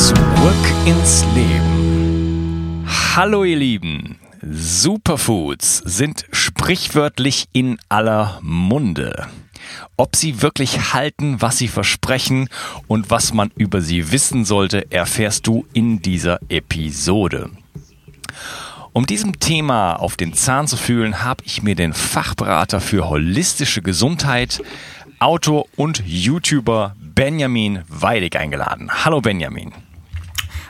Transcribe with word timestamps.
Zurück 0.00 0.16
ins 0.86 1.26
Leben. 1.34 2.86
Hallo 3.14 3.44
ihr 3.44 3.58
Lieben. 3.58 4.18
Superfoods 4.40 5.82
sind 5.84 6.24
sprichwörtlich 6.32 7.48
in 7.52 7.78
aller 7.90 8.38
Munde. 8.40 9.26
Ob 9.98 10.16
sie 10.16 10.40
wirklich 10.40 10.94
halten, 10.94 11.42
was 11.42 11.58
sie 11.58 11.68
versprechen 11.68 12.48
und 12.88 13.10
was 13.10 13.34
man 13.34 13.50
über 13.56 13.82
sie 13.82 14.10
wissen 14.10 14.46
sollte, 14.46 14.90
erfährst 14.90 15.46
du 15.46 15.66
in 15.74 16.00
dieser 16.00 16.40
Episode. 16.48 17.50
Um 18.94 19.04
diesem 19.04 19.38
Thema 19.38 19.96
auf 19.96 20.16
den 20.16 20.32
Zahn 20.32 20.66
zu 20.66 20.78
fühlen, 20.78 21.22
habe 21.22 21.44
ich 21.44 21.62
mir 21.62 21.74
den 21.74 21.92
Fachberater 21.92 22.80
für 22.80 23.10
holistische 23.10 23.82
Gesundheit, 23.82 24.62
Autor 25.18 25.66
und 25.76 26.02
YouTuber 26.06 26.96
Benjamin 26.98 27.82
Weidig 27.86 28.36
eingeladen. 28.36 28.90
Hallo 29.04 29.20
Benjamin. 29.20 29.74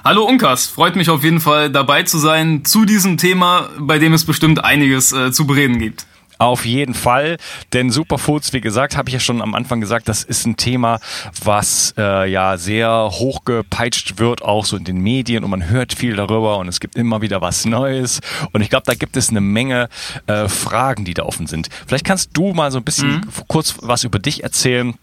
Hallo 0.03 0.25
Unkas, 0.25 0.67
freut 0.67 0.97
mich 0.97 1.11
auf 1.11 1.25
jeden 1.25 1.41
Fall 1.41 1.69
dabei 1.69 2.05
zu 2.05 2.17
sein 2.17 2.65
zu 2.65 2.87
diesem 2.87 3.19
Thema, 3.19 3.69
bei 3.79 3.99
dem 3.99 4.15
es 4.15 4.25
bestimmt 4.25 4.65
einiges 4.65 5.13
äh, 5.13 5.31
zu 5.31 5.47
bereden 5.47 5.79
gibt. 5.79 6.07
Auf 6.39 6.65
jeden 6.65 6.95
Fall, 6.95 7.37
denn 7.75 7.91
Superfoods, 7.91 8.55
wie 8.55 8.63
gesagt, 8.63 8.97
habe 8.97 9.11
ich 9.11 9.13
ja 9.13 9.21
schon 9.21 9.43
am 9.43 9.55
Anfang 9.55 9.79
gesagt, 9.79 10.09
das 10.09 10.25
ist 10.25 10.47
ein 10.47 10.57
Thema, 10.57 11.01
was 11.45 11.93
äh, 11.99 12.31
ja 12.31 12.57
sehr 12.57 13.11
hochgepeitscht 13.13 14.19
wird, 14.19 14.41
auch 14.41 14.65
so 14.65 14.79
in 14.79 14.85
den 14.85 15.03
Medien 15.03 15.45
und 15.45 15.51
man 15.51 15.69
hört 15.69 15.93
viel 15.93 16.17
darüber 16.17 16.57
und 16.57 16.69
es 16.69 16.81
gibt 16.81 16.97
immer 16.97 17.21
wieder 17.21 17.43
was 17.43 17.67
Neues 17.67 18.21
und 18.53 18.63
ich 18.63 18.71
glaube, 18.71 18.85
da 18.87 18.95
gibt 18.95 19.19
es 19.19 19.29
eine 19.29 19.43
Menge 19.43 19.91
äh, 20.29 20.49
Fragen, 20.49 21.05
die 21.05 21.13
da 21.13 21.25
offen 21.25 21.47
sind. 21.47 21.69
Vielleicht 21.87 22.07
kannst 22.07 22.31
du 22.33 22.55
mal 22.55 22.71
so 22.71 22.79
ein 22.79 22.85
bisschen 22.85 23.17
mhm. 23.17 23.29
kurz 23.49 23.75
was 23.83 24.05
über 24.05 24.19
dich 24.19 24.43
erzählen. 24.43 24.95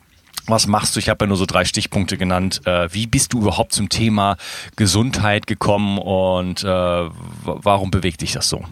Was 0.48 0.66
machst 0.66 0.96
du? 0.96 1.00
Ich 1.00 1.10
habe 1.10 1.26
ja 1.26 1.28
nur 1.28 1.38
so 1.38 1.46
drei 1.46 1.66
Stichpunkte 1.66 2.18
genannt. 2.18 2.62
Äh, 2.66 2.88
wie 2.94 3.06
bist 3.06 3.34
du 3.34 3.42
überhaupt 3.42 3.74
zum 3.74 3.90
Thema 3.90 4.38
Gesundheit 4.78 5.46
gekommen 5.46 5.98
und 5.98 6.64
äh, 6.64 6.68
warum 6.68 7.92
bewegt 7.92 8.22
dich 8.22 8.32
das 8.32 8.48
so? 8.48 8.64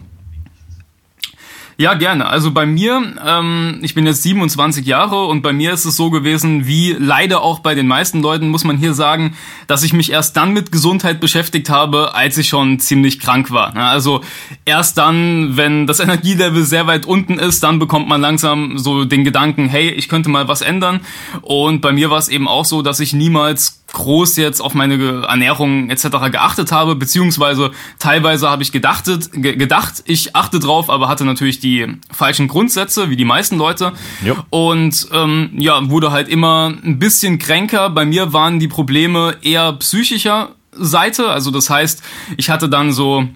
Ja, 1.78 1.92
gerne. 1.92 2.26
Also 2.26 2.52
bei 2.52 2.64
mir, 2.64 3.02
ähm, 3.22 3.80
ich 3.82 3.94
bin 3.94 4.06
jetzt 4.06 4.22
27 4.22 4.86
Jahre 4.86 5.26
und 5.26 5.42
bei 5.42 5.52
mir 5.52 5.74
ist 5.74 5.84
es 5.84 5.94
so 5.94 6.08
gewesen, 6.08 6.66
wie 6.66 6.96
leider 6.98 7.42
auch 7.42 7.58
bei 7.58 7.74
den 7.74 7.86
meisten 7.86 8.22
Leuten, 8.22 8.48
muss 8.48 8.64
man 8.64 8.78
hier 8.78 8.94
sagen, 8.94 9.36
dass 9.66 9.82
ich 9.82 9.92
mich 9.92 10.10
erst 10.10 10.38
dann 10.38 10.54
mit 10.54 10.72
Gesundheit 10.72 11.20
beschäftigt 11.20 11.68
habe, 11.68 12.14
als 12.14 12.38
ich 12.38 12.48
schon 12.48 12.78
ziemlich 12.78 13.20
krank 13.20 13.50
war. 13.50 13.76
Also 13.76 14.22
erst 14.64 14.96
dann, 14.96 15.58
wenn 15.58 15.86
das 15.86 16.00
Energielevel 16.06 16.62
sehr 16.64 16.86
weit 16.86 17.04
unten 17.04 17.38
ist, 17.38 17.62
dann 17.62 17.78
bekommt 17.78 18.08
man 18.08 18.22
langsam 18.22 18.78
so 18.78 19.04
den 19.04 19.24
Gedanken, 19.24 19.68
hey, 19.68 19.90
ich 19.90 20.08
könnte 20.08 20.30
mal 20.30 20.48
was 20.48 20.62
ändern. 20.62 21.00
Und 21.42 21.82
bei 21.82 21.92
mir 21.92 22.08
war 22.08 22.18
es 22.18 22.28
eben 22.28 22.48
auch 22.48 22.64
so, 22.64 22.80
dass 22.80 23.00
ich 23.00 23.12
niemals 23.12 23.82
groß 23.92 24.36
jetzt 24.36 24.60
auf 24.60 24.74
meine 24.74 25.22
Ernährung 25.26 25.90
etc. 25.90 26.08
geachtet 26.30 26.72
habe, 26.72 26.96
beziehungsweise 26.96 27.70
teilweise 27.98 28.50
habe 28.50 28.62
ich 28.62 28.72
gedachtet, 28.72 29.30
gedacht, 29.32 30.02
ich 30.06 30.34
achte 30.34 30.58
drauf, 30.58 30.90
aber 30.90 31.08
hatte 31.08 31.24
natürlich 31.24 31.60
die 31.60 31.86
falschen 32.10 32.48
Grundsätze, 32.48 33.10
wie 33.10 33.16
die 33.16 33.24
meisten 33.24 33.56
Leute. 33.56 33.92
Jo. 34.24 34.36
Und 34.50 35.08
ähm, 35.12 35.50
ja, 35.56 35.88
wurde 35.88 36.10
halt 36.10 36.28
immer 36.28 36.74
ein 36.84 36.98
bisschen 36.98 37.38
kränker. 37.38 37.90
Bei 37.90 38.04
mir 38.04 38.32
waren 38.32 38.58
die 38.58 38.68
Probleme 38.68 39.36
eher 39.42 39.72
psychischer 39.74 40.50
Seite. 40.72 41.28
Also 41.28 41.50
das 41.50 41.70
heißt, 41.70 42.02
ich 42.36 42.50
hatte 42.50 42.68
dann 42.68 42.92
so 42.92 43.28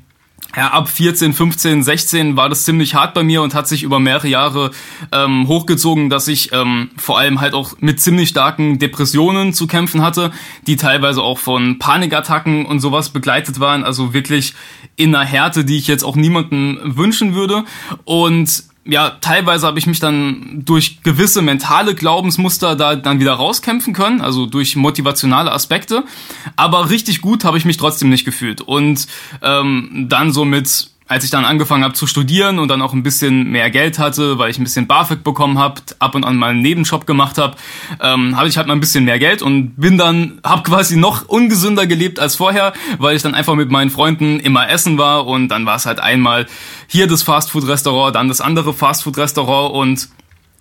ja, 0.57 0.69
ab 0.69 0.89
14, 0.89 1.33
15, 1.33 1.83
16 1.83 2.37
war 2.37 2.49
das 2.49 2.65
ziemlich 2.65 2.95
hart 2.95 3.15
bei 3.15 3.23
mir 3.23 3.43
und 3.43 3.55
hat 3.55 3.69
sich 3.69 3.83
über 3.83 4.01
mehrere 4.01 4.29
Jahre 4.29 4.73
ähm, 5.13 5.47
hochgezogen, 5.47 6.11
dass 6.11 6.27
ich 6.27 6.53
ähm, 6.53 6.91
vor 6.97 7.19
allem 7.19 7.41
halt 7.41 7.55
auch 7.55 7.75
mit 7.81 8.01
ziemlich 8.01 8.31
starken 8.31 8.79
Depressionen 8.79 9.53
zu 9.53 9.67
kämpfen 9.67 10.03
hatte, 10.03 10.33
die 10.67 10.77
teilweise 10.77 11.23
auch 11.23 11.39
von 11.39 11.79
Panikattacken 11.79 12.67
und 12.67 12.81
sowas 12.81 13.11
begleitet 13.11 13.61
waren. 13.61 13.85
Also 13.85 14.13
wirklich 14.13 14.55
in 14.97 15.15
einer 15.15 15.25
Härte, 15.25 15.65
die 15.65 15.79
ich 15.79 15.87
jetzt 15.87 16.03
auch 16.03 16.17
niemandem 16.17 16.81
wünschen 16.83 17.35
würde. 17.35 17.65
Und 18.05 18.70
ja, 18.85 19.11
teilweise 19.21 19.67
habe 19.67 19.79
ich 19.79 19.87
mich 19.87 20.01
dann 20.01 20.63
durch 20.65 21.03
gewisse 21.03 21.43
mentale 21.43 21.95
Glaubensmuster 21.95 22.77
da 22.77 22.97
dann 22.97 23.21
wieder 23.21 23.35
rauskämpfen 23.35 23.93
können, 23.93 24.21
also 24.21 24.47
durch 24.47 24.75
motivationale 24.75 25.53
Aspekte. 25.53 26.05
Aber 26.57 26.91
richtig 26.91 27.21
gut 27.21 27.45
habe 27.45 27.59
ich 27.59 27.65
mich 27.65 27.77
trotzdem 27.77 28.09
nicht 28.09 28.25
gefühlt. 28.25 28.63
Und 28.63 29.07
ähm, 29.43 30.07
dann 30.09 30.33
so 30.33 30.45
mit 30.45 30.90
als 31.11 31.25
ich 31.25 31.31
dann 31.31 31.45
angefangen 31.45 31.83
habe 31.83 31.93
zu 31.93 32.07
studieren 32.07 32.61
und 32.61 32.69
dann 32.69 32.81
auch 32.81 32.93
ein 32.93 33.03
bisschen 33.03 33.51
mehr 33.51 33.69
Geld 33.69 33.99
hatte, 33.99 34.39
weil 34.39 34.49
ich 34.49 34.61
ein 34.61 34.63
bisschen 34.63 34.87
BAföG 34.87 35.25
bekommen 35.25 35.59
habe, 35.59 35.83
ab 35.99 36.15
und 36.15 36.23
an 36.23 36.37
mal 36.37 36.51
einen 36.51 36.63
Nebenjob 36.63 37.05
gemacht 37.05 37.37
habe, 37.37 37.57
ähm, 38.01 38.37
habe 38.37 38.47
ich 38.47 38.57
halt 38.57 38.69
mal 38.69 38.75
ein 38.75 38.81
bisschen 38.81 39.05
mehr 39.05 39.19
Geld 39.19 39.43
und 39.43 39.75
bin 39.75 39.99
dann, 39.99 40.39
habe 40.45 40.63
quasi 40.63 40.97
noch 40.97 41.27
ungesünder 41.27 41.89
gelebt 41.89 42.21
als 42.21 42.37
vorher, 42.37 42.75
weil 42.99 43.17
ich 43.17 43.23
dann 43.23 43.35
einfach 43.35 43.57
mit 43.57 43.73
meinen 43.73 43.91
Freunden 43.91 44.39
immer 44.39 44.71
essen 44.71 44.99
war 44.99 45.27
und 45.27 45.49
dann 45.49 45.67
war 45.67 45.75
es 45.75 45.85
halt 45.85 45.99
einmal 45.99 46.47
hier 46.87 47.09
das 47.09 47.25
Fastfood-Restaurant, 47.25 48.15
dann 48.15 48.29
das 48.29 48.41
andere 48.41 48.73
Fastfood-Restaurant 48.73 49.75
und 49.75 50.09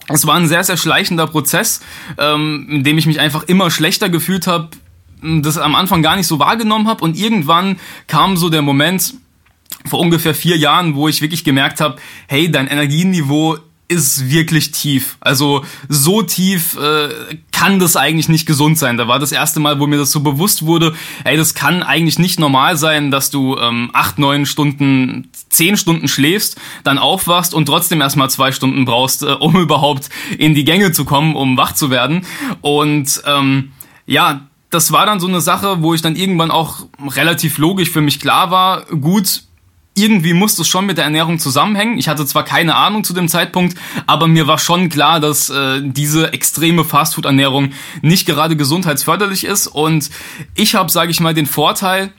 es 0.07 0.25
war 0.25 0.33
ein 0.33 0.47
sehr, 0.47 0.63
sehr 0.63 0.77
schleichender 0.77 1.27
Prozess, 1.27 1.81
ähm, 2.17 2.65
in 2.71 2.83
dem 2.83 2.97
ich 2.97 3.05
mich 3.05 3.19
einfach 3.19 3.43
immer 3.43 3.69
schlechter 3.69 4.09
gefühlt 4.09 4.47
habe, 4.47 4.69
das 5.21 5.59
am 5.59 5.75
Anfang 5.75 6.01
gar 6.01 6.15
nicht 6.15 6.25
so 6.25 6.39
wahrgenommen 6.39 6.87
habe 6.87 7.03
und 7.03 7.15
irgendwann 7.15 7.77
kam 8.07 8.35
so 8.35 8.49
der 8.49 8.63
Moment, 8.63 9.13
vor 9.85 9.99
ungefähr 9.99 10.35
vier 10.35 10.57
Jahren, 10.57 10.95
wo 10.95 11.07
ich 11.07 11.21
wirklich 11.21 11.43
gemerkt 11.43 11.81
habe, 11.81 11.97
hey, 12.27 12.51
dein 12.51 12.67
Energieniveau 12.67 13.57
ist 13.89 14.29
wirklich 14.29 14.71
tief. 14.71 15.17
Also 15.19 15.65
so 15.89 16.21
tief 16.21 16.77
äh, 16.77 17.09
kann 17.51 17.79
das 17.79 17.95
eigentlich 17.95 18.29
nicht 18.29 18.45
gesund 18.45 18.77
sein. 18.77 18.97
Da 18.97 19.07
war 19.07 19.17
das 19.17 19.31
erste 19.31 19.59
Mal, 19.59 19.79
wo 19.79 19.87
mir 19.87 19.97
das 19.97 20.11
so 20.11 20.19
bewusst 20.19 20.63
wurde, 20.63 20.93
hey, 21.25 21.35
das 21.35 21.55
kann 21.55 21.81
eigentlich 21.81 22.19
nicht 22.19 22.39
normal 22.39 22.77
sein, 22.77 23.09
dass 23.09 23.31
du 23.31 23.57
ähm, 23.57 23.89
acht, 23.91 24.19
neun 24.19 24.45
Stunden, 24.45 25.29
zehn 25.49 25.75
Stunden 25.75 26.07
schläfst, 26.07 26.61
dann 26.83 26.99
aufwachst 26.99 27.55
und 27.55 27.65
trotzdem 27.65 27.99
erstmal 27.99 28.29
zwei 28.29 28.51
Stunden 28.51 28.85
brauchst, 28.85 29.23
äh, 29.23 29.31
um 29.31 29.55
überhaupt 29.59 30.09
in 30.37 30.53
die 30.53 30.65
Gänge 30.65 30.91
zu 30.91 31.03
kommen, 31.03 31.35
um 31.35 31.57
wach 31.57 31.73
zu 31.73 31.89
werden. 31.89 32.27
Und 32.61 33.23
ähm, 33.25 33.71
ja, 34.05 34.41
das 34.69 34.91
war 34.91 35.07
dann 35.07 35.19
so 35.19 35.27
eine 35.27 35.41
Sache, 35.41 35.81
wo 35.81 35.95
ich 35.95 36.03
dann 36.03 36.15
irgendwann 36.15 36.51
auch 36.51 36.85
relativ 37.03 37.57
logisch 37.57 37.89
für 37.89 38.01
mich 38.01 38.19
klar 38.19 38.51
war, 38.51 38.85
gut, 38.85 39.41
irgendwie 39.99 40.33
muss 40.33 40.55
das 40.55 40.67
schon 40.67 40.85
mit 40.85 40.97
der 40.97 41.05
Ernährung 41.05 41.39
zusammenhängen. 41.39 41.97
Ich 41.97 42.07
hatte 42.07 42.25
zwar 42.25 42.43
keine 42.43 42.75
Ahnung 42.75 43.03
zu 43.03 43.13
dem 43.13 43.27
Zeitpunkt, 43.27 43.77
aber 44.07 44.27
mir 44.27 44.47
war 44.47 44.57
schon 44.57 44.89
klar, 44.89 45.19
dass 45.19 45.49
äh, 45.49 45.81
diese 45.83 46.33
extreme 46.33 46.83
Fastfood-Ernährung 46.83 47.71
nicht 48.01 48.25
gerade 48.25 48.55
gesundheitsförderlich 48.55 49.43
ist. 49.43 49.67
Und 49.67 50.09
ich 50.55 50.75
habe, 50.75 50.91
sage 50.91 51.11
ich 51.11 51.19
mal, 51.19 51.33
den 51.33 51.45
Vorteil, 51.45 52.11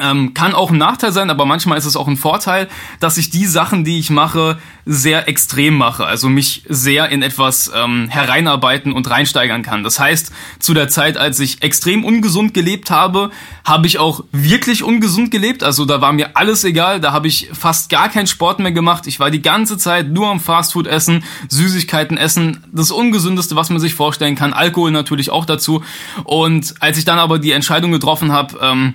ähm, 0.00 0.34
kann 0.34 0.54
auch 0.54 0.70
ein 0.70 0.78
Nachteil 0.78 1.12
sein, 1.12 1.30
aber 1.30 1.46
manchmal 1.46 1.78
ist 1.78 1.84
es 1.84 1.96
auch 1.96 2.08
ein 2.08 2.16
Vorteil, 2.16 2.68
dass 3.00 3.16
ich 3.16 3.30
die 3.30 3.46
Sachen, 3.46 3.84
die 3.84 3.98
ich 3.98 4.10
mache, 4.10 4.58
sehr 4.90 5.28
extrem 5.28 5.76
mache. 5.76 6.06
Also 6.06 6.30
mich 6.30 6.62
sehr 6.66 7.10
in 7.10 7.22
etwas 7.22 7.70
ähm, 7.74 8.08
hereinarbeiten 8.08 8.92
und 8.92 9.10
reinsteigern 9.10 9.62
kann. 9.62 9.84
Das 9.84 10.00
heißt, 10.00 10.32
zu 10.60 10.72
der 10.72 10.88
Zeit, 10.88 11.18
als 11.18 11.38
ich 11.40 11.62
extrem 11.62 12.04
ungesund 12.04 12.54
gelebt 12.54 12.90
habe, 12.90 13.30
habe 13.64 13.86
ich 13.86 13.98
auch 13.98 14.24
wirklich 14.32 14.82
ungesund 14.82 15.30
gelebt. 15.30 15.62
Also 15.62 15.84
da 15.84 16.00
war 16.00 16.14
mir 16.14 16.36
alles 16.38 16.64
egal. 16.64 17.00
Da 17.00 17.12
habe 17.12 17.28
ich 17.28 17.50
fast 17.52 17.90
gar 17.90 18.08
keinen 18.08 18.26
Sport 18.26 18.60
mehr 18.60 18.72
gemacht. 18.72 19.06
Ich 19.06 19.20
war 19.20 19.30
die 19.30 19.42
ganze 19.42 19.76
Zeit 19.76 20.08
nur 20.08 20.28
am 20.28 20.40
Fastfood 20.40 20.86
essen, 20.86 21.22
Süßigkeiten 21.48 22.16
essen. 22.16 22.64
Das 22.72 22.90
Ungesündeste, 22.90 23.56
was 23.56 23.68
man 23.68 23.80
sich 23.80 23.94
vorstellen 23.94 24.36
kann. 24.36 24.54
Alkohol 24.54 24.90
natürlich 24.90 25.28
auch 25.30 25.44
dazu. 25.44 25.82
Und 26.24 26.74
als 26.80 26.96
ich 26.96 27.04
dann 27.04 27.18
aber 27.18 27.38
die 27.38 27.52
Entscheidung 27.52 27.92
getroffen 27.92 28.32
habe, 28.32 28.58
ähm, 28.62 28.94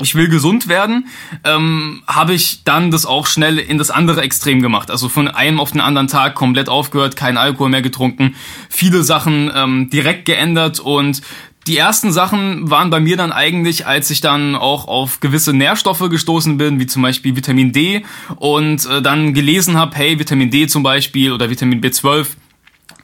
ich 0.00 0.14
will 0.14 0.28
gesund 0.28 0.68
werden, 0.68 1.06
ähm, 1.44 2.02
habe 2.06 2.34
ich 2.34 2.64
dann 2.64 2.90
das 2.90 3.06
auch 3.06 3.26
schnell 3.26 3.58
in 3.58 3.78
das 3.78 3.90
andere 3.90 4.22
Extrem 4.22 4.60
gemacht. 4.60 4.90
Also 4.90 5.08
von 5.08 5.28
einem 5.28 5.60
auf 5.60 5.72
den 5.72 5.80
anderen 5.80 6.08
Tag 6.08 6.34
komplett 6.34 6.68
aufgehört, 6.68 7.16
kein 7.16 7.36
Alkohol 7.36 7.70
mehr 7.70 7.82
getrunken, 7.82 8.34
viele 8.68 9.02
Sachen 9.02 9.50
ähm, 9.54 9.90
direkt 9.90 10.24
geändert 10.24 10.80
und 10.80 11.22
die 11.66 11.78
ersten 11.78 12.12
Sachen 12.12 12.70
waren 12.70 12.90
bei 12.90 13.00
mir 13.00 13.16
dann 13.16 13.32
eigentlich, 13.32 13.86
als 13.86 14.10
ich 14.10 14.20
dann 14.20 14.54
auch 14.54 14.86
auf 14.86 15.20
gewisse 15.20 15.54
Nährstoffe 15.54 16.10
gestoßen 16.10 16.58
bin, 16.58 16.78
wie 16.78 16.86
zum 16.86 17.00
Beispiel 17.00 17.36
Vitamin 17.36 17.72
D 17.72 18.04
und 18.36 18.84
äh, 18.84 19.00
dann 19.00 19.32
gelesen 19.32 19.78
habe, 19.78 19.96
hey, 19.96 20.18
Vitamin 20.18 20.50
D 20.50 20.66
zum 20.66 20.82
Beispiel 20.82 21.32
oder 21.32 21.48
Vitamin 21.48 21.80
B12 21.80 22.26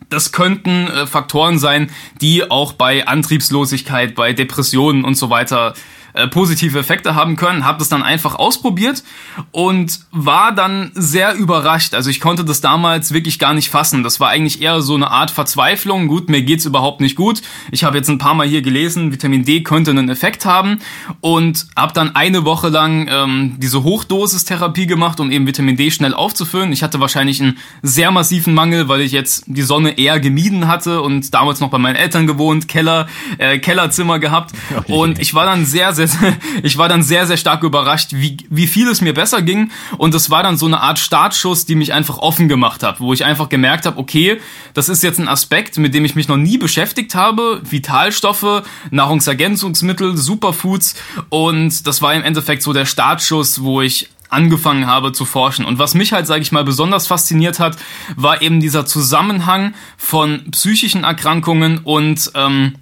das 0.09 0.33
könnten 0.33 0.89
äh, 0.89 1.07
Faktoren 1.07 1.59
sein, 1.59 1.91
die 2.21 2.51
auch 2.51 2.73
bei 2.73 3.07
Antriebslosigkeit, 3.07 4.15
bei 4.15 4.33
Depressionen 4.33 5.05
und 5.05 5.15
so 5.15 5.31
weiter 5.31 5.75
äh, 6.15 6.27
positive 6.29 6.79
Effekte 6.79 7.15
haben 7.15 7.37
können, 7.37 7.65
habe 7.65 7.79
das 7.79 7.89
dann 7.89 8.03
einfach 8.03 8.35
ausprobiert 8.35 9.03
und 9.53 10.01
war 10.11 10.53
dann 10.53 10.91
sehr 10.95 11.35
überrascht. 11.35 11.95
Also 11.95 12.11
ich 12.11 12.21
konnte 12.21 12.45
das 12.45 12.61
damals 12.61 13.13
wirklich 13.13 13.39
gar 13.39 13.55
nicht 13.55 13.71
fassen. 13.71 14.03
Das 14.03 14.21
war 14.21 14.29
eigentlich 14.29 14.63
eher 14.63 14.81
so 14.81 14.95
eine 14.95 15.11
Art 15.11 15.31
Verzweiflung. 15.31 16.09
Gut, 16.09 16.29
mir 16.29 16.43
geht's 16.43 16.65
überhaupt 16.65 17.01
nicht 17.01 17.17
gut. 17.17 17.43
Ich 17.71 17.85
habe 17.85 17.97
jetzt 17.97 18.09
ein 18.09 18.19
paar 18.19 18.35
Mal 18.35 18.47
hier 18.47 18.63
gelesen, 18.63 19.13
Vitamin 19.13 19.45
D 19.45 19.63
könnte 19.63 19.91
einen 19.91 20.09
Effekt 20.09 20.45
haben 20.45 20.79
und 21.21 21.67
habe 21.77 21.93
dann 21.93 22.15
eine 22.15 22.45
Woche 22.45 22.69
lang 22.69 23.09
ähm, 23.11 23.57
diese 23.59 23.83
Hochdosistherapie 23.83 24.87
gemacht, 24.87 25.21
um 25.21 25.31
eben 25.31 25.47
Vitamin 25.47 25.77
D 25.77 25.91
schnell 25.91 26.15
aufzufüllen. 26.15 26.73
Ich 26.73 26.83
hatte 26.83 27.01
wahrscheinlich 27.01 27.41
einen 27.41 27.59
sehr 27.83 28.11
massiven 28.11 28.55
Mangel, 28.55 28.89
weil 28.89 29.01
ich 29.01 29.13
jetzt 29.13 29.45
die 29.47 29.63
Sonne 29.63 29.99
eher 29.99 30.21
gemieden 30.21 30.69
hatte 30.69 31.03
und 31.03 31.33
damals 31.35 31.61
noch 31.61 31.71
bei 31.71 31.79
meinen 31.79 31.97
Eltern 31.97 32.27
gewohnt, 32.27 32.69
Keller, 32.69 33.07
äh, 33.39 33.59
Kellerzimmer 33.59 34.19
gehabt 34.19 34.53
und 34.89 35.19
ich 35.19 35.35
war 35.35 35.45
dann 35.45 35.65
sehr, 35.65 35.93
sehr 35.95 36.00
sehr, 36.07 36.37
ich 36.63 36.79
war 36.79 36.89
dann 36.89 37.03
sehr, 37.03 37.27
sehr 37.27 37.37
stark 37.37 37.63
überrascht, 37.63 38.11
wie, 38.13 38.37
wie 38.49 38.67
viel 38.67 38.89
es 38.89 39.01
mir 39.01 39.15
besser 39.15 39.43
ging. 39.43 39.71
Und 39.99 40.15
es 40.15 40.31
war 40.31 40.43
dann 40.43 40.57
so 40.57 40.67
eine 40.67 40.81
Art 40.81 40.99
Startschuss, 40.99 41.67
die 41.67 41.75
mich 41.75 41.93
einfach 41.93 42.19
offen 42.19 42.49
gemacht 42.49 42.83
hat, 42.83 43.01
wo 43.01 43.13
ich 43.13 43.25
einfach 43.25 43.49
gemerkt 43.49 43.87
habe, 43.87 43.99
okay, 43.99 44.41
das 44.75 44.89
ist 44.89 45.03
jetzt 45.03 45.19
ein 45.19 45.29
Aspekt, 45.29 45.79
mit 45.79 45.95
dem 45.95 46.05
ich 46.05 46.15
mich 46.15 46.29
noch 46.29 46.37
nie 46.37 46.59
beschäftigt 46.59 47.15
habe. 47.15 47.61
Vitalstoffe, 47.69 48.63
Nahrungsergänzungsmittel, 48.91 50.17
Superfoods. 50.17 50.95
Und 51.29 51.87
das 51.87 52.03
war 52.03 52.15
im 52.15 52.23
Endeffekt 52.23 52.63
so 52.63 52.73
der 52.73 52.87
Startschuss, 52.87 53.63
wo 53.63 53.81
ich 53.81 54.09
angefangen 54.31 54.87
habe 54.87 55.13
zu 55.13 55.25
forschen. 55.25 55.65
Und 55.65 55.79
was 55.79 55.95
mich 55.95 56.13
halt, 56.13 56.27
sage 56.27 56.43
ich 56.43 56.53
mal, 56.53 56.65
besonders 56.65 57.07
fasziniert 57.07 57.59
hat, 57.59 57.77
war 58.17 58.41
eben 58.43 58.61
dieser 58.61 58.87
Zusammenhang 58.87 59.75
von 59.97 60.51
psychischen 60.53 61.05
Erkrankungen 61.05 61.79
und 61.79 62.31
ähm, 62.35 62.77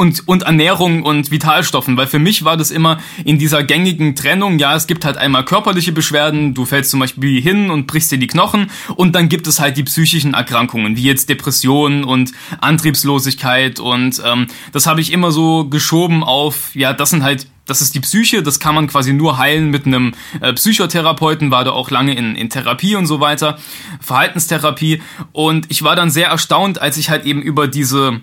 und, 0.00 0.26
und 0.26 0.44
Ernährung 0.44 1.02
und 1.02 1.30
Vitalstoffen, 1.30 1.98
weil 1.98 2.06
für 2.06 2.18
mich 2.18 2.42
war 2.42 2.56
das 2.56 2.70
immer 2.70 3.00
in 3.26 3.38
dieser 3.38 3.62
gängigen 3.62 4.16
Trennung, 4.16 4.58
ja, 4.58 4.74
es 4.74 4.86
gibt 4.86 5.04
halt 5.04 5.18
einmal 5.18 5.44
körperliche 5.44 5.92
Beschwerden, 5.92 6.54
du 6.54 6.64
fällst 6.64 6.90
zum 6.90 7.00
Beispiel 7.00 7.38
hin 7.42 7.70
und 7.70 7.86
brichst 7.86 8.10
dir 8.10 8.16
die 8.16 8.26
Knochen 8.26 8.70
und 8.96 9.14
dann 9.14 9.28
gibt 9.28 9.46
es 9.46 9.60
halt 9.60 9.76
die 9.76 9.84
psychischen 9.84 10.32
Erkrankungen, 10.32 10.96
wie 10.96 11.02
jetzt 11.02 11.28
Depressionen 11.28 12.04
und 12.04 12.32
Antriebslosigkeit 12.62 13.78
und 13.78 14.22
ähm, 14.24 14.46
das 14.72 14.86
habe 14.86 15.02
ich 15.02 15.12
immer 15.12 15.32
so 15.32 15.66
geschoben 15.68 16.24
auf, 16.24 16.74
ja, 16.74 16.94
das 16.94 17.10
sind 17.10 17.22
halt 17.22 17.46
das 17.66 17.82
ist 17.82 17.94
die 17.94 18.00
Psyche, 18.00 18.42
das 18.42 18.58
kann 18.58 18.74
man 18.74 18.88
quasi 18.88 19.12
nur 19.12 19.38
heilen 19.38 19.70
mit 19.70 19.86
einem 19.86 20.14
äh, 20.40 20.52
Psychotherapeuten, 20.52 21.52
war 21.52 21.62
da 21.62 21.70
auch 21.70 21.90
lange 21.90 22.16
in, 22.16 22.34
in 22.34 22.50
Therapie 22.50 22.96
und 22.96 23.06
so 23.06 23.20
weiter, 23.20 23.58
Verhaltenstherapie. 24.00 25.00
Und 25.30 25.70
ich 25.70 25.84
war 25.84 25.94
dann 25.94 26.10
sehr 26.10 26.26
erstaunt, 26.28 26.80
als 26.80 26.96
ich 26.96 27.10
halt 27.10 27.26
eben 27.26 27.40
über 27.40 27.68
diese 27.68 28.22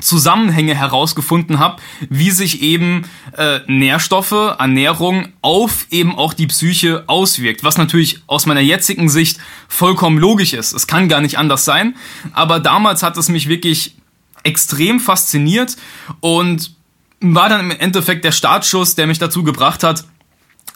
Zusammenhänge 0.00 0.74
herausgefunden 0.74 1.58
habe, 1.58 1.80
wie 2.10 2.30
sich 2.30 2.62
eben 2.62 3.08
äh, 3.36 3.60
Nährstoffe, 3.66 4.56
Ernährung 4.58 5.28
auf 5.40 5.86
eben 5.90 6.16
auch 6.16 6.34
die 6.34 6.46
Psyche 6.46 7.04
auswirkt, 7.06 7.64
was 7.64 7.78
natürlich 7.78 8.20
aus 8.26 8.46
meiner 8.46 8.60
jetzigen 8.60 9.08
Sicht 9.08 9.38
vollkommen 9.68 10.18
logisch 10.18 10.52
ist. 10.52 10.74
Es 10.74 10.86
kann 10.86 11.08
gar 11.08 11.20
nicht 11.20 11.38
anders 11.38 11.64
sein, 11.64 11.96
aber 12.32 12.60
damals 12.60 13.02
hat 13.02 13.16
es 13.16 13.28
mich 13.28 13.48
wirklich 13.48 13.96
extrem 14.42 15.00
fasziniert 15.00 15.76
und 16.20 16.74
war 17.20 17.48
dann 17.48 17.60
im 17.60 17.70
Endeffekt 17.70 18.24
der 18.24 18.32
Startschuss, 18.32 18.94
der 18.94 19.06
mich 19.06 19.18
dazu 19.18 19.42
gebracht 19.42 19.82
hat, 19.82 20.04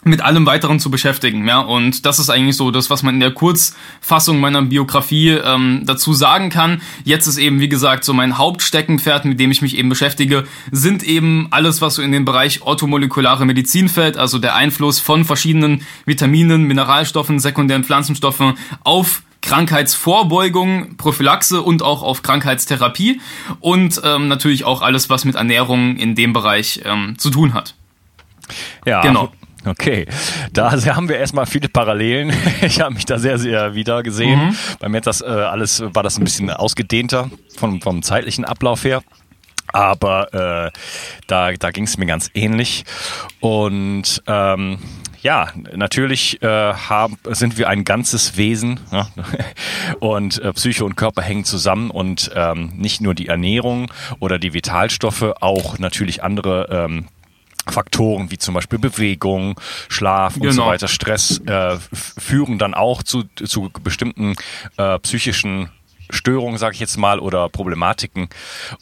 mit 0.03 0.21
allem 0.21 0.45
weiteren 0.45 0.79
zu 0.79 0.89
beschäftigen. 0.89 1.47
Ja, 1.47 1.59
und 1.59 2.05
das 2.05 2.19
ist 2.19 2.29
eigentlich 2.29 2.57
so 2.57 2.71
das, 2.71 2.89
was 2.89 3.03
man 3.03 3.15
in 3.15 3.19
der 3.19 3.31
Kurzfassung 3.31 4.39
meiner 4.39 4.61
Biografie 4.63 5.29
ähm, 5.29 5.83
dazu 5.85 6.13
sagen 6.13 6.49
kann. 6.49 6.81
Jetzt 7.03 7.27
ist 7.27 7.37
eben, 7.37 7.59
wie 7.59 7.69
gesagt, 7.69 8.03
so 8.03 8.13
mein 8.13 8.37
Hauptsteckenpferd, 8.37 9.25
mit 9.25 9.39
dem 9.39 9.51
ich 9.51 9.61
mich 9.61 9.77
eben 9.77 9.89
beschäftige, 9.89 10.45
sind 10.71 11.03
eben 11.03 11.47
alles, 11.51 11.81
was 11.81 11.95
so 11.95 12.01
in 12.01 12.11
den 12.11 12.25
Bereich 12.25 12.63
orthomolekulare 12.63 13.45
Medizin 13.45 13.89
fällt, 13.89 14.17
also 14.17 14.39
der 14.39 14.55
Einfluss 14.55 14.99
von 14.99 15.23
verschiedenen 15.23 15.83
Vitaminen, 16.05 16.63
Mineralstoffen, 16.63 17.39
sekundären 17.39 17.83
Pflanzenstoffen 17.83 18.57
auf 18.83 19.21
Krankheitsvorbeugung, 19.41 20.97
Prophylaxe 20.97 21.61
und 21.61 21.81
auch 21.81 22.03
auf 22.03 22.21
Krankheitstherapie 22.21 23.21
und 23.59 23.99
ähm, 24.03 24.27
natürlich 24.27 24.65
auch 24.65 24.81
alles, 24.81 25.09
was 25.09 25.25
mit 25.25 25.35
Ernährung 25.35 25.97
in 25.97 26.15
dem 26.15 26.31
Bereich 26.33 26.81
ähm, 26.85 27.17
zu 27.17 27.29
tun 27.31 27.53
hat. 27.53 27.75
Ja, 28.85 29.01
genau. 29.01 29.31
Okay, 29.65 30.07
da 30.53 30.71
haben 30.71 31.07
wir 31.07 31.17
erstmal 31.17 31.45
viele 31.45 31.69
Parallelen. 31.69 32.33
Ich 32.61 32.79
habe 32.79 32.93
mich 32.93 33.05
da 33.05 33.17
sehr, 33.17 33.37
sehr 33.37 33.75
wieder 33.75 34.03
gesehen. 34.03 34.47
Mhm. 34.47 34.55
Bei 34.79 34.89
mir 34.89 35.01
das 35.01 35.21
äh, 35.21 35.25
alles 35.25 35.83
war 35.93 36.03
das 36.03 36.17
ein 36.17 36.23
bisschen 36.23 36.49
ausgedehnter 36.49 37.29
vom, 37.57 37.81
vom 37.81 38.03
zeitlichen 38.03 38.45
Ablauf 38.45 38.83
her. 38.83 39.01
Aber 39.73 40.33
äh, 40.33 40.71
da, 41.27 41.51
da 41.53 41.71
ging 41.71 41.85
es 41.85 41.97
mir 41.97 42.05
ganz 42.05 42.29
ähnlich. 42.33 42.83
Und 43.39 44.21
ähm, 44.27 44.79
ja, 45.21 45.49
natürlich 45.75 46.41
äh, 46.41 46.47
haben, 46.73 47.17
sind 47.29 47.57
wir 47.57 47.69
ein 47.69 47.83
ganzes 47.83 48.37
Wesen 48.37 48.79
ja? 48.91 49.07
und 49.99 50.39
äh, 50.39 50.53
Psyche 50.53 50.83
und 50.83 50.95
Körper 50.95 51.21
hängen 51.21 51.45
zusammen 51.45 51.91
und 51.91 52.31
ähm, 52.35 52.71
nicht 52.75 53.01
nur 53.01 53.13
die 53.13 53.27
Ernährung 53.27 53.91
oder 54.19 54.39
die 54.39 54.53
Vitalstoffe, 54.53 55.33
auch 55.39 55.77
natürlich 55.77 56.23
andere 56.23 56.67
ähm, 56.71 57.07
Faktoren 57.67 58.31
wie 58.31 58.37
zum 58.37 58.53
Beispiel 58.53 58.79
Bewegung, 58.79 59.59
Schlaf 59.89 60.35
und 60.35 60.43
genau. 60.43 60.53
so 60.53 60.65
weiter, 60.65 60.87
Stress 60.87 61.39
äh, 61.45 61.77
führen 61.91 62.57
dann 62.57 62.73
auch 62.73 63.03
zu, 63.03 63.23
zu 63.35 63.69
bestimmten 63.83 64.35
äh, 64.77 64.99
psychischen 64.99 65.69
Störungen, 66.09 66.57
sage 66.57 66.73
ich 66.73 66.79
jetzt 66.79 66.97
mal, 66.97 67.19
oder 67.19 67.49
Problematiken. 67.49 68.29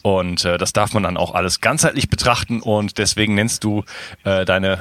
Und 0.01 0.45
äh, 0.45 0.57
das 0.57 0.73
darf 0.73 0.93
man 0.93 1.03
dann 1.03 1.17
auch 1.17 1.33
alles 1.33 1.61
ganzheitlich 1.61 2.09
betrachten 2.09 2.61
und 2.61 2.97
deswegen 2.97 3.35
nennst 3.35 3.63
du 3.63 3.83
äh, 4.23 4.45
deine, 4.45 4.79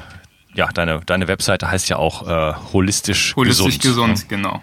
ja, 0.54 0.68
deine, 0.68 1.00
deine 1.04 1.28
Webseite 1.28 1.70
heißt 1.70 1.88
ja 1.88 1.96
auch 1.96 2.26
äh, 2.26 2.54
holistisch, 2.72 3.34
holistisch 3.36 3.78
gesund. 3.78 4.14
gesund, 4.14 4.28
genau. 4.28 4.62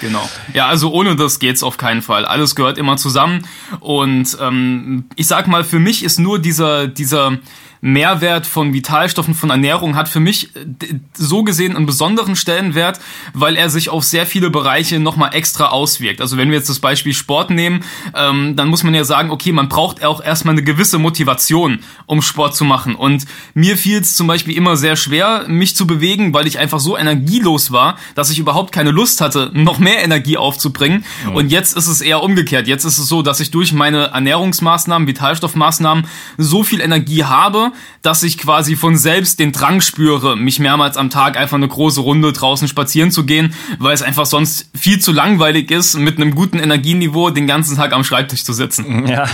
Genau. 0.00 0.28
Ja, 0.52 0.66
also 0.66 0.92
ohne 0.92 1.16
das 1.16 1.38
geht's 1.38 1.62
auf 1.62 1.78
keinen 1.78 2.02
Fall. 2.02 2.24
Alles 2.24 2.54
gehört 2.54 2.76
immer 2.76 2.96
zusammen. 2.96 3.46
Und 3.80 4.36
ähm, 4.40 5.04
ich 5.14 5.26
sag 5.26 5.46
mal, 5.46 5.64
für 5.64 5.78
mich 5.78 6.02
ist 6.02 6.18
nur 6.18 6.38
dieser, 6.38 6.86
dieser 6.86 7.38
Mehrwert 7.80 8.46
von 8.46 8.72
Vitalstoffen, 8.72 9.34
von 9.34 9.50
Ernährung 9.50 9.96
hat 9.96 10.08
für 10.08 10.20
mich 10.20 10.54
äh, 10.56 10.94
so 11.14 11.42
gesehen 11.42 11.76
einen 11.76 11.86
besonderen 11.86 12.36
Stellenwert, 12.36 13.00
weil 13.34 13.56
er 13.56 13.70
sich 13.70 13.88
auf 13.88 14.04
sehr 14.04 14.26
viele 14.26 14.50
Bereiche 14.50 14.98
nochmal 14.98 15.34
extra 15.34 15.68
auswirkt. 15.68 16.20
Also 16.20 16.36
wenn 16.36 16.50
wir 16.50 16.56
jetzt 16.56 16.68
das 16.68 16.80
Beispiel 16.80 17.14
Sport 17.14 17.50
nehmen, 17.50 17.84
ähm, 18.14 18.56
dann 18.56 18.68
muss 18.68 18.82
man 18.82 18.94
ja 18.94 19.04
sagen, 19.04 19.30
okay, 19.30 19.52
man 19.52 19.68
braucht 19.68 20.04
auch 20.04 20.22
erstmal 20.22 20.54
eine 20.54 20.62
gewisse 20.62 20.98
Motivation, 20.98 21.80
um 22.06 22.22
Sport 22.22 22.56
zu 22.56 22.64
machen. 22.64 22.94
Und 22.94 23.24
mir 23.54 23.76
fiel 23.76 24.00
es 24.00 24.14
zum 24.14 24.26
Beispiel 24.26 24.56
immer 24.56 24.76
sehr 24.76 24.96
schwer, 24.96 25.44
mich 25.48 25.76
zu 25.76 25.86
bewegen, 25.86 26.32
weil 26.34 26.46
ich 26.46 26.58
einfach 26.58 26.80
so 26.80 26.96
energielos 26.96 27.70
war, 27.70 27.96
dass 28.14 28.30
ich 28.30 28.38
überhaupt 28.38 28.72
keine 28.72 28.90
Lust 28.90 29.20
hatte, 29.20 29.50
noch 29.52 29.78
mehr 29.78 30.02
Energie 30.02 30.36
aufzubringen. 30.36 31.04
Mhm. 31.26 31.34
Und 31.34 31.52
jetzt 31.52 31.76
ist 31.76 31.86
es 31.86 32.00
eher 32.00 32.22
umgekehrt. 32.22 32.66
Jetzt 32.66 32.84
ist 32.84 32.98
es 32.98 33.08
so, 33.08 33.22
dass 33.22 33.40
ich 33.40 33.50
durch 33.50 33.72
meine 33.72 34.06
Ernährungsmaßnahmen, 34.08 35.06
Vitalstoffmaßnahmen 35.08 36.06
so 36.38 36.62
viel 36.62 36.80
Energie 36.80 37.24
habe, 37.24 37.65
dass 38.02 38.22
ich 38.22 38.38
quasi 38.38 38.76
von 38.76 38.96
selbst 38.96 39.38
den 39.38 39.52
Drang 39.52 39.80
spüre, 39.80 40.36
mich 40.36 40.58
mehrmals 40.58 40.96
am 40.96 41.10
Tag 41.10 41.36
einfach 41.36 41.56
eine 41.56 41.68
große 41.68 42.00
Runde 42.00 42.32
draußen 42.32 42.68
spazieren 42.68 43.10
zu 43.10 43.24
gehen, 43.24 43.54
weil 43.78 43.94
es 43.94 44.02
einfach 44.02 44.26
sonst 44.26 44.70
viel 44.74 45.00
zu 45.00 45.12
langweilig 45.12 45.70
ist, 45.70 45.96
mit 45.96 46.16
einem 46.16 46.34
guten 46.34 46.58
Energieniveau 46.58 47.30
den 47.30 47.46
ganzen 47.46 47.76
Tag 47.76 47.92
am 47.92 48.04
Schreibtisch 48.04 48.44
zu 48.44 48.52
sitzen. 48.52 49.06
Ja, 49.16 49.26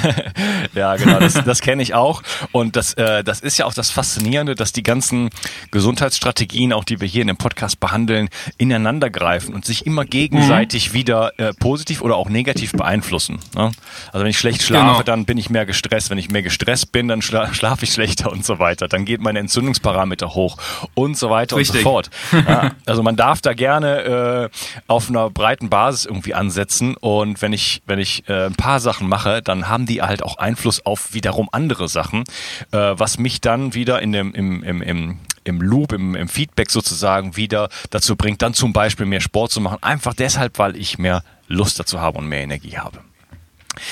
ja 0.75 0.97
genau, 0.97 1.19
das, 1.19 1.35
das 1.45 1.61
kenne 1.61 1.83
ich 1.83 1.95
auch. 1.95 2.23
Und 2.53 2.77
das, 2.77 2.93
äh, 2.95 3.25
das 3.25 3.41
ist 3.41 3.59
ja 3.59 3.65
auch 3.65 3.75
das 3.75 3.91
Faszinierende, 3.91 4.55
dass 4.55 4.73
die 4.73 4.83
ganzen 4.83 5.31
Gesundheitsstrategien, 5.71 6.73
auch 6.73 6.85
die 6.85 7.01
wir 7.01 7.09
hier 7.09 7.23
in 7.23 7.29
dem 7.29 7.37
Podcast 7.37 7.81
behandeln, 7.81 8.29
ineinander 8.59 9.09
greifen 9.11 9.55
und 9.55 9.65
sich 9.65 9.87
immer 9.87 10.05
gegenseitig 10.05 10.91
mhm. 10.91 10.95
wieder 10.95 11.39
äh, 11.39 11.53
positiv 11.55 12.03
oder 12.03 12.17
auch 12.17 12.29
negativ 12.29 12.73
beeinflussen. 12.73 13.39
Ne? 13.55 13.73
Also 14.13 14.25
wenn 14.25 14.31
ich 14.31 14.39
schlecht 14.39 14.63
schlafe, 14.63 14.93
genau. 14.93 15.03
dann 15.03 15.25
bin 15.25 15.39
ich 15.39 15.51
mehr 15.51 15.67
gestresst. 15.67 16.11
Wenn 16.11 16.19
ich 16.19 16.31
mehr 16.31 16.43
gestresst 16.43 16.93
bin, 16.93 17.09
dann 17.09 17.23
schla 17.23 17.53
schlafe 17.55 17.85
ich 17.85 17.93
schlechter 18.23 18.33
und 18.33 18.45
so 18.45 18.59
weiter. 18.59 18.89
Dann 18.89 19.05
geht 19.05 19.21
meine 19.21 19.39
Entzündungsparameter 19.39 20.35
hoch 20.35 20.57
und 20.95 21.17
so 21.17 21.31
weiter 21.31 21.57
Richtig. 21.57 21.77
und 21.77 21.83
so 21.83 21.91
fort. 21.91 22.11
Ja, 22.53 22.73
also 22.87 23.03
man 23.03 23.17
darf 23.17 23.41
da 23.41 23.55
gerne 23.55 24.51
äh, 24.53 24.83
auf 24.89 25.09
einer 25.09 25.31
breiten 25.31 25.71
Basis 25.71 26.07
irgendwie 26.07 26.35
ansetzen 26.35 26.97
und 26.97 27.41
wenn 27.41 27.53
ich, 27.53 27.83
wenn 27.87 27.99
ich 27.99 28.29
äh, 28.29 28.47
ein 28.47 28.55
paar 28.55 28.81
Sachen 28.81 29.09
mache, 29.09 29.43
dann 29.43 29.69
haben 29.69 29.87
die 29.87 30.03
halt 30.03 30.23
auch 30.23 30.39
Einfluss 30.39 30.85
auf 30.85 31.15
wiederum 31.15 31.49
andere 31.53 31.89
Sachen, 31.89 32.25
äh, 32.73 32.79
was 32.79 33.19
mich 33.19 33.41
dann 33.41 33.75
wieder 33.75 34.03
in 34.03 34.13
dem, 34.13 34.35
im, 34.35 34.63
im, 34.63 34.83
im 34.83 35.19
im 35.45 35.61
Loop, 35.61 35.93
im, 35.93 36.15
im 36.15 36.29
Feedback 36.29 36.71
sozusagen 36.71 37.37
wieder 37.37 37.69
dazu 37.91 38.15
bringt, 38.15 38.43
dann 38.43 38.55
zum 38.55 38.73
Beispiel 38.73 39.07
mehr 39.07 39.21
Sport 39.21 39.51
zu 39.51 39.61
machen. 39.61 39.79
Einfach 39.81 40.15
deshalb, 40.15 40.61
weil 40.61 40.77
ich 40.77 40.99
mehr 40.99 41.25
Lust 41.49 41.81
dazu 41.81 42.01
habe 42.01 42.19
und 42.19 42.29
mehr 42.29 42.43
Energie 42.43 42.79
habe. 42.79 43.01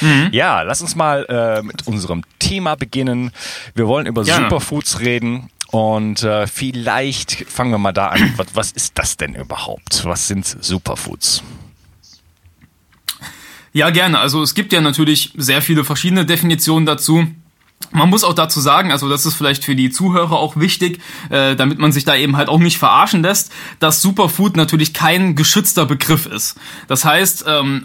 Mhm. 0.01 0.29
Ja, 0.33 0.63
lass 0.63 0.83
uns 0.83 0.95
mal 0.95 1.25
äh, 1.29 1.63
mit 1.63 1.87
unserem 1.87 2.23
Thema 2.39 2.75
beginnen. 2.75 3.33
Wir 3.75 3.87
wollen 3.87 4.07
über 4.07 4.25
Gerne. 4.25 4.47
Superfoods 4.47 5.01
reden. 5.01 5.51
Und 5.69 6.25
äh, 6.25 6.47
vielleicht 6.49 7.45
fangen 7.49 7.71
wir 7.71 7.79
mal 7.79 7.93
da 7.93 8.09
an. 8.09 8.35
Was, 8.37 8.49
was 8.55 8.73
ist 8.73 8.99
das 8.99 9.17
denn 9.17 9.35
überhaupt? 9.35 10.05
Was 10.05 10.27
sind 10.27 10.45
Superfoods? 10.45 11.43
Ja, 13.73 13.91
gerne. 13.91 14.19
Also 14.19 14.43
es 14.43 14.55
gibt 14.55 14.73
ja 14.73 14.81
natürlich 14.81 15.33
sehr 15.37 15.63
viele 15.63 15.85
verschiedene 15.85 16.27
Definitionen 16.27 16.87
dazu. 16.87 17.27
Man 17.93 18.11
muss 18.11 18.25
auch 18.25 18.35
dazu 18.35 18.61
sagen, 18.61 18.93
also 18.93 19.09
das 19.09 19.27
ist 19.27 19.35
vielleicht 19.35 19.65
für 19.65 19.75
die 19.75 19.91
Zuhörer 19.91 20.33
auch 20.39 20.57
wichtig, 20.57 21.01
äh, 21.31 21.57
damit 21.57 21.79
man 21.79 21.93
sich 21.93 22.05
da 22.05 22.15
eben 22.15 22.37
halt 22.37 22.49
auch 22.49 22.59
nicht 22.59 22.79
verarschen 22.79 23.23
lässt, 23.23 23.51
dass 23.79 24.03
Superfood 24.03 24.57
natürlich 24.57 24.93
kein 24.93 25.35
geschützter 25.35 25.87
Begriff 25.87 26.27
ist. 26.27 26.57
Das 26.89 27.05
heißt, 27.05 27.47
ähm, 27.49 27.83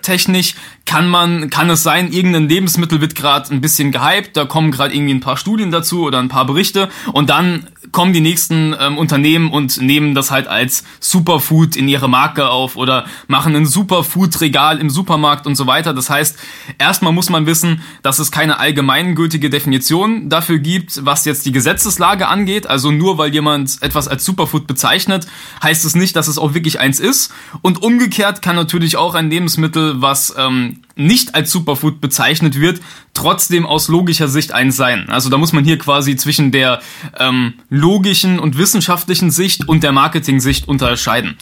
marketingtechnisch 0.00 0.54
kann 0.90 1.08
man, 1.08 1.50
kann 1.50 1.70
es 1.70 1.84
sein, 1.84 2.10
irgendein 2.10 2.48
Lebensmittel 2.48 3.00
wird 3.00 3.14
gerade 3.14 3.54
ein 3.54 3.60
bisschen 3.60 3.92
gehypt, 3.92 4.36
da 4.36 4.44
kommen 4.44 4.72
gerade 4.72 4.92
irgendwie 4.92 5.14
ein 5.14 5.20
paar 5.20 5.36
Studien 5.36 5.70
dazu 5.70 6.02
oder 6.02 6.18
ein 6.18 6.28
paar 6.28 6.46
Berichte 6.46 6.88
und 7.12 7.30
dann 7.30 7.68
kommen 7.92 8.12
die 8.12 8.20
nächsten 8.20 8.74
ähm, 8.78 8.98
Unternehmen 8.98 9.52
und 9.52 9.80
nehmen 9.80 10.14
das 10.14 10.30
halt 10.30 10.48
als 10.48 10.84
Superfood 10.98 11.76
in 11.76 11.88
ihre 11.88 12.08
Marke 12.08 12.48
auf 12.48 12.76
oder 12.76 13.06
machen 13.26 13.54
ein 13.56 13.66
Superfood-Regal 13.66 14.78
im 14.78 14.90
Supermarkt 14.90 15.46
und 15.46 15.54
so 15.54 15.66
weiter. 15.66 15.94
Das 15.94 16.10
heißt, 16.10 16.38
erstmal 16.78 17.12
muss 17.12 17.30
man 17.30 17.46
wissen, 17.46 17.82
dass 18.02 18.18
es 18.18 18.30
keine 18.30 18.58
allgemeingültige 18.58 19.50
Definition 19.50 20.28
dafür 20.28 20.58
gibt, 20.58 21.04
was 21.04 21.24
jetzt 21.24 21.46
die 21.46 21.52
Gesetzeslage 21.52 22.28
angeht. 22.28 22.66
Also 22.66 22.90
nur 22.90 23.18
weil 23.18 23.32
jemand 23.32 23.82
etwas 23.82 24.08
als 24.08 24.24
Superfood 24.24 24.66
bezeichnet, 24.66 25.26
heißt 25.62 25.84
es 25.84 25.94
nicht, 25.94 26.14
dass 26.16 26.28
es 26.28 26.38
auch 26.38 26.54
wirklich 26.54 26.80
eins 26.80 27.00
ist. 27.00 27.32
Und 27.62 27.82
umgekehrt 27.82 28.42
kann 28.42 28.56
natürlich 28.56 28.96
auch 28.96 29.14
ein 29.14 29.30
Lebensmittel, 29.30 30.00
was 30.00 30.34
ähm, 30.36 30.79
nicht 30.96 31.34
als 31.34 31.50
Superfood 31.50 32.00
bezeichnet 32.00 32.60
wird, 32.60 32.80
trotzdem 33.14 33.66
aus 33.66 33.88
logischer 33.88 34.28
Sicht 34.28 34.52
eins 34.52 34.76
sein. 34.76 35.08
Also 35.08 35.30
da 35.30 35.38
muss 35.38 35.52
man 35.52 35.64
hier 35.64 35.78
quasi 35.78 36.16
zwischen 36.16 36.52
der 36.52 36.80
ähm, 37.18 37.54
logischen 37.68 38.38
und 38.38 38.58
wissenschaftlichen 38.58 39.30
Sicht 39.30 39.68
und 39.68 39.82
der 39.82 39.92
Marketing-Sicht 39.92 40.68
unterscheiden. 40.68 41.36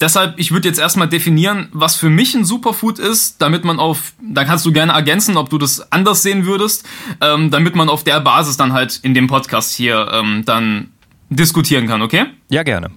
Deshalb, 0.00 0.34
ich 0.36 0.50
würde 0.50 0.66
jetzt 0.68 0.80
erstmal 0.80 1.08
definieren, 1.08 1.68
was 1.72 1.94
für 1.94 2.10
mich 2.10 2.34
ein 2.34 2.44
Superfood 2.44 2.98
ist, 2.98 3.40
damit 3.40 3.64
man 3.64 3.78
auf, 3.78 4.14
da 4.20 4.44
kannst 4.44 4.66
du 4.66 4.72
gerne 4.72 4.92
ergänzen, 4.92 5.36
ob 5.36 5.48
du 5.48 5.58
das 5.58 5.92
anders 5.92 6.22
sehen 6.22 6.44
würdest, 6.44 6.84
ähm, 7.20 7.52
damit 7.52 7.76
man 7.76 7.88
auf 7.88 8.02
der 8.02 8.18
Basis 8.20 8.56
dann 8.56 8.72
halt 8.72 8.98
in 9.02 9.14
dem 9.14 9.28
Podcast 9.28 9.72
hier 9.74 10.10
ähm, 10.12 10.42
dann 10.44 10.88
diskutieren 11.30 11.86
kann, 11.86 12.02
okay? 12.02 12.24
Ja, 12.48 12.64
gerne. 12.64 12.90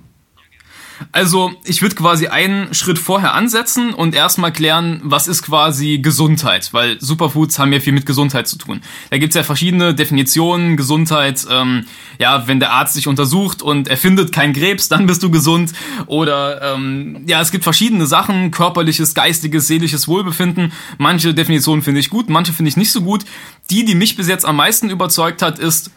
Also 1.16 1.54
ich 1.64 1.82
würde 1.82 1.96
quasi 1.96 2.28
einen 2.28 2.74
Schritt 2.74 3.00
vorher 3.00 3.36
ansetzen 3.36 3.94
und 3.94 4.14
erstmal 4.14 4.52
klären, 4.52 5.00
was 5.02 5.30
ist 5.30 5.44
quasi 5.44 6.00
Gesundheit, 6.00 6.74
weil 6.74 7.00
Superfoods 7.00 7.58
haben 7.58 7.72
ja 7.72 7.80
viel 7.80 7.94
mit 7.94 8.06
Gesundheit 8.06 8.50
zu 8.50 8.58
tun. 8.58 8.82
Da 9.12 9.18
gibt's 9.18 9.34
ja 9.34 9.44
verschiedene 9.44 9.96
Definitionen, 9.96 10.76
Gesundheit, 10.76 11.48
ähm, 11.50 11.86
ja, 12.20 12.50
wenn 12.50 12.60
der 12.60 12.74
Arzt 12.74 12.96
sich 12.96 13.08
untersucht 13.08 13.62
und 13.62 13.88
er 13.88 13.96
findet 13.96 14.34
kein 14.34 14.52
Krebs, 14.52 14.90
dann 14.90 15.06
bist 15.06 15.24
du 15.24 15.32
gesund. 15.32 15.72
Oder 16.08 16.62
ähm, 16.74 17.24
ja, 17.28 17.40
es 17.40 17.52
gibt 17.52 17.64
verschiedene 17.64 18.08
Sachen, 18.08 18.52
körperliches, 18.52 19.14
geistiges, 19.14 19.68
seelisches 19.68 20.10
Wohlbefinden. 20.10 20.74
Manche 20.98 21.34
Definitionen 21.34 21.82
finde 21.82 22.02
ich 22.02 22.10
gut, 22.10 22.28
manche 22.28 22.52
finde 22.52 22.68
ich 22.68 22.76
nicht 22.76 22.92
so 22.92 23.00
gut. 23.00 23.24
Die, 23.70 23.86
die 23.86 23.96
mich 23.96 24.18
bis 24.18 24.28
jetzt 24.28 24.44
am 24.44 24.58
meisten 24.58 24.90
überzeugt 24.90 25.42
hat, 25.42 25.60
ist, 25.60 25.92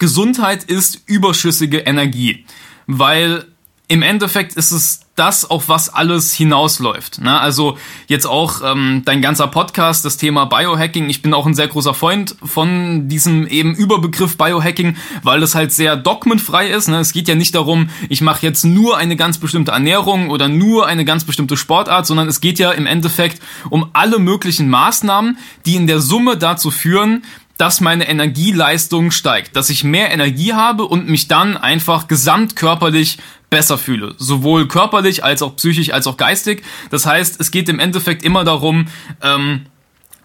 Gesundheit 0.00 0.64
ist 0.64 1.04
überschüssige 1.06 1.78
Energie. 1.78 2.44
Weil 2.88 3.46
im 3.90 4.02
Endeffekt 4.02 4.54
ist 4.54 4.70
es 4.70 5.00
das, 5.16 5.50
auf 5.50 5.68
was 5.68 5.92
alles 5.92 6.32
hinausläuft. 6.32 7.20
Ne? 7.20 7.40
Also 7.40 7.76
jetzt 8.06 8.24
auch 8.24 8.62
ähm, 8.64 9.02
dein 9.04 9.20
ganzer 9.20 9.48
Podcast, 9.48 10.04
das 10.04 10.16
Thema 10.16 10.44
Biohacking. 10.44 11.10
Ich 11.10 11.22
bin 11.22 11.34
auch 11.34 11.44
ein 11.44 11.56
sehr 11.56 11.66
großer 11.66 11.92
Freund 11.92 12.36
von 12.40 13.08
diesem 13.08 13.48
eben 13.48 13.74
Überbegriff 13.74 14.38
Biohacking, 14.38 14.96
weil 15.24 15.42
es 15.42 15.56
halt 15.56 15.72
sehr 15.72 15.96
dogmenfrei 15.96 16.68
ist. 16.68 16.86
Ne? 16.86 17.00
Es 17.00 17.12
geht 17.12 17.26
ja 17.26 17.34
nicht 17.34 17.56
darum, 17.56 17.90
ich 18.08 18.20
mache 18.20 18.46
jetzt 18.46 18.64
nur 18.64 18.96
eine 18.96 19.16
ganz 19.16 19.38
bestimmte 19.38 19.72
Ernährung 19.72 20.30
oder 20.30 20.46
nur 20.46 20.86
eine 20.86 21.04
ganz 21.04 21.24
bestimmte 21.24 21.56
Sportart, 21.56 22.06
sondern 22.06 22.28
es 22.28 22.40
geht 22.40 22.60
ja 22.60 22.70
im 22.70 22.86
Endeffekt 22.86 23.42
um 23.70 23.90
alle 23.92 24.20
möglichen 24.20 24.68
Maßnahmen, 24.68 25.36
die 25.66 25.74
in 25.74 25.88
der 25.88 25.98
Summe 25.98 26.36
dazu 26.36 26.70
führen, 26.70 27.24
dass 27.60 27.82
meine 27.82 28.08
Energieleistung 28.08 29.10
steigt, 29.10 29.54
dass 29.54 29.68
ich 29.68 29.84
mehr 29.84 30.10
Energie 30.10 30.54
habe 30.54 30.86
und 30.86 31.10
mich 31.10 31.28
dann 31.28 31.58
einfach 31.58 32.08
gesamtkörperlich 32.08 33.18
besser 33.50 33.76
fühle. 33.76 34.14
Sowohl 34.16 34.68
körperlich 34.68 35.24
als 35.24 35.42
auch 35.42 35.56
psychisch 35.56 35.92
als 35.92 36.06
auch 36.06 36.16
geistig. 36.16 36.62
Das 36.90 37.04
heißt, 37.04 37.40
es 37.40 37.50
geht 37.50 37.68
im 37.68 37.80
Endeffekt 37.80 38.22
immer 38.24 38.44
darum, 38.44 38.86
ähm, 39.22 39.66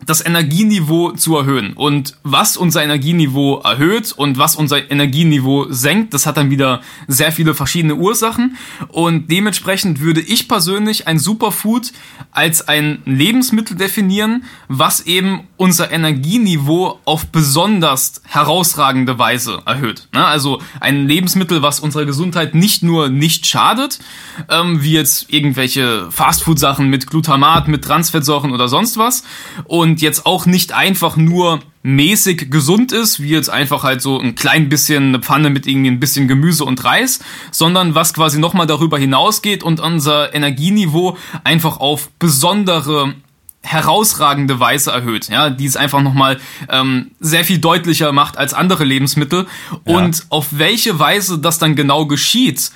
das 0.06 0.26
Energieniveau 0.26 1.12
zu 1.12 1.36
erhöhen. 1.36 1.74
Und 1.74 2.16
was 2.24 2.58
unser 2.58 2.84
Energieniveau 2.84 3.60
erhöht 3.62 4.12
und 4.12 4.38
was 4.38 4.56
unser 4.56 4.92
Energieniveau 4.92 5.68
senkt, 5.70 6.14
das 6.14 6.26
hat 6.26 6.38
dann 6.38 6.52
wieder 6.52 6.82
sehr 7.08 7.32
viele 7.32 7.54
verschiedene 7.54 7.96
Ursachen. 7.96 8.58
Und 8.90 9.32
dementsprechend 9.32 10.00
würde 10.00 10.22
ich 10.22 10.48
persönlich 10.48 11.08
ein 11.08 11.18
Superfood 11.18 11.92
als 12.32 12.68
ein 12.68 13.02
Lebensmittel 13.06 13.76
definieren, 13.78 14.44
was 14.68 15.02
eben 15.02 15.48
unser 15.58 15.92
Energieniveau 15.92 17.00
auf 17.06 17.28
besonders 17.28 18.22
herausragende 18.26 19.18
Weise 19.18 19.62
erhöht. 19.66 20.08
Also 20.12 20.62
ein 20.80 21.08
Lebensmittel, 21.08 21.62
was 21.62 21.80
unserer 21.80 22.06
Gesundheit 22.06 22.54
nicht 22.54 22.84
nur 22.84 23.10
nicht 23.10 23.48
schadet, 23.48 24.00
ähm, 24.50 24.84
wie 24.84 24.94
jetzt 24.94 25.32
irgendwelche 25.32 26.12
Fastfood-Sachen 26.12 26.90
mit 26.90 27.08
Glutamat, 27.08 27.68
mit 27.68 27.84
Transfettsäuren 27.84 28.52
oder 28.52 28.68
sonst 28.68 28.98
was. 28.98 29.24
Und 29.64 29.95
und 29.96 30.02
jetzt 30.02 30.26
auch 30.26 30.46
nicht 30.46 30.74
einfach 30.74 31.16
nur 31.16 31.62
mäßig 31.82 32.52
gesund 32.52 32.92
ist, 32.92 33.22
wie 33.22 33.30
jetzt 33.30 33.50
einfach 33.50 33.84
halt 33.84 34.02
so 34.02 34.20
ein 34.20 34.36
klein 34.36 34.68
bisschen 34.68 35.06
eine 35.06 35.20
Pfanne 35.20 35.50
mit 35.50 35.68
irgendwie 35.68 35.90
ein 35.90 36.02
bisschen 36.02 36.28
Gemüse 36.28 36.66
und 36.66 36.84
Reis, 36.84 37.22
sondern 37.50 37.96
was 37.96 38.14
quasi 38.14 38.38
nochmal 38.38 38.68
darüber 38.68 38.98
hinausgeht 38.98 39.64
und 39.64 39.80
unser 39.80 40.36
Energieniveau 40.36 41.18
einfach 41.46 41.80
auf 41.80 42.10
besondere 42.20 43.14
herausragende 43.62 44.60
Weise 44.60 44.92
erhöht, 44.92 45.30
ja, 45.30 45.50
die 45.50 45.66
es 45.66 45.78
einfach 45.78 46.02
nochmal 46.02 46.42
ähm, 46.68 47.12
sehr 47.22 47.46
viel 47.46 47.60
deutlicher 47.60 48.12
macht 48.12 48.38
als 48.38 48.54
andere 48.54 48.84
Lebensmittel. 48.84 49.48
Ja. 49.86 49.96
Und 49.96 50.26
auf 50.28 50.48
welche 50.52 51.00
Weise 51.00 51.40
das 51.40 51.58
dann 51.58 51.78
genau 51.78 52.06
geschieht, 52.06 52.70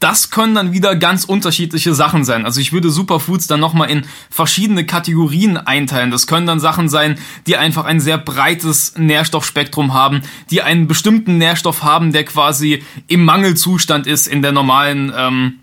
das 0.00 0.30
können 0.30 0.54
dann 0.54 0.72
wieder 0.72 0.94
ganz 0.96 1.24
unterschiedliche 1.24 1.94
Sachen 1.94 2.24
sein. 2.24 2.44
Also 2.44 2.60
ich 2.60 2.72
würde 2.72 2.90
Superfoods 2.90 3.46
dann 3.46 3.60
nochmal 3.60 3.90
in 3.90 4.06
verschiedene 4.30 4.86
Kategorien 4.86 5.56
einteilen. 5.56 6.10
Das 6.10 6.26
können 6.26 6.46
dann 6.46 6.60
Sachen 6.60 6.88
sein, 6.88 7.18
die 7.46 7.56
einfach 7.56 7.84
ein 7.84 8.00
sehr 8.00 8.18
breites 8.18 8.94
Nährstoffspektrum 8.96 9.94
haben, 9.94 10.22
die 10.50 10.62
einen 10.62 10.86
bestimmten 10.86 11.38
Nährstoff 11.38 11.82
haben, 11.82 12.12
der 12.12 12.24
quasi 12.24 12.82
im 13.08 13.24
Mangelzustand 13.24 14.06
ist 14.06 14.28
in 14.28 14.42
der 14.42 14.52
normalen 14.52 15.12
ähm, 15.16 15.58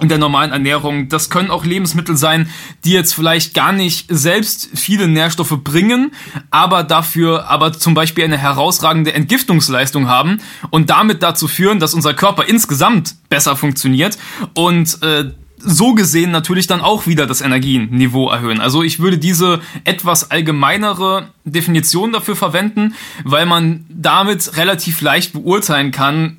in 0.00 0.08
der 0.08 0.18
normalen 0.18 0.52
Ernährung. 0.52 1.08
Das 1.08 1.30
können 1.30 1.50
auch 1.50 1.64
Lebensmittel 1.64 2.16
sein, 2.16 2.50
die 2.84 2.92
jetzt 2.92 3.14
vielleicht 3.14 3.54
gar 3.54 3.72
nicht 3.72 4.06
selbst 4.08 4.70
viele 4.74 5.08
Nährstoffe 5.08 5.58
bringen, 5.62 6.12
aber 6.50 6.82
dafür 6.82 7.48
aber 7.48 7.72
zum 7.72 7.94
Beispiel 7.94 8.24
eine 8.24 8.38
herausragende 8.38 9.12
Entgiftungsleistung 9.12 10.08
haben 10.08 10.40
und 10.70 10.90
damit 10.90 11.22
dazu 11.22 11.48
führen, 11.48 11.80
dass 11.80 11.94
unser 11.94 12.14
Körper 12.14 12.44
insgesamt 12.46 13.14
besser 13.28 13.56
funktioniert 13.56 14.18
und 14.54 15.02
äh, 15.02 15.30
so 15.62 15.94
gesehen 15.94 16.30
natürlich 16.30 16.66
dann 16.66 16.80
auch 16.80 17.06
wieder 17.06 17.26
das 17.26 17.40
Energieniveau 17.40 18.30
erhöhen. 18.30 18.60
Also 18.60 18.82
ich 18.82 18.98
würde 18.98 19.18
diese 19.18 19.60
etwas 19.84 20.30
allgemeinere 20.30 21.28
Definition 21.44 22.12
dafür 22.12 22.36
verwenden, 22.36 22.94
weil 23.24 23.46
man 23.46 23.84
damit 23.88 24.56
relativ 24.56 25.00
leicht 25.00 25.32
beurteilen 25.32 25.90
kann, 25.90 26.38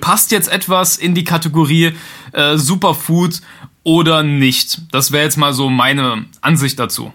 passt 0.00 0.30
jetzt 0.30 0.50
etwas 0.50 0.96
in 0.96 1.14
die 1.14 1.24
Kategorie 1.24 1.92
äh, 2.32 2.56
Superfood 2.56 3.40
oder 3.82 4.22
nicht? 4.22 4.80
Das 4.92 5.12
wäre 5.12 5.24
jetzt 5.24 5.36
mal 5.36 5.52
so 5.52 5.70
meine 5.70 6.26
Ansicht 6.40 6.78
dazu. 6.78 7.12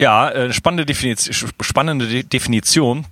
Ja, 0.00 0.30
äh, 0.30 0.52
spannende, 0.52 0.86
Definition, 0.86 1.50
spannende 1.60 2.24
Definition. 2.24 3.06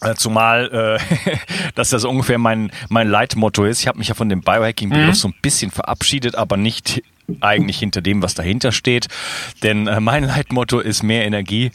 Äh, 0.00 0.14
zumal 0.14 0.98
äh, 1.00 1.36
dass 1.74 1.90
das 1.90 2.04
ungefähr 2.04 2.38
mein, 2.38 2.70
mein 2.88 3.08
Leitmotto 3.08 3.64
ist. 3.64 3.80
Ich 3.80 3.88
habe 3.88 3.98
mich 3.98 4.08
ja 4.08 4.14
von 4.14 4.28
dem 4.28 4.42
Biohacking-Begriff 4.42 5.08
mhm. 5.08 5.14
so 5.14 5.28
ein 5.28 5.34
bisschen 5.42 5.70
verabschiedet, 5.70 6.36
aber 6.36 6.56
nicht 6.56 7.02
eigentlich 7.40 7.78
hinter 7.78 8.00
dem, 8.00 8.22
was 8.22 8.34
dahinter 8.34 8.72
steht. 8.72 9.08
Denn 9.62 9.86
äh, 9.86 10.00
mein 10.00 10.24
Leitmotto 10.28 10.78
ist 10.78 11.02
mehr 11.02 11.26
Energie 11.26 11.72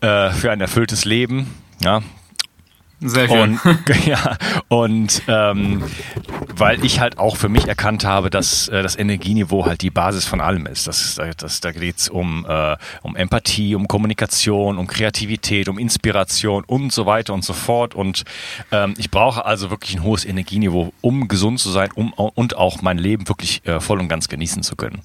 äh, 0.00 0.30
für 0.30 0.50
ein 0.50 0.60
erfülltes 0.60 1.04
Leben. 1.04 1.54
Ja, 1.82 2.02
sehr 3.00 3.28
schön. 3.28 3.60
Und, 3.62 3.80
ja, 4.06 4.36
und 4.68 5.22
ähm, 5.28 5.82
weil 6.56 6.84
ich 6.84 7.00
halt 7.00 7.18
auch 7.18 7.36
für 7.36 7.48
mich 7.48 7.68
erkannt 7.68 8.04
habe, 8.04 8.30
dass 8.30 8.68
äh, 8.68 8.82
das 8.82 8.98
Energieniveau 8.98 9.66
halt 9.66 9.82
die 9.82 9.90
Basis 9.90 10.24
von 10.24 10.40
allem 10.40 10.66
ist. 10.66 10.88
Das, 10.88 11.20
das, 11.36 11.60
da 11.60 11.72
geht 11.72 11.98
es 11.98 12.08
um, 12.08 12.44
äh, 12.48 12.76
um 13.02 13.14
Empathie, 13.14 13.74
um 13.74 13.86
Kommunikation, 13.86 14.78
um 14.78 14.86
Kreativität, 14.86 15.68
um 15.68 15.78
Inspiration 15.78 16.64
und 16.64 16.92
so 16.92 17.06
weiter 17.06 17.34
und 17.34 17.44
so 17.44 17.52
fort. 17.52 17.94
Und 17.94 18.24
ähm, 18.72 18.94
ich 18.98 19.10
brauche 19.10 19.44
also 19.44 19.70
wirklich 19.70 19.94
ein 19.94 20.02
hohes 20.02 20.24
Energieniveau, 20.24 20.92
um 21.00 21.28
gesund 21.28 21.60
zu 21.60 21.70
sein 21.70 21.90
um, 21.94 22.12
und 22.12 22.56
auch 22.56 22.82
mein 22.82 22.98
Leben 22.98 23.28
wirklich 23.28 23.64
äh, 23.64 23.80
voll 23.80 24.00
und 24.00 24.08
ganz 24.08 24.28
genießen 24.28 24.62
zu 24.62 24.74
können. 24.74 25.00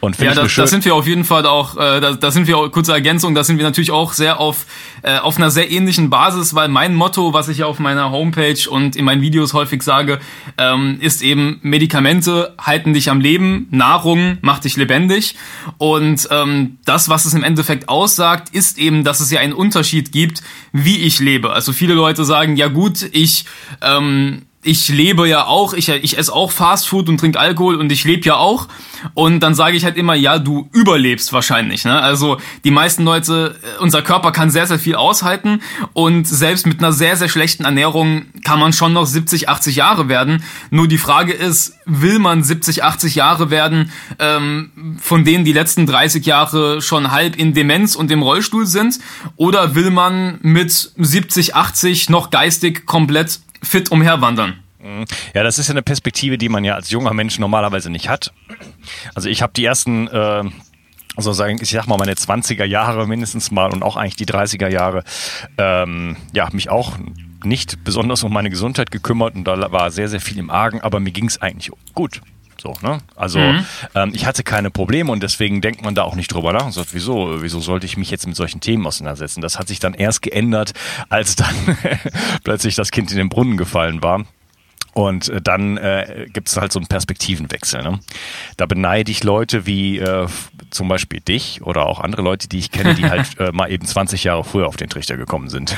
Und 0.00 0.18
ja, 0.18 0.34
da, 0.34 0.44
da 0.44 0.66
sind 0.66 0.84
wir 0.84 0.94
auf 0.94 1.06
jeden 1.06 1.24
Fall 1.24 1.46
auch, 1.46 1.76
äh, 1.76 2.00
da, 2.00 2.12
da 2.12 2.30
sind 2.30 2.46
wir, 2.46 2.58
auch, 2.58 2.70
kurze 2.70 2.92
Ergänzung, 2.92 3.34
da 3.34 3.44
sind 3.44 3.56
wir 3.56 3.64
natürlich 3.64 3.90
auch 3.90 4.12
sehr 4.12 4.40
auf, 4.40 4.66
äh, 5.02 5.18
auf 5.18 5.38
einer 5.38 5.50
sehr 5.50 5.70
ähnlichen 5.70 6.10
Basis, 6.10 6.54
weil 6.54 6.68
mein 6.68 6.94
Motto 6.94 7.29
was 7.32 7.48
ich 7.48 7.64
auf 7.64 7.78
meiner 7.78 8.10
Homepage 8.10 8.68
und 8.68 8.96
in 8.96 9.04
meinen 9.04 9.22
Videos 9.22 9.52
häufig 9.52 9.82
sage, 9.82 10.20
ähm, 10.58 10.98
ist 11.00 11.22
eben 11.22 11.58
Medikamente 11.62 12.54
halten 12.58 12.94
dich 12.94 13.10
am 13.10 13.20
Leben, 13.20 13.66
Nahrung 13.70 14.38
macht 14.42 14.64
dich 14.64 14.76
lebendig 14.76 15.36
und 15.78 16.28
ähm, 16.30 16.78
das, 16.84 17.08
was 17.08 17.24
es 17.24 17.34
im 17.34 17.44
Endeffekt 17.44 17.88
aussagt, 17.88 18.54
ist 18.54 18.78
eben, 18.78 19.04
dass 19.04 19.20
es 19.20 19.30
ja 19.30 19.40
einen 19.40 19.52
Unterschied 19.52 20.12
gibt, 20.12 20.42
wie 20.72 20.98
ich 20.98 21.20
lebe. 21.20 21.52
Also 21.52 21.72
viele 21.72 21.94
Leute 21.94 22.24
sagen, 22.24 22.56
ja 22.56 22.68
gut, 22.68 23.08
ich 23.12 23.44
ähm, 23.82 24.42
ich 24.62 24.88
lebe 24.88 25.26
ja 25.26 25.46
auch, 25.46 25.72
ich, 25.72 25.88
ich 25.88 26.18
esse 26.18 26.32
auch 26.34 26.50
Fastfood 26.50 27.08
und 27.08 27.18
trinke 27.18 27.40
Alkohol 27.40 27.76
und 27.76 27.90
ich 27.90 28.04
lebe 28.04 28.26
ja 28.26 28.36
auch. 28.36 28.68
Und 29.14 29.40
dann 29.40 29.54
sage 29.54 29.74
ich 29.74 29.84
halt 29.84 29.96
immer, 29.96 30.14
ja, 30.14 30.38
du 30.38 30.68
überlebst 30.72 31.32
wahrscheinlich. 31.32 31.86
Ne? 31.86 31.98
Also 31.98 32.36
die 32.64 32.70
meisten 32.70 33.04
Leute, 33.04 33.58
äh, 33.62 33.82
unser 33.82 34.02
Körper 34.02 34.32
kann 34.32 34.50
sehr, 34.50 34.66
sehr 34.66 34.78
viel 34.78 34.96
aushalten 34.96 35.62
und 35.94 36.28
selbst 36.28 36.66
mit 36.66 36.80
einer 36.80 36.92
sehr, 36.92 37.16
sehr 37.16 37.30
schlechten 37.30 37.64
Ernährung 37.64 38.26
kann 38.44 38.60
man 38.60 38.74
schon 38.74 38.92
noch 38.92 39.06
70, 39.06 39.48
80 39.48 39.76
Jahre 39.76 40.10
werden. 40.10 40.44
Nur 40.68 40.88
die 40.88 40.98
Frage 40.98 41.32
ist, 41.32 41.78
will 41.86 42.18
man 42.18 42.44
70, 42.44 42.84
80 42.84 43.14
Jahre 43.14 43.48
werden, 43.48 43.90
ähm, 44.18 44.98
von 45.00 45.24
denen 45.24 45.46
die 45.46 45.54
letzten 45.54 45.86
30 45.86 46.26
Jahre 46.26 46.82
schon 46.82 47.10
halb 47.10 47.34
in 47.36 47.54
Demenz 47.54 47.94
und 47.94 48.10
im 48.10 48.20
Rollstuhl 48.20 48.66
sind? 48.66 48.98
Oder 49.36 49.74
will 49.74 49.90
man 49.90 50.38
mit 50.42 50.70
70, 50.70 51.54
80 51.54 52.10
noch 52.10 52.28
geistig 52.28 52.84
komplett 52.84 53.40
fit 53.62 53.90
umherwandern. 53.90 54.62
Ja, 55.34 55.42
das 55.42 55.58
ist 55.58 55.68
ja 55.68 55.74
eine 55.74 55.82
Perspektive, 55.82 56.38
die 56.38 56.48
man 56.48 56.64
ja 56.64 56.74
als 56.74 56.90
junger 56.90 57.12
Mensch 57.12 57.38
normalerweise 57.38 57.90
nicht 57.90 58.08
hat. 58.08 58.32
Also 59.14 59.28
ich 59.28 59.42
habe 59.42 59.52
die 59.54 59.64
ersten, 59.64 60.08
äh, 60.08 60.42
also 61.16 61.32
sagen, 61.32 61.58
ich 61.60 61.70
sag 61.70 61.86
mal 61.86 61.98
meine 61.98 62.14
20er 62.14 62.64
Jahre 62.64 63.06
mindestens 63.06 63.50
mal 63.50 63.72
und 63.72 63.82
auch 63.82 63.96
eigentlich 63.96 64.16
die 64.16 64.26
30er 64.26 64.68
Jahre, 64.68 65.04
ähm, 65.58 66.16
ja, 66.32 66.48
mich 66.52 66.70
auch 66.70 66.96
nicht 67.44 67.84
besonders 67.84 68.22
um 68.24 68.32
meine 68.32 68.50
Gesundheit 68.50 68.90
gekümmert 68.90 69.34
und 69.34 69.44
da 69.44 69.70
war 69.70 69.90
sehr, 69.90 70.08
sehr 70.08 70.20
viel 70.20 70.38
im 70.38 70.50
Argen, 70.50 70.80
aber 70.80 71.00
mir 71.00 71.12
ging 71.12 71.26
es 71.26 71.40
eigentlich 71.40 71.70
gut. 71.94 72.20
So, 72.60 72.74
ne? 72.82 72.98
Also 73.16 73.38
mhm. 73.38 73.64
ähm, 73.94 74.12
ich 74.14 74.26
hatte 74.26 74.42
keine 74.42 74.70
Probleme 74.70 75.10
und 75.10 75.22
deswegen 75.22 75.62
denkt 75.62 75.82
man 75.82 75.94
da 75.94 76.02
auch 76.02 76.14
nicht 76.14 76.32
drüber 76.32 76.52
nach 76.52 76.66
und 76.66 76.72
sagt, 76.72 76.92
wieso, 76.92 77.42
wieso 77.42 77.60
sollte 77.60 77.86
ich 77.86 77.96
mich 77.96 78.10
jetzt 78.10 78.26
mit 78.26 78.36
solchen 78.36 78.60
Themen 78.60 78.86
auseinandersetzen? 78.86 79.40
Das 79.40 79.58
hat 79.58 79.68
sich 79.68 79.78
dann 79.78 79.94
erst 79.94 80.22
geändert, 80.22 80.72
als 81.08 81.36
dann 81.36 81.54
plötzlich 82.44 82.74
das 82.74 82.90
Kind 82.90 83.10
in 83.10 83.16
den 83.16 83.28
Brunnen 83.28 83.56
gefallen 83.56 84.02
war. 84.02 84.24
Und 84.92 85.28
äh, 85.28 85.40
dann 85.40 85.76
äh, 85.76 86.26
gibt 86.32 86.48
es 86.48 86.56
halt 86.56 86.72
so 86.72 86.78
einen 86.78 86.88
Perspektivenwechsel. 86.88 87.82
Ne? 87.82 88.00
Da 88.56 88.66
beneide 88.66 89.10
ich 89.10 89.22
Leute 89.22 89.64
wie 89.64 89.98
äh, 89.98 90.26
zum 90.70 90.88
Beispiel 90.88 91.20
dich 91.20 91.62
oder 91.62 91.86
auch 91.86 92.00
andere 92.00 92.22
Leute, 92.22 92.48
die 92.48 92.58
ich 92.58 92.70
kenne, 92.70 92.94
die 92.94 93.04
halt 93.04 93.26
äh, 93.38 93.52
mal 93.52 93.70
eben 93.70 93.86
20 93.86 94.24
Jahre 94.24 94.44
früher 94.44 94.66
auf 94.66 94.76
den 94.76 94.88
Trichter 94.88 95.16
gekommen 95.16 95.48
sind. 95.48 95.76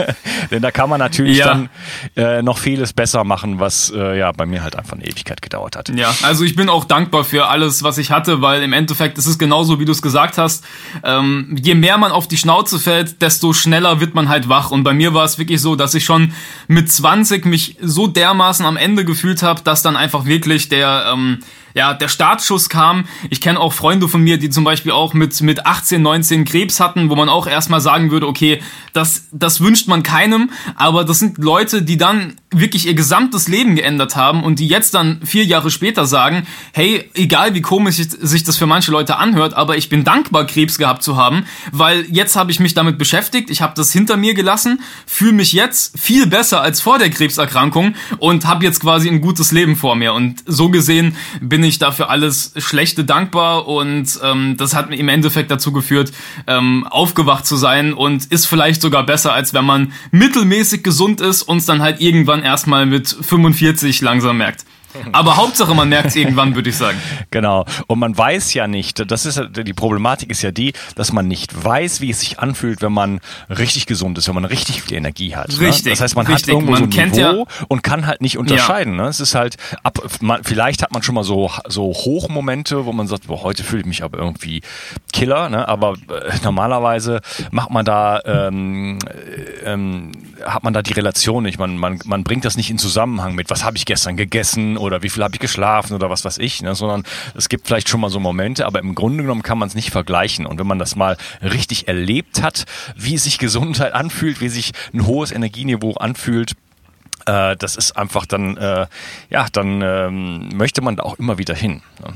Denn 0.50 0.62
da 0.62 0.70
kann 0.70 0.88
man 0.88 0.98
natürlich 0.98 1.38
ja. 1.38 1.46
dann 1.46 1.68
äh, 2.16 2.42
noch 2.42 2.58
vieles 2.58 2.92
besser 2.92 3.24
machen, 3.24 3.60
was 3.60 3.92
äh, 3.94 4.18
ja 4.18 4.32
bei 4.32 4.46
mir 4.46 4.62
halt 4.62 4.76
einfach 4.76 4.94
eine 4.94 5.06
Ewigkeit 5.06 5.42
gedauert 5.42 5.76
hat. 5.76 5.88
Ja, 5.90 6.14
also 6.22 6.44
ich 6.44 6.56
bin 6.56 6.68
auch 6.68 6.84
dankbar 6.84 7.24
für 7.24 7.46
alles, 7.46 7.82
was 7.82 7.98
ich 7.98 8.10
hatte, 8.10 8.42
weil 8.42 8.62
im 8.62 8.72
Endeffekt 8.72 9.18
ist 9.18 9.26
es 9.26 9.38
genauso, 9.38 9.80
wie 9.80 9.84
du 9.84 9.92
es 9.92 10.02
gesagt 10.02 10.38
hast. 10.38 10.64
Ähm, 11.02 11.56
je 11.60 11.74
mehr 11.74 11.98
man 11.98 12.12
auf 12.12 12.28
die 12.28 12.36
Schnauze 12.36 12.78
fällt, 12.78 13.22
desto 13.22 13.52
schneller 13.52 14.00
wird 14.00 14.14
man 14.14 14.28
halt 14.28 14.48
wach. 14.48 14.70
Und 14.70 14.84
bei 14.84 14.92
mir 14.92 15.14
war 15.14 15.24
es 15.24 15.38
wirklich 15.38 15.60
so, 15.60 15.76
dass 15.76 15.94
ich 15.94 16.04
schon 16.04 16.32
mit 16.68 16.90
20 16.90 17.46
mich 17.46 17.76
so 17.80 18.06
dermaßen 18.06 18.66
am 18.66 18.76
Ende 18.76 19.04
gefühlt 19.04 19.42
habe, 19.42 19.62
dass 19.62 19.82
dann 19.82 19.96
einfach 19.96 20.24
wirklich 20.24 20.68
der 20.68 21.06
ähm, 21.12 21.38
ja, 21.74 21.92
der 21.92 22.08
Startschuss 22.08 22.68
kam. 22.68 23.04
Ich 23.30 23.40
kenne 23.40 23.60
auch 23.60 23.72
Freunde 23.72 24.08
von 24.08 24.22
mir, 24.22 24.38
die 24.38 24.48
zum 24.48 24.64
Beispiel 24.64 24.92
auch 24.92 25.12
mit, 25.12 25.40
mit 25.42 25.66
18, 25.66 26.00
19 26.00 26.44
Krebs 26.44 26.80
hatten, 26.80 27.10
wo 27.10 27.16
man 27.16 27.28
auch 27.28 27.46
erstmal 27.46 27.80
sagen 27.80 28.10
würde, 28.10 28.28
okay, 28.28 28.62
das, 28.92 29.26
das 29.32 29.60
wünscht 29.60 29.88
man 29.88 30.04
keinem, 30.04 30.50
aber 30.76 31.04
das 31.04 31.18
sind 31.18 31.38
Leute, 31.38 31.82
die 31.82 31.96
dann 31.96 32.36
wirklich 32.52 32.86
ihr 32.86 32.94
gesamtes 32.94 33.48
Leben 33.48 33.74
geändert 33.74 34.14
haben 34.14 34.44
und 34.44 34.60
die 34.60 34.68
jetzt 34.68 34.94
dann 34.94 35.20
vier 35.24 35.44
Jahre 35.44 35.72
später 35.72 36.06
sagen, 36.06 36.46
hey, 36.72 37.10
egal 37.14 37.54
wie 37.54 37.60
komisch 37.60 37.96
sich 37.96 38.44
das 38.44 38.56
für 38.56 38.66
manche 38.66 38.92
Leute 38.92 39.16
anhört, 39.16 39.54
aber 39.54 39.76
ich 39.76 39.88
bin 39.88 40.04
dankbar, 40.04 40.46
Krebs 40.46 40.78
gehabt 40.78 41.02
zu 41.02 41.16
haben, 41.16 41.44
weil 41.72 42.06
jetzt 42.08 42.36
habe 42.36 42.52
ich 42.52 42.60
mich 42.60 42.74
damit 42.74 42.98
beschäftigt, 42.98 43.50
ich 43.50 43.60
habe 43.60 43.74
das 43.74 43.92
hinter 43.92 44.16
mir 44.16 44.34
gelassen, 44.34 44.80
fühle 45.06 45.32
mich 45.32 45.52
jetzt 45.52 45.98
viel 45.98 46.28
besser 46.28 46.60
als 46.60 46.80
vor 46.80 46.98
der 46.98 47.10
Krebserkrankung 47.10 47.96
und 48.18 48.46
habe 48.46 48.64
jetzt 48.64 48.80
quasi 48.80 49.08
ein 49.08 49.20
gutes 49.20 49.50
Leben 49.50 49.74
vor 49.74 49.96
mir. 49.96 50.14
Und 50.14 50.42
so 50.46 50.68
gesehen 50.68 51.16
bin 51.40 51.63
ich 51.64 51.78
dafür 51.78 52.10
alles 52.10 52.52
Schlechte 52.56 53.04
dankbar 53.04 53.66
und 53.66 54.18
ähm, 54.22 54.56
das 54.56 54.74
hat 54.74 54.90
mir 54.90 54.96
im 54.96 55.08
Endeffekt 55.08 55.50
dazu 55.50 55.72
geführt, 55.72 56.12
ähm, 56.46 56.86
aufgewacht 56.86 57.46
zu 57.46 57.56
sein 57.56 57.92
und 57.92 58.26
ist 58.26 58.46
vielleicht 58.46 58.82
sogar 58.82 59.04
besser, 59.04 59.32
als 59.32 59.54
wenn 59.54 59.64
man 59.64 59.92
mittelmäßig 60.10 60.82
gesund 60.82 61.20
ist 61.20 61.42
und 61.42 61.66
dann 61.68 61.82
halt 61.82 62.00
irgendwann 62.00 62.42
erstmal 62.42 62.86
mit 62.86 63.08
45 63.08 64.00
langsam 64.00 64.38
merkt. 64.38 64.64
Aber 65.12 65.36
Hauptsache, 65.36 65.74
man 65.74 65.88
merkt 65.88 66.08
es 66.08 66.16
irgendwann, 66.16 66.54
würde 66.54 66.70
ich 66.70 66.76
sagen. 66.76 66.98
Genau. 67.30 67.64
Und 67.88 67.98
man 67.98 68.16
weiß 68.16 68.54
ja 68.54 68.68
nicht, 68.68 69.10
das 69.10 69.26
ist 69.26 69.40
die 69.56 69.72
Problematik 69.72 70.30
ist 70.30 70.42
ja 70.42 70.52
die, 70.52 70.72
dass 70.94 71.12
man 71.12 71.26
nicht 71.26 71.64
weiß, 71.64 72.00
wie 72.00 72.10
es 72.10 72.20
sich 72.20 72.38
anfühlt, 72.38 72.80
wenn 72.80 72.92
man 72.92 73.20
richtig 73.48 73.86
gesund 73.86 74.18
ist, 74.18 74.28
wenn 74.28 74.36
man 74.36 74.44
richtig 74.44 74.82
viel 74.82 74.96
Energie 74.96 75.34
hat. 75.34 75.48
Richtig. 75.58 75.86
Ne? 75.86 75.90
Das 75.90 76.00
heißt, 76.00 76.14
man 76.14 76.26
richtig. 76.26 76.44
hat 76.44 76.48
irgendwo 76.48 76.72
man 76.72 76.90
so 76.92 77.00
ein 77.00 77.10
Niveau 77.10 77.48
ja 77.48 77.64
und 77.68 77.82
kann 77.82 78.06
halt 78.06 78.20
nicht 78.20 78.38
unterscheiden. 78.38 78.96
Ja. 78.96 79.04
Ne? 79.04 79.08
Es 79.08 79.20
ist 79.20 79.34
halt 79.34 79.56
ab, 79.82 79.98
man, 80.20 80.44
vielleicht 80.44 80.82
hat 80.82 80.92
man 80.92 81.02
schon 81.02 81.14
mal 81.14 81.24
so 81.24 81.50
so 81.66 81.92
Hochmomente, 81.92 82.86
wo 82.86 82.92
man 82.92 83.06
sagt, 83.06 83.26
boah, 83.26 83.42
heute 83.42 83.64
fühle 83.64 83.80
ich 83.80 83.86
mich 83.86 84.02
aber 84.02 84.18
irgendwie 84.18 84.62
Killer. 85.12 85.48
Ne? 85.48 85.66
Aber 85.66 85.94
äh, 85.94 86.32
normalerweise 86.44 87.20
macht 87.50 87.70
man 87.70 87.84
da 87.84 88.20
ähm, 88.24 88.98
äh, 89.06 89.72
ähm, 89.72 90.12
hat 90.44 90.62
man 90.62 90.72
da 90.72 90.82
die 90.82 90.92
Relation 90.92 91.42
nicht. 91.42 91.58
Man 91.58 91.78
man 91.78 91.98
man 92.04 92.22
bringt 92.24 92.44
das 92.44 92.56
nicht 92.56 92.70
in 92.70 92.78
Zusammenhang 92.78 93.34
mit, 93.34 93.50
was 93.50 93.64
habe 93.64 93.76
ich 93.76 93.86
gestern 93.86 94.16
gegessen 94.16 94.76
oder 94.84 95.02
wie 95.02 95.10
viel 95.10 95.22
habe 95.22 95.34
ich 95.34 95.40
geschlafen 95.40 95.94
oder 95.94 96.10
was 96.10 96.24
weiß 96.24 96.38
ich, 96.38 96.62
ne? 96.62 96.74
sondern 96.74 97.04
es 97.34 97.48
gibt 97.48 97.66
vielleicht 97.66 97.88
schon 97.88 98.00
mal 98.00 98.10
so 98.10 98.20
Momente, 98.20 98.66
aber 98.66 98.80
im 98.80 98.94
Grunde 98.94 99.22
genommen 99.22 99.42
kann 99.42 99.58
man 99.58 99.68
es 99.68 99.74
nicht 99.74 99.90
vergleichen. 99.90 100.46
Und 100.46 100.58
wenn 100.58 100.66
man 100.66 100.78
das 100.78 100.96
mal 100.96 101.16
richtig 101.42 101.88
erlebt 101.88 102.42
hat, 102.42 102.64
wie 102.96 103.18
sich 103.18 103.38
Gesundheit 103.38 103.92
anfühlt, 103.92 104.40
wie 104.40 104.48
sich 104.48 104.72
ein 104.92 105.06
hohes 105.06 105.32
Energieniveau 105.32 105.94
anfühlt, 105.94 106.52
äh, 107.26 107.56
das 107.56 107.76
ist 107.76 107.96
einfach 107.96 108.26
dann, 108.26 108.56
äh, 108.56 108.86
ja, 109.30 109.46
dann 109.52 109.82
ähm, 109.82 110.48
möchte 110.54 110.82
man 110.82 110.96
da 110.96 111.04
auch 111.04 111.18
immer 111.18 111.38
wieder 111.38 111.54
hin. 111.54 111.82
Ne? 112.00 112.14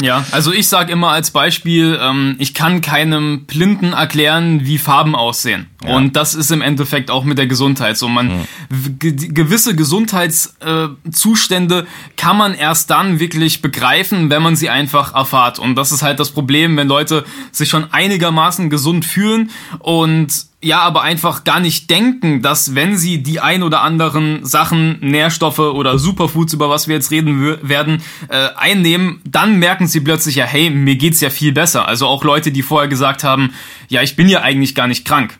Ja, 0.00 0.24
also 0.30 0.52
ich 0.52 0.68
sage 0.68 0.90
immer 0.90 1.10
als 1.10 1.32
Beispiel, 1.32 1.98
ähm, 2.00 2.36
ich 2.38 2.54
kann 2.54 2.80
keinem 2.80 3.44
Blinden 3.44 3.92
erklären, 3.92 4.64
wie 4.64 4.78
Farben 4.78 5.14
aussehen. 5.14 5.66
Ja. 5.84 5.96
Und 5.96 6.16
das 6.16 6.34
ist 6.34 6.50
im 6.50 6.62
Endeffekt 6.62 7.10
auch 7.10 7.24
mit 7.24 7.36
der 7.36 7.46
Gesundheit 7.46 7.98
so. 7.98 8.08
Man 8.08 8.46
mhm. 8.70 8.98
gewisse 9.08 9.76
Gesundheitszustände 9.76 11.80
äh, 11.80 11.84
kann 12.16 12.38
man 12.38 12.54
erst 12.54 12.88
dann 12.90 13.20
wirklich 13.20 13.60
begreifen, 13.60 14.30
wenn 14.30 14.40
man 14.42 14.56
sie 14.56 14.70
einfach 14.70 15.14
erfahrt. 15.14 15.58
Und 15.58 15.74
das 15.74 15.92
ist 15.92 16.00
halt 16.02 16.18
das 16.20 16.30
Problem, 16.30 16.78
wenn 16.78 16.88
Leute 16.88 17.26
sich 17.50 17.68
schon 17.68 17.92
einigermaßen 17.92 18.70
gesund 18.70 19.04
fühlen 19.04 19.50
und 19.78 20.46
ja, 20.62 20.80
aber 20.80 21.02
einfach 21.02 21.42
gar 21.42 21.58
nicht 21.58 21.90
denken, 21.90 22.40
dass 22.40 22.74
wenn 22.76 22.96
sie 22.96 23.22
die 23.22 23.40
ein 23.40 23.64
oder 23.64 23.82
anderen 23.82 24.44
Sachen, 24.44 25.00
Nährstoffe 25.00 25.58
oder 25.58 25.98
Superfoods, 25.98 26.52
über 26.52 26.70
was 26.70 26.86
wir 26.86 26.94
jetzt 26.94 27.10
reden 27.10 27.58
werden, 27.68 28.02
äh, 28.28 28.48
einnehmen, 28.56 29.20
dann 29.24 29.58
merken 29.58 29.88
sie 29.88 30.00
plötzlich 30.00 30.36
ja, 30.36 30.44
hey, 30.44 30.70
mir 30.70 30.94
geht's 30.96 31.20
ja 31.20 31.30
viel 31.30 31.52
besser. 31.52 31.88
Also 31.88 32.06
auch 32.06 32.22
Leute, 32.22 32.52
die 32.52 32.62
vorher 32.62 32.88
gesagt 32.88 33.24
haben, 33.24 33.52
ja, 33.88 34.02
ich 34.02 34.14
bin 34.14 34.28
ja 34.28 34.42
eigentlich 34.42 34.76
gar 34.76 34.86
nicht 34.86 35.04
krank. 35.04 35.38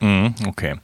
Mhm, 0.00 0.34
okay. 0.46 0.76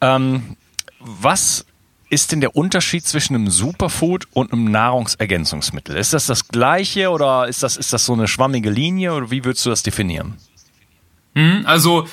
Ähm, 0.00 0.56
was 1.00 1.66
ist 2.08 2.30
denn 2.30 2.40
der 2.40 2.54
Unterschied 2.56 3.04
zwischen 3.04 3.34
einem 3.34 3.50
Superfood 3.50 4.26
und 4.32 4.52
einem 4.52 4.70
Nahrungsergänzungsmittel? 4.70 5.96
Ist 5.96 6.12
das 6.12 6.26
das 6.26 6.48
gleiche 6.48 7.10
oder 7.10 7.48
ist 7.48 7.62
das, 7.64 7.76
ist 7.76 7.92
das 7.92 8.04
so 8.04 8.12
eine 8.12 8.28
schwammige 8.28 8.70
Linie 8.70 9.14
oder 9.14 9.30
wie 9.30 9.44
würdest 9.44 9.66
du 9.66 9.70
das 9.70 9.82
definieren? 9.82 10.36
Mhm, 11.34 11.62
also 11.64 12.08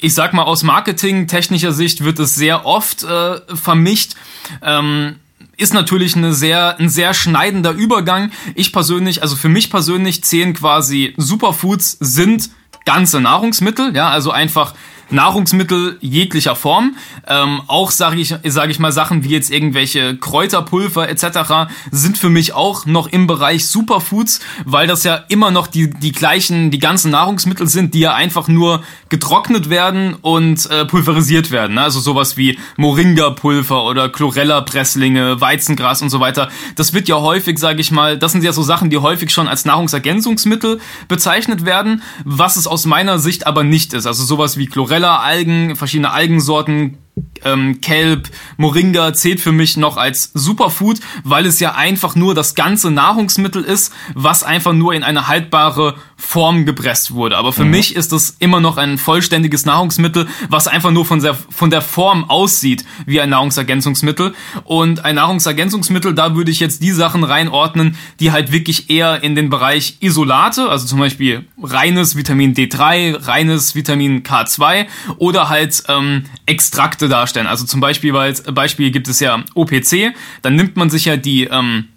ich 0.00 0.14
sag 0.14 0.32
mal, 0.32 0.42
aus 0.42 0.62
marketingtechnischer 0.62 1.72
Sicht 1.72 2.04
wird 2.04 2.18
es 2.18 2.34
sehr 2.34 2.66
oft 2.66 3.02
äh, 3.02 3.40
vermischt. 3.54 4.14
Ähm, 4.62 5.16
ist 5.56 5.74
natürlich 5.74 6.16
eine 6.16 6.32
sehr, 6.32 6.78
ein 6.78 6.88
sehr 6.88 7.12
schneidender 7.12 7.72
Übergang. 7.72 8.30
Ich 8.54 8.72
persönlich, 8.72 9.22
also 9.22 9.36
für 9.36 9.50
mich 9.50 9.70
persönlich 9.70 10.24
zählen 10.24 10.54
quasi 10.54 11.14
Superfoods 11.18 11.98
sind 12.00 12.50
ganze 12.86 13.20
Nahrungsmittel, 13.20 13.94
ja, 13.94 14.08
also 14.08 14.30
einfach 14.30 14.74
Nahrungsmittel 15.10 15.98
jeglicher 16.00 16.56
Form. 16.56 16.96
Ähm, 17.26 17.62
auch 17.66 17.90
sage 17.90 18.20
ich, 18.20 18.34
sag 18.44 18.70
ich 18.70 18.78
mal 18.78 18.92
Sachen 18.92 19.24
wie 19.24 19.30
jetzt 19.30 19.50
irgendwelche 19.50 20.16
Kräuterpulver 20.16 21.08
etc. 21.08 21.72
sind 21.90 22.18
für 22.18 22.30
mich 22.30 22.52
auch 22.52 22.86
noch 22.86 23.08
im 23.08 23.26
Bereich 23.26 23.66
Superfoods, 23.66 24.40
weil 24.64 24.86
das 24.86 25.04
ja 25.04 25.24
immer 25.28 25.50
noch 25.50 25.66
die, 25.66 25.90
die 25.90 26.12
gleichen, 26.12 26.70
die 26.70 26.78
ganzen 26.78 27.10
Nahrungsmittel 27.10 27.66
sind, 27.66 27.94
die 27.94 28.00
ja 28.00 28.14
einfach 28.14 28.48
nur 28.48 28.82
getrocknet 29.08 29.70
werden 29.70 30.14
und 30.20 30.70
äh, 30.70 30.84
pulverisiert 30.84 31.50
werden. 31.50 31.74
Ne? 31.74 31.82
Also 31.82 32.00
sowas 32.00 32.36
wie 32.36 32.58
Moringa-Pulver 32.76 33.84
oder 33.84 34.08
Chlorella-Presslinge, 34.08 35.40
Weizengras 35.40 36.02
und 36.02 36.10
so 36.10 36.20
weiter. 36.20 36.48
Das 36.76 36.92
wird 36.92 37.08
ja 37.08 37.16
häufig, 37.16 37.58
sage 37.58 37.80
ich 37.80 37.90
mal, 37.90 38.18
das 38.18 38.32
sind 38.32 38.44
ja 38.44 38.52
so 38.52 38.62
Sachen, 38.62 38.90
die 38.90 38.98
häufig 38.98 39.30
schon 39.30 39.48
als 39.48 39.64
Nahrungsergänzungsmittel 39.64 40.80
bezeichnet 41.08 41.64
werden, 41.64 42.02
was 42.24 42.56
es 42.56 42.66
aus 42.66 42.86
meiner 42.86 43.18
Sicht 43.18 43.46
aber 43.46 43.64
nicht 43.64 43.92
ist. 43.94 44.06
Also 44.06 44.24
sowas 44.24 44.56
wie 44.56 44.66
Chlorella 44.66 44.99
Chlorella, 45.00 45.20
Algen, 45.20 45.76
verschiedene 45.76 46.12
Algensorten, 46.12 46.98
ähm, 47.44 47.80
Kelp, 47.80 48.28
Moringa 48.56 49.12
zählt 49.12 49.40
für 49.40 49.52
mich 49.52 49.76
noch 49.76 49.96
als 49.96 50.30
Superfood, 50.34 51.00
weil 51.24 51.46
es 51.46 51.60
ja 51.60 51.74
einfach 51.74 52.14
nur 52.14 52.34
das 52.34 52.54
ganze 52.54 52.90
Nahrungsmittel 52.90 53.62
ist, 53.64 53.92
was 54.14 54.42
einfach 54.42 54.72
nur 54.72 54.94
in 54.94 55.02
eine 55.02 55.28
haltbare 55.28 55.96
Form 56.16 56.66
gepresst 56.66 57.12
wurde. 57.12 57.36
Aber 57.36 57.52
für 57.52 57.64
mhm. 57.64 57.70
mich 57.70 57.96
ist 57.96 58.12
es 58.12 58.36
immer 58.38 58.60
noch 58.60 58.76
ein 58.76 58.98
vollständiges 58.98 59.64
Nahrungsmittel, 59.64 60.28
was 60.48 60.68
einfach 60.68 60.90
nur 60.90 61.04
von 61.04 61.20
der, 61.20 61.34
von 61.34 61.70
der 61.70 61.82
Form 61.82 62.28
aussieht 62.28 62.84
wie 63.06 63.20
ein 63.20 63.30
Nahrungsergänzungsmittel. 63.30 64.34
Und 64.64 65.04
ein 65.04 65.14
Nahrungsergänzungsmittel, 65.16 66.14
da 66.14 66.36
würde 66.36 66.50
ich 66.50 66.60
jetzt 66.60 66.82
die 66.82 66.92
Sachen 66.92 67.24
reinordnen, 67.24 67.96
die 68.20 68.32
halt 68.32 68.52
wirklich 68.52 68.90
eher 68.90 69.22
in 69.22 69.34
den 69.34 69.50
Bereich 69.50 69.96
Isolate, 70.00 70.68
also 70.68 70.86
zum 70.86 70.98
Beispiel 70.98 71.46
reines 71.62 72.16
Vitamin 72.16 72.54
D3, 72.54 73.26
reines 73.26 73.74
Vitamin 73.74 74.22
K2 74.22 74.86
oder 75.16 75.48
halt 75.48 75.82
ähm, 75.88 76.24
Extrakte 76.46 77.08
darstellen. 77.08 77.29
Also 77.46 77.66
zum 77.66 77.80
Beispiel, 77.80 78.12
weil 78.12 78.34
Beispiel 78.52 78.90
gibt 78.90 79.08
es 79.08 79.20
ja 79.20 79.42
OPC, 79.54 80.14
dann 80.42 80.56
nimmt 80.56 80.76
man 80.76 80.90
sich 80.90 81.04
ja 81.04 81.16
die 81.16 81.44
ähm, 81.44 81.88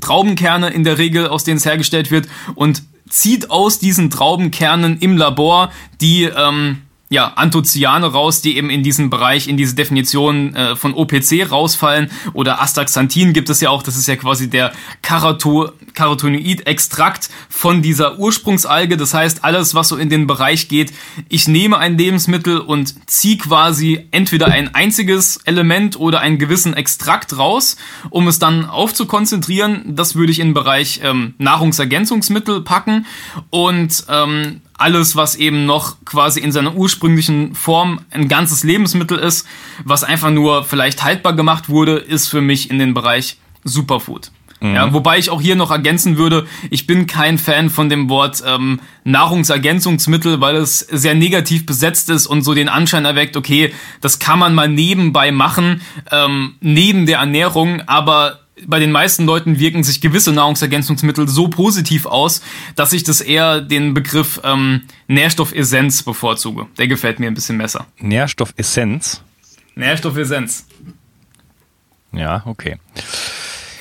Traubenkerne 0.00 0.70
in 0.70 0.84
der 0.84 0.98
Regel, 0.98 1.28
aus 1.28 1.44
denen 1.44 1.58
es 1.58 1.66
hergestellt 1.66 2.10
wird, 2.10 2.28
und 2.54 2.82
zieht 3.08 3.50
aus 3.50 3.78
diesen 3.78 4.10
Traubenkernen 4.10 4.98
im 4.98 5.16
Labor 5.16 5.72
die 6.00 6.24
ähm, 6.24 6.78
ja, 7.14 7.32
Anthocyane 7.36 8.06
raus, 8.06 8.42
die 8.42 8.56
eben 8.56 8.68
in 8.68 8.82
diesem 8.82 9.08
Bereich, 9.08 9.48
in 9.48 9.56
diese 9.56 9.74
Definition 9.74 10.54
äh, 10.54 10.76
von 10.76 10.92
OPC 10.92 11.50
rausfallen. 11.50 12.10
Oder 12.34 12.60
Astaxanthin 12.60 13.32
gibt 13.32 13.48
es 13.48 13.60
ja 13.60 13.70
auch, 13.70 13.82
das 13.82 13.96
ist 13.96 14.08
ja 14.08 14.16
quasi 14.16 14.50
der 14.50 14.72
Karato 15.00 15.70
Carotenoid-Extrakt 15.94 17.30
von 17.48 17.80
dieser 17.80 18.18
Ursprungsalge. 18.18 18.96
Das 18.96 19.14
heißt, 19.14 19.44
alles, 19.44 19.76
was 19.76 19.88
so 19.88 19.96
in 19.96 20.08
den 20.08 20.26
Bereich 20.26 20.68
geht, 20.68 20.92
ich 21.28 21.46
nehme 21.46 21.78
ein 21.78 21.96
Lebensmittel 21.96 22.58
und 22.58 23.08
ziehe 23.08 23.38
quasi 23.38 24.04
entweder 24.10 24.48
ein 24.48 24.74
einziges 24.74 25.36
Element 25.44 25.98
oder 25.98 26.18
einen 26.18 26.38
gewissen 26.38 26.74
Extrakt 26.74 27.38
raus, 27.38 27.76
um 28.10 28.26
es 28.26 28.40
dann 28.40 28.68
aufzukonzentrieren. 28.68 29.94
Das 29.94 30.16
würde 30.16 30.32
ich 30.32 30.40
in 30.40 30.48
den 30.48 30.54
Bereich 30.54 31.00
ähm, 31.04 31.34
Nahrungsergänzungsmittel 31.38 32.62
packen. 32.62 33.06
Und 33.50 34.04
ähm, 34.08 34.62
alles, 34.76 35.16
was 35.16 35.36
eben 35.36 35.66
noch 35.66 35.96
quasi 36.04 36.40
in 36.40 36.52
seiner 36.52 36.74
ursprünglichen 36.74 37.54
Form 37.54 38.00
ein 38.10 38.28
ganzes 38.28 38.64
Lebensmittel 38.64 39.18
ist, 39.18 39.46
was 39.84 40.04
einfach 40.04 40.30
nur 40.30 40.64
vielleicht 40.64 41.04
haltbar 41.04 41.34
gemacht 41.34 41.68
wurde, 41.68 41.96
ist 41.96 42.28
für 42.28 42.40
mich 42.40 42.70
in 42.70 42.78
den 42.78 42.94
Bereich 42.94 43.38
Superfood. 43.62 44.30
Mhm. 44.60 44.74
Ja, 44.74 44.92
wobei 44.92 45.18
ich 45.18 45.30
auch 45.30 45.40
hier 45.40 45.56
noch 45.56 45.70
ergänzen 45.70 46.16
würde, 46.16 46.46
ich 46.70 46.86
bin 46.86 47.06
kein 47.06 47.38
Fan 47.38 47.70
von 47.70 47.88
dem 47.88 48.08
Wort 48.08 48.42
ähm, 48.46 48.80
Nahrungsergänzungsmittel, 49.04 50.40
weil 50.40 50.56
es 50.56 50.78
sehr 50.78 51.14
negativ 51.14 51.66
besetzt 51.66 52.08
ist 52.10 52.26
und 52.26 52.42
so 52.42 52.54
den 52.54 52.68
Anschein 52.68 53.04
erweckt, 53.04 53.36
okay, 53.36 53.72
das 54.00 54.18
kann 54.18 54.38
man 54.38 54.54
mal 54.54 54.68
nebenbei 54.68 55.32
machen, 55.32 55.82
ähm, 56.10 56.54
neben 56.60 57.06
der 57.06 57.18
Ernährung, 57.18 57.82
aber 57.86 58.43
bei 58.66 58.78
den 58.78 58.92
meisten 58.92 59.24
Leuten 59.24 59.58
wirken 59.58 59.82
sich 59.84 60.00
gewisse 60.00 60.32
Nahrungsergänzungsmittel 60.32 61.28
so 61.28 61.48
positiv 61.48 62.06
aus, 62.06 62.42
dass 62.76 62.92
ich 62.92 63.04
das 63.04 63.20
eher 63.20 63.60
den 63.60 63.94
Begriff 63.94 64.40
ähm, 64.44 64.82
Nährstoffessenz 65.06 66.02
bevorzuge. 66.02 66.66
Der 66.78 66.88
gefällt 66.88 67.20
mir 67.20 67.26
ein 67.26 67.34
bisschen 67.34 67.58
besser. 67.58 67.86
Nährstoffessenz? 67.98 69.22
Nährstoffessenz. 69.74 70.66
Ja, 72.12 72.42
okay. 72.46 72.78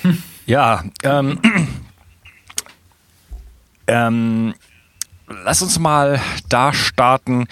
Hm. 0.02 0.24
Ja, 0.46 0.84
ähm, 1.04 1.40
ähm, 3.88 4.54
lass 5.28 5.62
uns 5.62 5.80
mal 5.80 6.20
da 6.50 6.74
starten. 6.74 7.46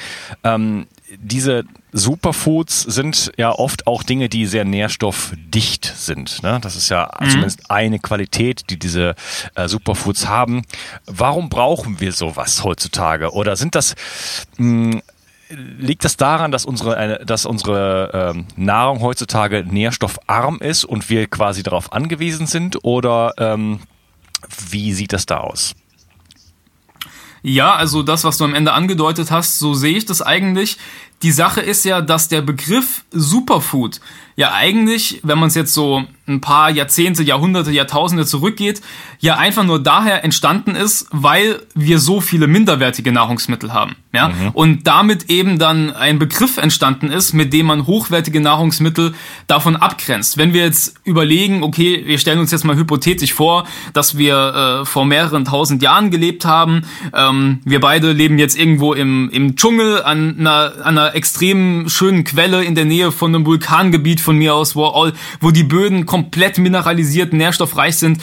Ähm, 0.43 0.87
diese 1.17 1.63
Superfoods 1.91 2.81
sind 2.81 3.31
ja 3.37 3.51
oft 3.51 3.87
auch 3.87 4.03
Dinge, 4.03 4.29
die 4.29 4.45
sehr 4.45 4.65
nährstoffdicht 4.65 5.85
sind. 5.85 6.41
Ne? 6.43 6.59
Das 6.61 6.75
ist 6.75 6.89
ja 6.89 7.11
mhm. 7.19 7.29
zumindest 7.29 7.69
eine 7.69 7.99
Qualität, 7.99 8.69
die 8.69 8.77
diese 8.79 9.15
äh, 9.55 9.67
Superfoods 9.67 10.27
haben. 10.27 10.63
Warum 11.05 11.49
brauchen 11.49 11.99
wir 11.99 12.11
sowas 12.11 12.63
heutzutage? 12.63 13.31
Oder 13.33 13.55
sind 13.55 13.75
das 13.75 13.95
mh, 14.57 14.93
hm, 14.93 15.01
liegt 15.49 16.05
das 16.05 16.17
daran, 16.17 16.51
dass 16.51 16.65
unsere, 16.65 17.25
dass 17.25 17.45
unsere 17.45 18.33
ähm, 18.35 18.45
Nahrung 18.55 19.01
heutzutage 19.01 19.65
nährstoffarm 19.67 20.59
ist 20.59 20.85
und 20.85 21.09
wir 21.09 21.27
quasi 21.27 21.63
darauf 21.63 21.91
angewiesen 21.91 22.47
sind? 22.47 22.83
Oder 22.83 23.33
ähm, 23.37 23.81
wie 24.69 24.93
sieht 24.93 25.13
das 25.13 25.25
da 25.25 25.39
aus? 25.39 25.75
Ja, 27.43 27.75
also 27.75 28.03
das, 28.03 28.23
was 28.23 28.37
du 28.37 28.43
am 28.45 28.53
Ende 28.53 28.73
angedeutet 28.73 29.31
hast, 29.31 29.59
so 29.59 29.73
sehe 29.73 29.97
ich 29.97 30.05
das 30.05 30.21
eigentlich. 30.21 30.77
Die 31.23 31.31
Sache 31.31 31.61
ist 31.61 31.85
ja, 31.85 32.01
dass 32.01 32.27
der 32.27 32.41
Begriff 32.41 33.03
Superfood 33.11 33.99
ja 34.35 34.53
eigentlich, 34.53 35.19
wenn 35.23 35.37
man 35.37 35.49
es 35.49 35.55
jetzt 35.55 35.73
so 35.73 36.03
ein 36.27 36.41
paar 36.41 36.69
Jahrzehnte, 36.71 37.23
Jahrhunderte, 37.23 37.71
Jahrtausende 37.71 38.25
zurückgeht, 38.25 38.81
ja 39.19 39.37
einfach 39.37 39.63
nur 39.63 39.81
daher 39.81 40.23
entstanden 40.23 40.75
ist, 40.75 41.07
weil 41.11 41.61
wir 41.75 41.99
so 41.99 42.21
viele 42.21 42.47
minderwertige 42.47 43.11
Nahrungsmittel 43.11 43.73
haben. 43.73 43.95
Ja? 44.13 44.29
Mhm. 44.29 44.49
Und 44.53 44.87
damit 44.87 45.29
eben 45.29 45.59
dann 45.59 45.93
ein 45.93 46.17
Begriff 46.17 46.57
entstanden 46.57 47.11
ist, 47.11 47.33
mit 47.33 47.53
dem 47.53 47.67
man 47.67 47.85
hochwertige 47.85 48.39
Nahrungsmittel 48.39 49.13
davon 49.47 49.75
abgrenzt. 49.75 50.37
Wenn 50.37 50.53
wir 50.53 50.63
jetzt 50.63 50.95
überlegen, 51.03 51.63
okay, 51.63 52.03
wir 52.05 52.17
stellen 52.17 52.39
uns 52.39 52.51
jetzt 52.51 52.63
mal 52.63 52.75
hypothetisch 52.75 53.33
vor, 53.33 53.67
dass 53.93 54.17
wir 54.17 54.81
äh, 54.81 54.85
vor 54.85 55.05
mehreren 55.05 55.45
tausend 55.45 55.83
Jahren 55.83 56.09
gelebt 56.09 56.45
haben. 56.45 56.83
Ähm, 57.13 57.59
wir 57.63 57.79
beide 57.79 58.11
leben 58.11 58.39
jetzt 58.39 58.57
irgendwo 58.57 58.93
im, 58.93 59.29
im 59.31 59.55
Dschungel 59.55 60.01
an 60.03 60.39
einer, 60.39 60.73
an 60.83 60.97
einer 60.97 61.10
extrem 61.13 61.89
schönen 61.89 62.23
Quelle 62.23 62.63
in 62.63 62.75
der 62.75 62.85
Nähe 62.85 63.11
von 63.11 63.33
einem 63.33 63.45
Vulkangebiet 63.45 64.21
von 64.21 64.37
mir 64.37 64.55
aus, 64.55 64.75
wo, 64.75 64.87
all, 64.87 65.13
wo 65.39 65.51
die 65.51 65.63
Böden 65.63 66.05
komplett 66.05 66.57
mineralisiert, 66.57 67.33
nährstoffreich 67.33 67.97
sind, 67.97 68.21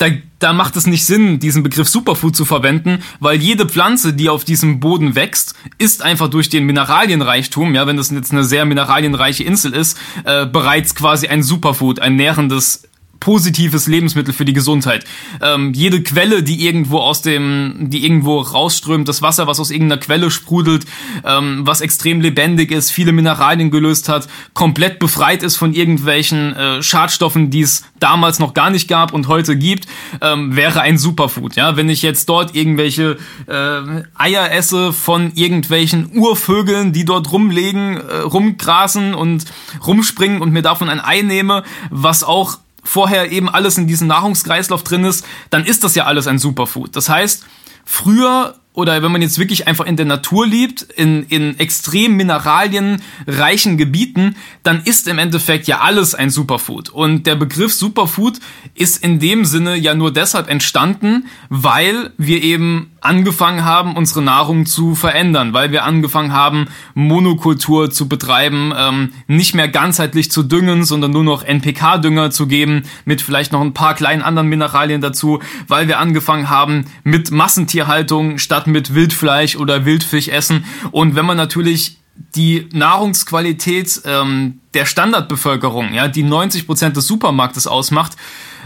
da, 0.00 0.06
da 0.38 0.54
macht 0.54 0.76
es 0.76 0.86
nicht 0.86 1.04
Sinn, 1.04 1.40
diesen 1.40 1.62
Begriff 1.62 1.86
Superfood 1.86 2.34
zu 2.34 2.46
verwenden, 2.46 3.02
weil 3.20 3.38
jede 3.38 3.66
Pflanze, 3.66 4.14
die 4.14 4.30
auf 4.30 4.44
diesem 4.44 4.80
Boden 4.80 5.14
wächst, 5.14 5.54
ist 5.76 6.02
einfach 6.02 6.28
durch 6.28 6.48
den 6.48 6.64
Mineralienreichtum, 6.64 7.74
ja, 7.74 7.86
wenn 7.86 7.98
das 7.98 8.10
jetzt 8.10 8.32
eine 8.32 8.44
sehr 8.44 8.64
mineralienreiche 8.64 9.44
Insel 9.44 9.74
ist, 9.74 9.98
äh, 10.24 10.46
bereits 10.46 10.94
quasi 10.94 11.28
ein 11.28 11.42
Superfood, 11.42 12.00
ein 12.00 12.16
nährendes 12.16 12.89
positives 13.20 13.86
Lebensmittel 13.86 14.34
für 14.34 14.44
die 14.44 14.54
Gesundheit. 14.54 15.04
Ähm, 15.42 15.72
jede 15.74 16.02
Quelle, 16.02 16.42
die 16.42 16.66
irgendwo 16.66 16.98
aus 16.98 17.22
dem, 17.22 17.90
die 17.90 18.04
irgendwo 18.04 18.40
rausströmt, 18.40 19.06
das 19.08 19.22
Wasser, 19.22 19.46
was 19.46 19.60
aus 19.60 19.70
irgendeiner 19.70 20.00
Quelle 20.00 20.30
sprudelt, 20.30 20.86
ähm, 21.24 21.60
was 21.66 21.82
extrem 21.82 22.20
lebendig 22.20 22.70
ist, 22.72 22.90
viele 22.90 23.12
Mineralien 23.12 23.70
gelöst 23.70 24.08
hat, 24.08 24.28
komplett 24.54 24.98
befreit 24.98 25.42
ist 25.42 25.56
von 25.56 25.74
irgendwelchen 25.74 26.56
äh, 26.56 26.82
Schadstoffen, 26.82 27.50
die 27.50 27.60
es 27.60 27.84
damals 28.00 28.38
noch 28.38 28.54
gar 28.54 28.70
nicht 28.70 28.88
gab 28.88 29.12
und 29.12 29.28
heute 29.28 29.56
gibt, 29.56 29.86
ähm, 30.22 30.56
wäre 30.56 30.80
ein 30.80 30.98
Superfood. 30.98 31.56
Ja, 31.56 31.76
wenn 31.76 31.88
ich 31.88 32.02
jetzt 32.02 32.28
dort 32.28 32.54
irgendwelche 32.56 33.18
äh, 33.46 34.02
Eier 34.14 34.50
esse 34.50 34.92
von 34.92 35.32
irgendwelchen 35.34 36.10
Urvögeln, 36.16 36.92
die 36.92 37.04
dort 37.04 37.30
rumlegen, 37.30 37.98
äh, 37.98 38.16
rumgrasen 38.18 39.14
und 39.14 39.44
rumspringen 39.86 40.40
und 40.40 40.52
mir 40.52 40.62
davon 40.62 40.88
ein 40.88 41.00
Ei 41.00 41.22
nehme, 41.22 41.62
was 41.90 42.24
auch 42.24 42.58
vorher 42.82 43.30
eben 43.30 43.48
alles 43.48 43.78
in 43.78 43.86
diesem 43.86 44.08
Nahrungskreislauf 44.08 44.82
drin 44.82 45.04
ist, 45.04 45.24
dann 45.50 45.64
ist 45.64 45.84
das 45.84 45.94
ja 45.94 46.04
alles 46.04 46.26
ein 46.26 46.38
Superfood. 46.38 46.96
Das 46.96 47.08
heißt, 47.08 47.44
früher 47.84 48.56
oder 48.72 49.02
wenn 49.02 49.10
man 49.10 49.20
jetzt 49.20 49.38
wirklich 49.38 49.66
einfach 49.66 49.84
in 49.84 49.96
der 49.96 50.06
Natur 50.06 50.46
lebt, 50.46 50.82
in, 50.82 51.24
in 51.24 51.58
extrem 51.58 52.16
mineralienreichen 52.16 53.76
Gebieten, 53.76 54.36
dann 54.62 54.82
ist 54.84 55.08
im 55.08 55.18
Endeffekt 55.18 55.66
ja 55.66 55.80
alles 55.80 56.14
ein 56.14 56.30
Superfood. 56.30 56.88
Und 56.88 57.26
der 57.26 57.34
Begriff 57.34 57.74
Superfood 57.74 58.38
ist 58.74 59.02
in 59.02 59.18
dem 59.18 59.44
Sinne 59.44 59.76
ja 59.76 59.94
nur 59.94 60.12
deshalb 60.12 60.48
entstanden, 60.48 61.26
weil 61.48 62.12
wir 62.16 62.42
eben 62.42 62.89
angefangen 63.00 63.64
haben, 63.64 63.96
unsere 63.96 64.22
Nahrung 64.22 64.66
zu 64.66 64.94
verändern, 64.94 65.52
weil 65.52 65.72
wir 65.72 65.84
angefangen 65.84 66.32
haben, 66.32 66.66
Monokultur 66.94 67.90
zu 67.90 68.08
betreiben, 68.08 68.72
ähm, 68.76 69.12
nicht 69.26 69.54
mehr 69.54 69.68
ganzheitlich 69.68 70.30
zu 70.30 70.42
düngen, 70.42 70.84
sondern 70.84 71.10
nur 71.10 71.24
noch 71.24 71.42
NPK-Dünger 71.42 72.30
zu 72.30 72.46
geben, 72.46 72.82
mit 73.04 73.22
vielleicht 73.22 73.52
noch 73.52 73.60
ein 73.60 73.74
paar 73.74 73.94
kleinen 73.94 74.22
anderen 74.22 74.48
Mineralien 74.48 75.00
dazu, 75.00 75.40
weil 75.68 75.88
wir 75.88 75.98
angefangen 75.98 76.50
haben, 76.50 76.86
mit 77.04 77.30
Massentierhaltung 77.30 78.38
statt 78.38 78.66
mit 78.66 78.94
Wildfleisch 78.94 79.56
oder 79.56 79.84
Wildfisch 79.84 80.28
essen. 80.28 80.64
Und 80.90 81.14
wenn 81.14 81.26
man 81.26 81.36
natürlich 81.36 81.99
die 82.14 82.68
Nahrungsqualität 82.72 84.02
ähm, 84.04 84.60
der 84.74 84.86
Standardbevölkerung, 84.86 85.92
ja, 85.94 86.08
die 86.08 86.22
90 86.22 86.66
Prozent 86.66 86.96
des 86.96 87.06
Supermarktes 87.06 87.66
ausmacht, 87.66 88.16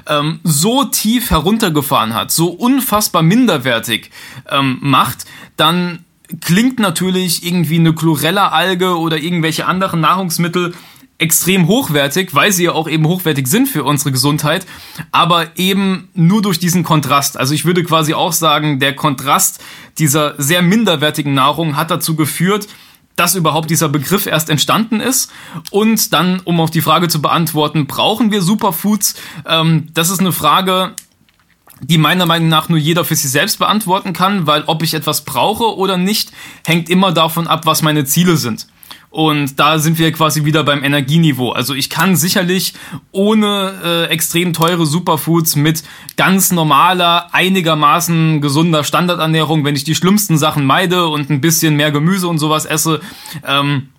ähm, 0.09 0.41
so 0.43 0.85
tief 0.85 1.31
heruntergefahren 1.31 2.15
hat, 2.15 2.31
so 2.31 2.49
unfassbar 2.49 3.23
minderwertig 3.23 4.11
ähm, 4.51 4.79
macht, 4.81 5.25
dann 5.57 6.05
klingt 6.41 6.79
natürlich 6.79 7.45
irgendwie 7.47 7.79
eine 7.79 7.95
Chlorella-Alge 7.95 8.99
oder 8.99 9.19
irgendwelche 9.19 9.67
anderen 9.67 10.01
Nahrungsmittel 10.01 10.75
extrem 11.19 11.69
hochwertig, 11.69 12.35
weil 12.35 12.53
sie 12.53 12.65
ja 12.65 12.73
auch 12.73 12.89
eben 12.89 13.07
hochwertig 13.07 13.47
sind 13.47 13.69
für 13.69 13.85
unsere 13.85 14.11
Gesundheit, 14.11 14.67
aber 15.13 15.57
eben 15.57 16.09
nur 16.15 16.43
durch 16.43 16.59
diesen 16.59 16.83
Kontrast. 16.83 17.39
Also 17.39 17.55
ich 17.55 17.65
würde 17.65 17.85
quasi 17.85 18.15
auch 18.15 18.33
sagen, 18.33 18.81
der 18.81 18.97
Kontrast 18.97 19.63
dieser 19.99 20.35
sehr 20.43 20.61
minderwertigen 20.63 21.33
Nahrung 21.33 21.77
hat 21.77 21.91
dazu 21.91 22.17
geführt, 22.17 22.67
dass 23.17 23.35
überhaupt 23.35 23.71
dieser 23.71 23.89
Begriff 23.89 24.27
erst 24.27 24.51
entstanden 24.51 25.01
ist. 25.01 25.31
Und 25.71 26.13
dann, 26.13 26.41
um 26.45 26.61
auf 26.61 26.71
die 26.71 26.81
Frage 26.81 27.09
zu 27.09 27.23
beantworten, 27.23 27.87
brauchen 27.87 28.31
wir 28.31 28.43
Superfoods? 28.43 29.15
Ähm, 29.47 29.89
das 29.95 30.11
ist 30.11 30.21
eine 30.21 30.33
Frage, 30.33 30.95
die 31.81 31.99
meiner 31.99 32.27
Meinung 32.27 32.49
nach 32.49 32.69
nur 32.69 32.79
jeder 32.79 33.05
für 33.05 33.17
sich 33.17 33.31
selbst 33.31 33.59
beantworten 33.59 34.13
kann, 34.13 34.47
weil 34.47 34.65
ob 34.67 34.83
ich 34.83 34.95
etwas 34.95 35.25
brauche 35.25 35.77
oder 35.77 35.97
nicht, 35.97 36.33
hängt 36.65 36.89
immer 36.89 37.13
davon 37.13 37.47
ab, 37.47 37.67
was 37.67 37.83
meine 37.83 38.05
Ziele 38.05 38.37
sind. 38.37 38.67
Und 39.15 39.61
da 39.61 39.79
sind 39.79 40.01
wir 40.01 40.11
quasi 40.11 40.45
wieder 40.45 40.65
beim 40.65 40.83
Energieniveau. 40.83 41.53
Also 41.53 41.73
ich 41.73 41.89
kann 41.89 42.17
sicherlich 42.17 42.75
ohne 43.13 43.73
äh, 43.85 44.05
extrem 44.13 44.53
teure 44.53 44.87
Superfoods 44.87 45.55
mit 45.55 45.85
ganz 46.17 46.51
normaler, 46.51 47.33
einigermaßen 47.33 48.41
gesunder 48.41 48.83
Standardernährung, 48.83 49.65
wenn 49.65 49.77
ich 49.77 49.85
die 49.85 49.95
schlimmsten 49.95 50.37
Sachen 50.37 50.67
meide 50.67 51.07
und 51.07 51.31
ein 51.31 51.41
bisschen 51.41 51.77
mehr 51.77 51.93
Gemüse 51.93 52.27
und 52.27 52.39
sowas 52.39 52.65
esse, 52.65 53.03
ähm, 53.47 53.91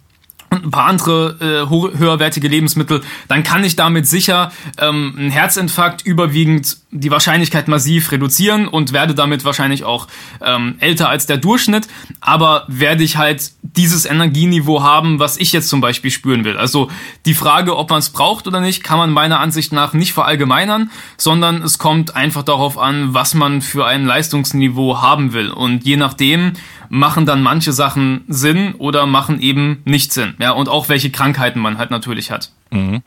und 0.55 0.65
ein 0.65 0.71
paar 0.71 0.87
andere 0.87 1.35
äh, 1.39 1.97
höherwertige 1.97 2.47
Lebensmittel, 2.47 3.01
dann 3.27 3.43
kann 3.43 3.63
ich 3.63 3.75
damit 3.75 4.07
sicher 4.07 4.51
ähm, 4.77 5.13
einen 5.17 5.31
Herzinfarkt 5.31 6.05
überwiegend 6.05 6.77
die 6.91 7.11
Wahrscheinlichkeit 7.11 7.67
massiv 7.67 8.11
reduzieren 8.11 8.67
und 8.67 8.93
werde 8.93 9.15
damit 9.15 9.43
wahrscheinlich 9.43 9.83
auch 9.83 10.07
ähm, 10.41 10.75
älter 10.79 11.09
als 11.09 11.25
der 11.25 11.37
Durchschnitt. 11.37 11.87
Aber 12.21 12.63
werde 12.67 13.03
ich 13.03 13.17
halt 13.17 13.51
dieses 13.61 14.05
Energieniveau 14.05 14.81
haben, 14.81 15.19
was 15.19 15.37
ich 15.37 15.51
jetzt 15.51 15.69
zum 15.69 15.81
Beispiel 15.81 16.11
spüren 16.11 16.45
will. 16.45 16.57
Also 16.57 16.89
die 17.25 17.33
Frage, 17.33 17.75
ob 17.75 17.89
man 17.89 17.99
es 17.99 18.09
braucht 18.09 18.47
oder 18.47 18.61
nicht, 18.61 18.83
kann 18.83 18.97
man 18.97 19.11
meiner 19.11 19.39
Ansicht 19.39 19.73
nach 19.73 19.93
nicht 19.93 20.13
verallgemeinern, 20.13 20.89
sondern 21.17 21.61
es 21.61 21.77
kommt 21.77 22.15
einfach 22.15 22.43
darauf 22.43 22.77
an, 22.77 23.13
was 23.13 23.33
man 23.33 23.61
für 23.61 23.85
ein 23.85 24.05
Leistungsniveau 24.05 25.01
haben 25.01 25.33
will. 25.33 25.49
Und 25.49 25.85
je 25.85 25.97
nachdem, 25.97 26.53
machen 26.89 27.25
dann 27.25 27.41
manche 27.41 27.73
Sachen 27.73 28.23
Sinn 28.27 28.75
oder 28.75 29.05
machen 29.05 29.41
eben 29.41 29.81
nicht 29.85 30.13
Sinn. 30.13 30.35
Ja, 30.39 30.51
und 30.51 30.69
auch 30.69 30.89
welche 30.89 31.09
Krankheiten 31.09 31.59
man 31.59 31.77
halt 31.77 31.91
natürlich 31.91 32.31
hat. 32.31 32.51
Mhm. 32.71 33.01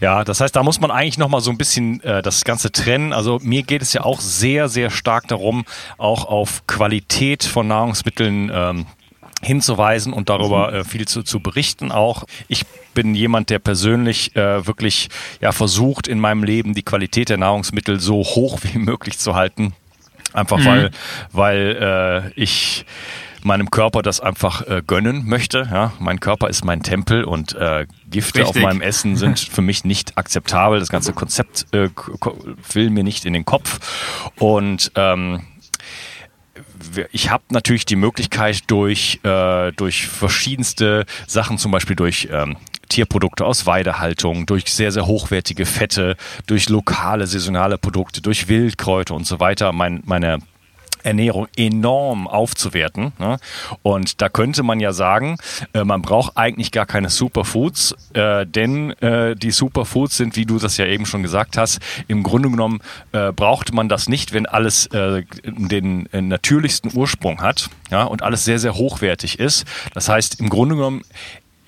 Ja, 0.00 0.24
das 0.24 0.40
heißt, 0.40 0.54
da 0.54 0.62
muss 0.62 0.80
man 0.80 0.90
eigentlich 0.90 1.18
noch 1.18 1.28
mal 1.28 1.40
so 1.40 1.50
ein 1.50 1.58
bisschen 1.58 2.02
äh, 2.02 2.22
das 2.22 2.44
Ganze 2.44 2.70
trennen. 2.70 3.12
Also 3.12 3.38
mir 3.42 3.62
geht 3.62 3.82
es 3.82 3.92
ja 3.92 4.04
auch 4.04 4.20
sehr, 4.20 4.68
sehr 4.68 4.90
stark 4.90 5.28
darum, 5.28 5.64
auch 5.96 6.24
auf 6.26 6.66
Qualität 6.66 7.44
von 7.44 7.66
Nahrungsmitteln 7.66 8.50
ähm, 8.52 8.86
hinzuweisen 9.42 10.12
und 10.12 10.28
darüber 10.28 10.70
mhm. 10.70 10.76
äh, 10.76 10.84
viel 10.84 11.06
zu, 11.06 11.22
zu 11.22 11.40
berichten 11.40 11.92
auch. 11.92 12.24
Ich 12.48 12.64
bin 12.94 13.14
jemand, 13.14 13.50
der 13.50 13.60
persönlich 13.60 14.34
äh, 14.34 14.66
wirklich 14.66 15.08
ja 15.40 15.52
versucht 15.52 16.08
in 16.08 16.18
meinem 16.18 16.42
Leben 16.42 16.74
die 16.74 16.82
Qualität 16.82 17.28
der 17.28 17.36
Nahrungsmittel 17.36 18.00
so 18.00 18.16
hoch 18.16 18.60
wie 18.62 18.78
möglich 18.78 19.18
zu 19.18 19.34
halten. 19.34 19.74
Einfach 20.38 20.58
mhm. 20.58 20.64
weil, 20.64 20.90
weil 21.32 22.32
äh, 22.36 22.40
ich 22.40 22.84
meinem 23.42 23.70
Körper 23.70 24.02
das 24.02 24.20
einfach 24.20 24.66
äh, 24.66 24.82
gönnen 24.86 25.26
möchte. 25.26 25.68
Ja? 25.70 25.92
Mein 25.98 26.20
Körper 26.20 26.48
ist 26.48 26.64
mein 26.64 26.82
Tempel 26.82 27.24
und 27.24 27.54
äh, 27.54 27.86
Gifte 28.10 28.40
Richtig. 28.40 28.56
auf 28.56 28.62
meinem 28.62 28.80
Essen 28.80 29.16
sind 29.16 29.38
für 29.52 29.62
mich 29.62 29.84
nicht 29.84 30.16
akzeptabel. 30.16 30.80
Das 30.80 30.88
ganze 30.88 31.12
Konzept 31.12 31.66
äh, 31.72 31.88
will 32.72 32.90
mir 32.90 33.04
nicht 33.04 33.24
in 33.24 33.32
den 33.32 33.44
Kopf. 33.44 34.30
Und 34.36 34.92
ähm, 34.94 35.42
ich 37.12 37.30
habe 37.30 37.44
natürlich 37.50 37.86
die 37.86 37.96
Möglichkeit 37.96 38.62
durch, 38.68 39.20
äh, 39.24 39.72
durch 39.72 40.06
verschiedenste 40.06 41.06
Sachen, 41.26 41.58
zum 41.58 41.72
Beispiel 41.72 41.96
durch 41.96 42.28
ähm, 42.30 42.56
Tierprodukte 42.88 43.44
aus 43.44 43.66
Weidehaltung, 43.66 44.46
durch 44.46 44.72
sehr, 44.72 44.92
sehr 44.92 45.06
hochwertige 45.06 45.66
Fette, 45.66 46.16
durch 46.46 46.68
lokale, 46.68 47.26
saisonale 47.26 47.78
Produkte, 47.78 48.20
durch 48.20 48.48
Wildkräuter 48.48 49.14
und 49.14 49.26
so 49.26 49.40
weiter, 49.40 49.72
mein, 49.72 50.02
meine 50.04 50.38
Ernährung 51.02 51.48
enorm 51.56 52.26
aufzuwerten. 52.26 53.12
Ne? 53.18 53.38
Und 53.82 54.20
da 54.20 54.28
könnte 54.28 54.62
man 54.62 54.80
ja 54.80 54.92
sagen, 54.92 55.36
äh, 55.72 55.84
man 55.84 56.02
braucht 56.02 56.36
eigentlich 56.36 56.70
gar 56.72 56.86
keine 56.86 57.10
Superfoods, 57.10 57.94
äh, 58.14 58.46
denn 58.46 58.90
äh, 59.00 59.34
die 59.36 59.50
Superfoods 59.50 60.16
sind, 60.16 60.36
wie 60.36 60.46
du 60.46 60.58
das 60.58 60.76
ja 60.76 60.86
eben 60.86 61.06
schon 61.06 61.22
gesagt 61.22 61.56
hast, 61.56 61.80
im 62.08 62.22
Grunde 62.22 62.50
genommen 62.50 62.80
äh, 63.12 63.32
braucht 63.32 63.72
man 63.72 63.88
das 63.88 64.08
nicht, 64.08 64.32
wenn 64.32 64.46
alles 64.46 64.86
äh, 64.86 65.22
den 65.44 66.06
äh, 66.12 66.20
natürlichsten 66.20 66.92
Ursprung 66.94 67.40
hat 67.40 67.70
ja, 67.90 68.04
und 68.04 68.22
alles 68.22 68.44
sehr, 68.44 68.58
sehr 68.58 68.74
hochwertig 68.74 69.38
ist. 69.38 69.64
Das 69.94 70.08
heißt, 70.08 70.40
im 70.40 70.48
Grunde 70.48 70.76
genommen 70.76 71.02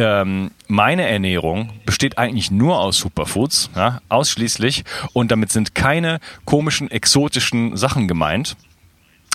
ähm, 0.00 0.50
meine 0.66 1.08
Ernährung 1.08 1.70
besteht 1.84 2.18
eigentlich 2.18 2.50
nur 2.50 2.80
aus 2.80 2.98
Superfoods, 2.98 3.70
ja, 3.76 4.00
ausschließlich. 4.08 4.84
Und 5.12 5.30
damit 5.30 5.52
sind 5.52 5.74
keine 5.74 6.20
komischen, 6.44 6.90
exotischen 6.90 7.76
Sachen 7.76 8.08
gemeint 8.08 8.56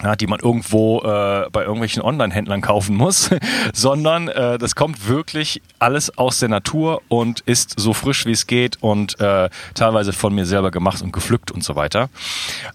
ja, 0.03 0.15
die 0.15 0.27
man 0.27 0.39
irgendwo 0.39 0.99
äh, 0.99 1.49
bei 1.51 1.61
irgendwelchen 1.61 2.01
Online-Händlern 2.01 2.61
kaufen 2.61 2.95
muss, 2.95 3.29
sondern 3.73 4.27
äh, 4.27 4.57
das 4.57 4.75
kommt 4.75 5.07
wirklich 5.07 5.61
alles 5.79 6.17
aus 6.17 6.39
der 6.39 6.49
Natur 6.49 7.01
und 7.07 7.39
ist 7.41 7.79
so 7.79 7.93
frisch 7.93 8.25
wie 8.25 8.31
es 8.31 8.45
geht 8.45 8.77
und 8.81 9.19
äh, 9.21 9.49
teilweise 9.73 10.11
von 10.11 10.35
mir 10.35 10.45
selber 10.45 10.69
gemacht 10.69 11.01
und 11.01 11.13
gepflückt 11.13 11.51
und 11.51 11.63
so 11.63 11.75
weiter. 11.77 12.09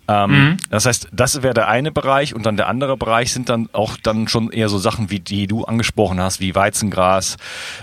Ähm, 0.09 0.31
mhm. 0.31 0.57
Das 0.71 0.87
heißt, 0.87 1.09
das 1.13 1.43
wäre 1.43 1.53
der 1.53 1.69
eine 1.69 1.93
Bereich 1.93 2.35
und 2.35 2.47
dann 2.47 2.57
der 2.57 2.69
andere 2.69 2.97
Bereich 2.97 3.33
sind 3.33 3.51
dann 3.51 3.69
auch 3.73 3.99
dann 4.03 4.27
schon 4.27 4.51
eher 4.51 4.71
so 4.71 4.79
Sachen 4.79 5.11
wie 5.11 5.21
die 5.21 5.47
du 5.47 5.65
angesprochen 5.65 6.21
hast, 6.21 6.41
wie 6.41 6.55
Weizengras, 6.55 7.37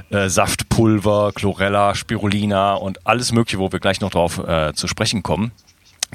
äh, 0.10 0.30
Saftpulver, 0.30 1.32
Chlorella, 1.36 1.94
Spirulina 1.94 2.74
und 2.74 3.06
alles 3.06 3.32
Mögliche, 3.32 3.60
wo 3.60 3.72
wir 3.72 3.80
gleich 3.80 4.02
noch 4.02 4.10
drauf 4.10 4.40
äh, 4.40 4.74
zu 4.74 4.88
sprechen 4.88 5.22
kommen 5.22 5.52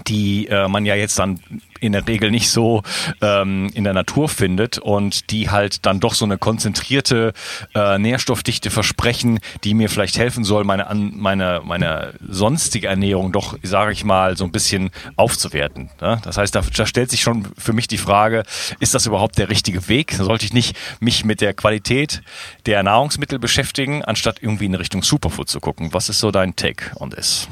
die 0.07 0.49
äh, 0.49 0.69
man 0.69 0.85
ja 0.87 0.95
jetzt 0.95 1.19
dann 1.19 1.41
in 1.81 1.93
der 1.93 2.07
Regel 2.07 2.31
nicht 2.31 2.49
so 2.49 2.83
ähm, 3.21 3.71
in 3.75 3.85
der 3.85 3.93
Natur 3.93 4.29
findet 4.29 4.79
und 4.79 5.31
die 5.31 5.51
halt 5.51 5.85
dann 5.85 6.01
doch 6.01 6.15
so 6.15 6.25
eine 6.25 6.39
konzentrierte 6.39 7.33
äh, 7.75 7.99
Nährstoffdichte 7.99 8.71
versprechen, 8.71 9.41
die 9.65 9.75
mir 9.75 9.91
vielleicht 9.91 10.17
helfen 10.17 10.45
soll, 10.45 10.65
meine 10.65 10.87
an, 10.87 11.13
meine 11.17 11.61
meine 11.65 12.15
sonstige 12.27 12.87
Ernährung 12.87 13.33
doch, 13.33 13.59
sage 13.63 13.93
ich 13.93 14.05
mal, 14.05 14.37
so 14.37 14.45
ein 14.45 14.53
bisschen 14.53 14.91
aufzuwerten. 15.17 15.91
Ne? 16.01 16.21
Das 16.23 16.37
heißt, 16.39 16.55
da, 16.55 16.63
da 16.75 16.87
stellt 16.87 17.11
sich 17.11 17.21
schon 17.21 17.49
für 17.59 17.73
mich 17.73 17.89
die 17.89 17.99
Frage: 17.99 18.45
Ist 18.79 18.95
das 18.95 19.07
überhaupt 19.07 19.39
der 19.39 19.49
richtige 19.49 19.89
Weg? 19.89 20.13
Sollte 20.13 20.45
ich 20.45 20.53
nicht 20.53 20.77
mich 21.01 21.25
mit 21.25 21.41
der 21.41 21.53
Qualität 21.53 22.23
der 22.67 22.83
Nahrungsmittel 22.83 23.39
beschäftigen, 23.39 24.05
anstatt 24.05 24.39
irgendwie 24.41 24.67
in 24.67 24.75
Richtung 24.75 25.03
Superfood 25.03 25.49
zu 25.49 25.61
gucken? 25.61 25.93
Was 25.93 26.09
ist 26.09 26.21
so 26.21 26.31
dein 26.31 26.55
Take 26.55 26.93
on 27.01 27.11
this? 27.11 27.49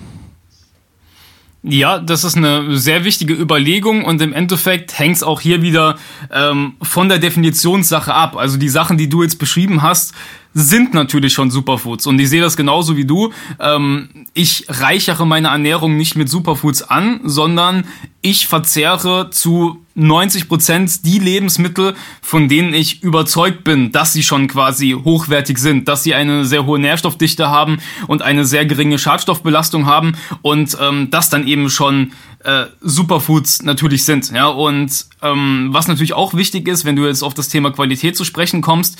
Ja, 1.63 1.99
das 1.99 2.25
ist 2.25 2.39
eine 2.39 2.79
sehr 2.79 3.05
wichtige 3.05 3.35
Überlegung 3.35 4.05
und 4.05 4.23
im 4.23 4.33
Endeffekt 4.33 4.99
hängt 4.99 5.17
es 5.17 5.23
auch 5.23 5.43
hier 5.43 5.61
wieder 5.61 5.99
ähm, 6.33 6.75
von 6.81 7.11
der 7.11 7.19
Definitionssache 7.19 8.15
ab. 8.15 8.37
Also 8.37 8.57
die 8.57 8.71
Sachen, 8.71 8.97
die 8.97 9.11
du 9.11 9.23
jetzt 9.23 9.39
beschrieben 9.39 9.83
hast, 9.83 10.15
sind 10.53 10.95
natürlich 10.95 11.33
schon 11.33 11.51
Superfoods 11.51 12.07
und 12.07 12.19
ich 12.19 12.29
sehe 12.29 12.41
das 12.41 12.57
genauso 12.57 12.97
wie 12.97 13.05
du. 13.05 13.33
Ähm, 13.61 14.09
ich 14.35 14.65
reichere 14.69 15.27
meine 15.27 15.49
Ernährung 15.49 15.97
nicht 15.97 16.17
mit 16.17 16.29
Superfoods 16.29 16.83
an, 16.83 17.21
sondern 17.25 17.85
ich 18.23 18.49
verzehre 18.49 19.31
zu 19.31 19.85
90 19.95 20.49
Prozent 20.49 21.05
die 21.05 21.19
Lebensmittel, 21.19 21.95
von 22.21 22.49
denen 22.49 22.75
ich 22.75 23.03
überzeugt 23.03 23.65
bin, 23.65 23.93
dass 23.93 24.13
sie 24.13 24.23
schon 24.23 24.49
quasi 24.49 24.93
hochwertig 24.93 25.59
sind, 25.59 25.89
dass 25.89 26.03
sie 26.03 26.15
eine 26.15 26.45
sehr 26.45 26.67
hohe 26.67 26.79
Nährstoffdichte 26.79 27.49
haben 27.49 27.79
und 28.07 28.23
eine 28.23 28.45
sehr 28.45 28.67
geringe 28.67 28.99
Schadstoffbelastung 28.99 29.87
haben 29.87 30.17
und 30.43 30.77
ähm, 30.81 31.11
das 31.11 31.31
dann 31.31 31.47
eben 31.47 31.71
schon 31.71 32.13
äh, 32.45 32.67
Superfoods 32.81 33.63
natürlich 33.63 34.05
sind. 34.05 34.31
Ja, 34.31 34.49
und 34.49 35.07
ähm, 35.23 35.69
was 35.71 35.89
natürlich 35.89 36.15
auch 36.15 36.35
wichtig 36.35 36.69
ist, 36.69 36.85
wenn 36.85 36.97
du 36.97 37.07
jetzt 37.07 37.23
auf 37.23 37.35
das 37.35 37.49
Thema 37.49 37.71
Qualität 37.71 38.17
zu 38.17 38.25
sprechen 38.25 38.63
kommst, 38.63 38.99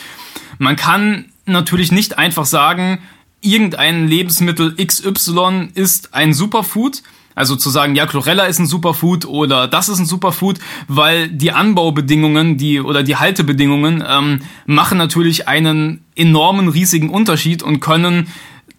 man 0.59 0.77
kann 0.77 1.27
natürlich 1.47 1.93
nicht 1.93 2.19
einfach 2.19 2.47
sagen, 2.47 3.01
irgendein 3.41 4.09
Lebensmittel 4.09 4.75
XY 4.77 5.71
ist 5.75 6.15
ein 6.15 6.35
Superfood. 6.35 7.03
Also 7.35 7.57
zu 7.57 7.71
sagen, 7.71 7.95
ja, 7.95 8.07
Chlorella 8.07 8.45
ist 8.45 8.59
ein 8.59 8.67
Superfood 8.67 9.25
oder 9.25 9.69
das 9.69 9.89
ist 9.89 9.99
ein 9.99 10.05
Superfood, 10.05 10.59
weil 10.89 11.29
die 11.29 11.53
Anbaubedingungen, 11.53 12.59
die 12.59 12.81
oder 12.81 13.03
die 13.03 13.17
Haltebedingungen 13.17 14.05
ähm, 14.07 14.43
machen 14.67 14.99
natürlich 14.99 15.49
einen 15.49 16.05
enormen 16.17 16.69
riesigen 16.69 17.09
Unterschied 17.09 17.63
und 17.63 17.81
können 17.81 18.27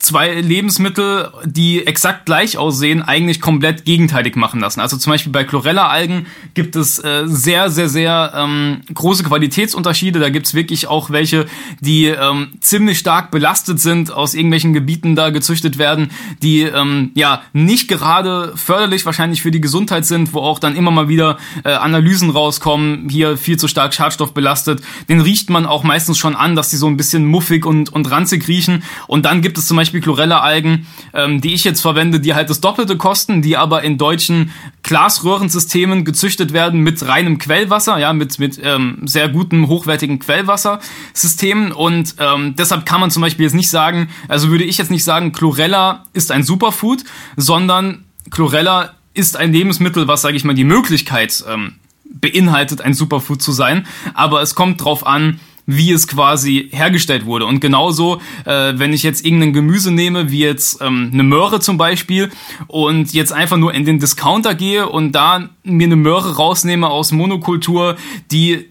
zwei 0.02 0.34
Lebensmittel, 0.42 1.32
die 1.46 1.86
exakt 1.86 2.26
gleich 2.26 2.58
aussehen, 2.58 3.02
eigentlich 3.02 3.40
komplett 3.40 3.86
gegenteilig 3.86 4.36
machen 4.36 4.60
lassen. 4.60 4.82
Also 4.82 4.98
zum 4.98 5.12
Beispiel 5.12 5.32
bei 5.32 5.44
Chlorella-Algen 5.44 6.26
gibt 6.54 6.76
es 6.76 7.00
äh, 7.00 7.24
sehr, 7.26 7.70
sehr, 7.70 7.88
sehr 7.88 8.34
ähm, 8.36 8.82
große 8.94 9.24
Qualitätsunterschiede. 9.24 10.20
Da 10.20 10.30
gibt's 10.30 10.54
wirklich 10.54 10.88
auch 10.88 11.12
welche, 11.12 11.46
die 11.80 12.08
ähm, 12.08 12.54
ziemlich 12.62 12.98
stark 12.98 13.32
belastet 13.32 13.80
sind, 13.80 14.12
aus 14.12 14.34
irgendwelchen 14.34 14.74
Gebieten 14.74 15.16
da 15.16 15.30
gezüchtet 15.30 15.78
werden, 15.78 16.10
die 16.42 16.62
ähm, 16.62 17.12
ja 17.14 17.44
nicht 17.54 17.88
gerade 17.88 18.54
förderlich 18.56 19.06
wahrscheinlich 19.06 19.42
für 19.42 19.52
die 19.52 19.62
Gesundheit 19.62 20.06
sind, 20.06 20.34
wo 20.34 20.40
auch 20.40 20.60
dann 20.60 20.76
immer 20.76 20.92
mal 20.92 21.10
wieder 21.10 21.38
äh, 21.64 21.74
Analysen 21.74 22.32
rauskommen, 22.32 23.08
hier 23.10 23.38
viel 23.38 23.58
zu 23.58 23.68
stark 23.68 23.94
Schadstoff 23.94 24.34
belastet. 24.34 24.82
Den 25.10 25.22
riecht 25.22 25.50
man 25.50 25.66
auch 25.66 25.84
meistens 25.84 26.18
schon 26.18 26.36
an, 26.36 26.56
dass 26.56 26.70
die 26.70 26.78
so 26.78 26.88
ein 26.88 26.98
bisschen 26.98 27.26
muffig 27.26 27.66
und, 27.66 27.94
und 27.94 28.10
ranzig 28.10 28.48
riechen. 28.48 28.84
Und 29.08 29.26
dann 29.26 29.42
gibt 29.42 29.58
es 29.58 29.68
zum 29.68 29.78
Beispiel 29.78 29.90
Beispiel 29.91 30.01
Chlorella-Algen, 30.01 30.88
ähm, 31.13 31.41
die 31.41 31.54
ich 31.54 31.65
jetzt 31.65 31.82
verwende, 31.82 32.21
die 32.21 32.34
halt 32.34 32.49
das 32.49 32.62
Doppelte 32.62 32.95
kosten, 32.95 33.41
die 33.41 33.58
aber 33.58 33.84
in 33.84 33.97
deutschen 33.97 34.51
Glasröhrensystemen 34.84 36.06
gezüchtet 36.06 36.54
werden 36.54 36.80
mit 36.80 37.06
reinem 37.06 37.38
Quellwasser, 37.38 37.97
ja, 37.97 38.13
mit, 38.13 38.39
mit 38.39 38.58
ähm, 38.63 38.99
sehr 39.04 39.27
gutem, 39.27 39.67
hochwertigen 39.67 40.19
Quellwassersystemen. 40.19 41.73
Und 41.73 42.15
ähm, 42.19 42.56
deshalb 42.56 42.86
kann 42.86 43.01
man 43.01 43.12
zum 43.12 43.21
Beispiel 43.21 43.43
jetzt 43.43 43.54
nicht 43.54 43.69
sagen, 43.69 44.08
also 44.30 44.49
würde 44.49 44.63
ich 44.63 44.77
jetzt 44.77 44.91
nicht 44.91 45.04
sagen, 45.04 45.34
Chlorella 45.34 46.06
ist 46.13 46.32
ein 46.32 46.43
Superfood, 46.43 47.04
sondern 47.36 48.06
Chlorella 48.30 48.93
ist 49.13 49.36
ein 49.36 49.51
Lebensmittel, 49.51 50.08
was, 50.08 50.21
sage 50.21 50.38
ich 50.38 50.45
mal, 50.45 50.56
die 50.56 50.63
Möglichkeit 50.63 51.43
ähm, 51.49 51.73
beinhaltet, 52.06 52.80
ein 52.80 52.93
Superfood 52.93 53.41
zu 53.41 53.51
sein. 53.51 53.86
Aber 54.13 54.41
es 54.41 54.56
kommt 54.56 54.82
drauf 54.82 55.06
an, 55.06 55.41
wie 55.75 55.91
es 55.91 56.07
quasi 56.07 56.69
hergestellt 56.71 57.25
wurde. 57.25 57.45
Und 57.45 57.60
genauso, 57.60 58.21
äh, 58.45 58.73
wenn 58.75 58.93
ich 58.93 59.03
jetzt 59.03 59.25
irgendein 59.25 59.53
Gemüse 59.53 59.91
nehme, 59.91 60.31
wie 60.31 60.39
jetzt 60.39 60.81
ähm, 60.81 61.12
eine 61.13 61.23
Möhre 61.23 61.60
zum 61.60 61.77
Beispiel, 61.77 62.31
und 62.67 63.13
jetzt 63.13 63.34
einfach 63.34 63.57
nur 63.57 63.73
in 63.73 63.86
den 63.86 63.99
Discounter 63.99 64.55
gehe 64.55 64.88
und 64.88 65.13
da 65.13 65.49
mir 65.63 65.86
eine 65.86 65.95
Möhre 65.95 66.36
rausnehme 66.36 66.89
aus 66.89 67.12
Monokultur, 67.12 67.95
die 68.31 68.65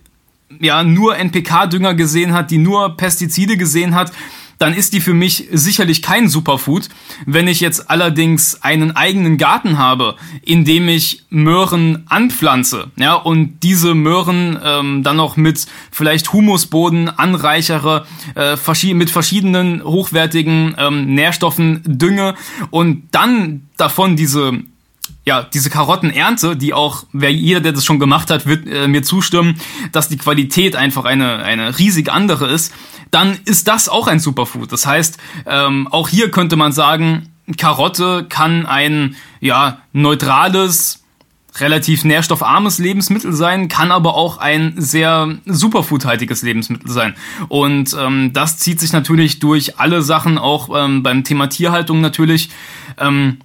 ja 0.60 0.82
nur 0.82 1.16
NPK-Dünger 1.16 1.94
gesehen 1.94 2.32
hat, 2.32 2.50
die 2.50 2.58
nur 2.58 2.96
Pestizide 2.96 3.56
gesehen 3.56 3.94
hat, 3.94 4.12
dann 4.60 4.74
ist 4.74 4.92
die 4.92 5.00
für 5.00 5.14
mich 5.14 5.48
sicherlich 5.50 6.02
kein 6.02 6.28
Superfood. 6.28 6.90
Wenn 7.24 7.48
ich 7.48 7.60
jetzt 7.60 7.90
allerdings 7.90 8.62
einen 8.62 8.94
eigenen 8.94 9.38
Garten 9.38 9.78
habe, 9.78 10.16
in 10.42 10.66
dem 10.66 10.86
ich 10.86 11.24
Möhren 11.30 12.04
anpflanze, 12.10 12.90
ja, 12.96 13.14
und 13.14 13.60
diese 13.62 13.94
Möhren 13.94 14.60
ähm, 14.62 15.02
dann 15.02 15.16
noch 15.16 15.38
mit 15.38 15.66
vielleicht 15.90 16.34
Humusboden 16.34 17.08
anreichere, 17.08 18.06
äh, 18.34 18.56
mit 18.92 19.08
verschiedenen 19.10 19.82
hochwertigen 19.82 20.76
ähm, 20.78 21.14
Nährstoffen 21.14 21.82
dünge 21.86 22.34
und 22.68 23.08
dann 23.12 23.62
davon 23.78 24.14
diese 24.14 24.60
ja, 25.24 25.42
diese 25.42 25.70
Karottenernte, 25.70 26.56
die 26.56 26.72
auch, 26.74 27.04
wer 27.12 27.32
jeder, 27.32 27.60
der 27.60 27.72
das 27.72 27.84
schon 27.84 27.98
gemacht 27.98 28.30
hat, 28.30 28.46
wird 28.46 28.66
äh, 28.66 28.88
mir 28.88 29.02
zustimmen, 29.02 29.60
dass 29.92 30.08
die 30.08 30.16
Qualität 30.16 30.76
einfach 30.76 31.04
eine, 31.04 31.38
eine 31.38 31.78
riesig 31.78 32.10
andere 32.10 32.48
ist, 32.50 32.72
dann 33.10 33.38
ist 33.44 33.68
das 33.68 33.88
auch 33.88 34.06
ein 34.06 34.20
Superfood. 34.20 34.72
Das 34.72 34.86
heißt, 34.86 35.18
ähm, 35.46 35.88
auch 35.88 36.08
hier 36.08 36.30
könnte 36.30 36.56
man 36.56 36.72
sagen, 36.72 37.28
Karotte 37.56 38.26
kann 38.28 38.66
ein 38.66 39.16
ja 39.40 39.78
neutrales, 39.92 41.02
relativ 41.58 42.04
nährstoffarmes 42.04 42.78
Lebensmittel 42.78 43.32
sein, 43.32 43.68
kann 43.68 43.90
aber 43.90 44.14
auch 44.14 44.38
ein 44.38 44.74
sehr 44.76 45.36
superfoodhaltiges 45.46 46.42
Lebensmittel 46.42 46.90
sein. 46.90 47.14
Und 47.48 47.96
ähm, 47.98 48.32
das 48.32 48.58
zieht 48.58 48.80
sich 48.80 48.92
natürlich 48.92 49.40
durch 49.40 49.78
alle 49.78 50.02
Sachen, 50.02 50.38
auch 50.38 50.70
ähm, 50.72 51.02
beim 51.02 51.24
Thema 51.24 51.48
Tierhaltung 51.48 52.00
natürlich. 52.00 52.50
Ähm, 52.98 53.38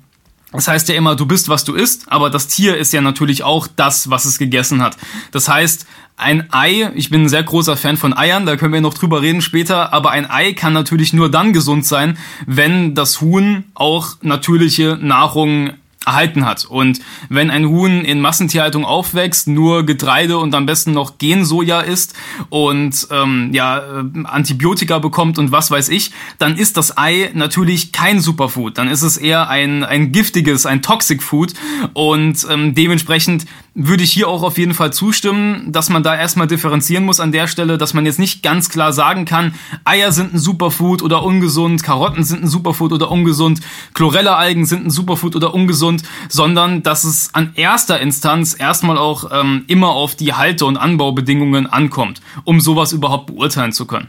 das 0.56 0.68
heißt 0.68 0.90
ja 0.90 0.96
immer, 0.96 1.16
du 1.16 1.26
bist, 1.26 1.50
was 1.50 1.64
du 1.64 1.74
isst, 1.74 2.12
aber 2.12 2.30
das 2.30 2.48
Tier 2.48 2.78
ist 2.78 2.94
ja 2.94 3.02
natürlich 3.02 3.44
auch 3.44 3.68
das, 3.76 4.10
was 4.10 4.26
es 4.26 4.38
gegessen 4.38 4.82
hat. 4.82 4.98
Das 5.32 5.48
heißt, 5.48 5.86
ein 6.18 6.48
Ei, 6.52 6.92
ich 6.96 7.10
bin 7.10 7.24
ein 7.24 7.30
sehr 7.30 7.44
großer 7.44 7.76
Fan 7.76 7.98
von 7.98 8.16
Eiern, 8.16 8.46
da 8.46 8.56
können 8.56 8.74
wir 8.74 8.82
noch 8.82 8.94
drüber 8.94 9.22
reden 9.22 9.42
später, 9.42 9.92
aber 9.92 10.12
ein 10.12 10.30
Ei 10.30 10.54
kann 10.54 10.72
natürlich 10.72 11.12
nur 11.12 11.30
dann 11.30 11.52
gesund 11.52 11.86
sein, 11.86 12.18
wenn 12.46 12.96
das 12.96 13.20
Huhn 13.20 13.66
auch 13.74 14.16
natürliche 14.22 14.98
Nahrung 15.02 15.72
erhalten 16.06 16.46
hat. 16.46 16.66
Und 16.66 17.00
wenn 17.30 17.50
ein 17.50 17.68
Huhn 17.68 18.04
in 18.04 18.22
Massentierhaltung 18.22 18.86
aufwächst, 18.86 19.48
nur 19.48 19.86
Getreide 19.86 20.38
und 20.38 20.54
am 20.56 20.66
besten 20.66 20.92
noch 20.92 21.18
Gensoja 21.18 21.82
isst 21.82 22.14
und 22.50 23.08
ähm, 23.12 23.50
ja 23.54 23.80
äh, 23.80 24.04
Antibiotika 24.26 25.00
bekommt 25.00 25.38
und 25.38 25.52
was 25.52 25.72
weiß 25.72 25.90
ich, 25.90 26.12
dann 26.38 26.58
ist 26.58 26.78
das 26.78 26.98
Ei 26.98 27.32
natürlich 27.34 27.92
kein 27.92 28.20
Superfood. 28.20 28.78
Dann 28.78 28.88
ist 28.88 29.02
es 29.02 29.18
eher 29.18 29.50
ein 29.50 29.84
ein 29.84 30.12
giftiges, 30.12 30.66
ein 30.66 30.82
Toxic 30.82 31.22
Food 31.22 31.54
und 31.94 32.46
ähm, 32.50 32.76
dementsprechend 32.76 33.46
würde 33.78 34.04
ich 34.04 34.14
hier 34.14 34.30
auch 34.30 34.42
auf 34.42 34.58
jeden 34.58 34.74
Fall 34.74 34.94
zustimmen, 34.94 35.70
dass 35.74 35.90
man 35.90 36.02
da 36.02 36.16
erstmal 36.16 36.48
differenzieren 36.48 37.04
muss 37.04 37.20
an 37.20 37.34
der 37.34 37.48
Stelle, 37.48 37.78
dass 37.78 37.94
man 37.94 38.06
jetzt 38.06 38.20
nicht 38.20 38.42
ganz 38.42 38.70
klar 38.70 38.94
sagen 38.94 39.26
kann, 39.26 39.54
Eier 39.84 40.14
sind 40.14 40.34
ein 40.34 40.40
Superfood 40.40 41.04
oder 41.04 41.24
ungesund, 41.24 41.84
Karotten 41.84 42.24
sind 42.24 42.44
ein 42.44 42.48
Superfood 42.48 42.94
oder 42.94 43.12
ungesund, 43.12 43.60
Chlorella-Algen 43.94 44.66
sind 44.66 44.86
ein 44.86 44.90
Superfood 44.90 45.36
oder 45.36 45.54
ungesund, 45.54 46.04
sondern 46.30 46.84
dass 46.84 47.04
es 47.04 47.36
an 47.36 47.52
erster 47.56 48.00
Instanz 48.00 48.56
erstmal 48.58 48.98
auch 48.98 49.30
ähm, 49.34 49.66
immer 49.68 49.90
auf 49.90 50.16
die 50.16 50.34
Halte- 50.34 50.66
und 50.66 50.78
Anbaubedingungen 50.78 51.68
ankommt, 51.68 52.22
um 52.46 52.62
sowas 52.62 52.94
überhaupt 52.94 53.28
beurteilen 53.28 53.74
zu 53.74 53.86
können. 53.86 54.08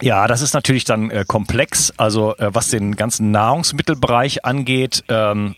Ja, 0.00 0.28
das 0.28 0.40
ist 0.40 0.54
natürlich 0.54 0.84
dann 0.84 1.10
äh, 1.10 1.24
komplex. 1.26 1.92
Also 1.96 2.36
äh, 2.36 2.50
was 2.52 2.68
den 2.68 2.94
ganzen 2.94 3.32
Nahrungsmittelbereich 3.32 4.44
angeht, 4.44 5.02
ähm, 5.08 5.56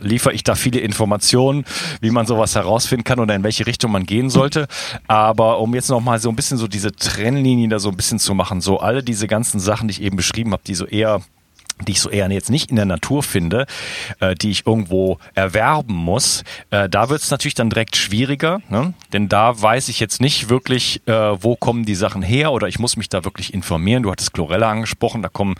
liefere 0.00 0.32
ich 0.32 0.44
da 0.44 0.54
viele 0.54 0.80
Informationen, 0.80 1.64
wie 2.00 2.10
man 2.10 2.26
sowas 2.26 2.54
herausfinden 2.54 3.04
kann 3.04 3.20
oder 3.20 3.34
in 3.34 3.42
welche 3.42 3.66
Richtung 3.66 3.92
man 3.92 4.04
gehen 4.04 4.30
sollte. 4.30 4.66
Aber 5.06 5.60
um 5.60 5.74
jetzt 5.74 5.88
nochmal 5.90 6.18
so 6.18 6.28
ein 6.28 6.36
bisschen 6.36 6.58
so 6.58 6.68
diese 6.68 6.92
Trennlinien 6.92 7.70
da 7.70 7.78
so 7.78 7.88
ein 7.88 7.96
bisschen 7.96 8.18
zu 8.18 8.34
machen, 8.34 8.60
so 8.60 8.80
alle 8.80 9.02
diese 9.02 9.26
ganzen 9.26 9.60
Sachen, 9.60 9.88
die 9.88 9.92
ich 9.92 10.02
eben 10.02 10.16
beschrieben 10.16 10.52
habe, 10.52 10.62
die 10.66 10.74
so 10.74 10.86
eher 10.86 11.20
die 11.86 11.92
ich 11.92 12.00
so 12.00 12.08
eher 12.08 12.30
jetzt 12.30 12.50
nicht 12.50 12.70
in 12.70 12.76
der 12.76 12.86
Natur 12.86 13.22
finde, 13.22 13.66
äh, 14.20 14.34
die 14.34 14.50
ich 14.50 14.66
irgendwo 14.66 15.18
erwerben 15.34 15.94
muss, 15.94 16.42
äh, 16.70 16.88
da 16.88 17.08
wird 17.08 17.22
es 17.22 17.30
natürlich 17.30 17.54
dann 17.54 17.70
direkt 17.70 17.96
schwieriger, 17.96 18.60
ne? 18.70 18.94
denn 19.12 19.28
da 19.28 19.60
weiß 19.60 19.88
ich 19.88 20.00
jetzt 20.00 20.20
nicht 20.20 20.48
wirklich, 20.48 21.06
äh, 21.06 21.12
wo 21.12 21.54
kommen 21.56 21.84
die 21.84 21.94
Sachen 21.94 22.22
her 22.22 22.52
oder 22.52 22.68
ich 22.68 22.78
muss 22.78 22.96
mich 22.96 23.08
da 23.08 23.24
wirklich 23.24 23.52
informieren. 23.52 24.02
Du 24.02 24.10
hattest 24.10 24.32
Chlorella 24.32 24.70
angesprochen, 24.70 25.22
da 25.22 25.28
kommen, 25.28 25.54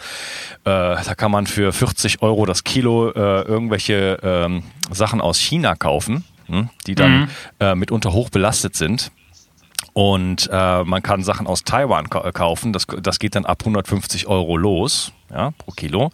äh, 0.65 0.71
da 1.05 1.15
kann 1.17 1.31
man 1.31 1.47
für 1.47 1.73
40 1.73 2.23
Euro 2.23 2.47
das 2.47 2.65
Kilo 2.65 3.11
äh, 3.11 3.43
irgendwelche 3.43 4.19
ähm, 4.23 4.63
Sachen 4.91 5.21
aus 5.21 5.39
China 5.39 5.75
kaufen, 5.75 6.25
hm? 6.47 6.71
die 6.87 6.95
dann 6.95 7.21
mhm. 7.21 7.29
äh, 7.61 7.75
mitunter 7.75 8.13
hoch 8.13 8.31
belastet 8.31 8.75
sind. 8.75 9.11
Und 9.97 10.51
äh, 10.53 10.85
man 10.85 11.03
kann 11.03 11.23
Sachen 11.23 11.47
aus 11.47 11.65
Taiwan 11.65 12.11
kaufen. 12.11 12.75
Das, 12.75 12.87
das 13.01 13.19
geht 13.19 13.35
dann 13.35 13.47
ab 13.47 13.61
150 13.61 14.27
Euro 14.27 14.59
los 14.59 15.13
ja, 15.31 15.53
pro 15.53 15.71
Kilo. 15.71 16.11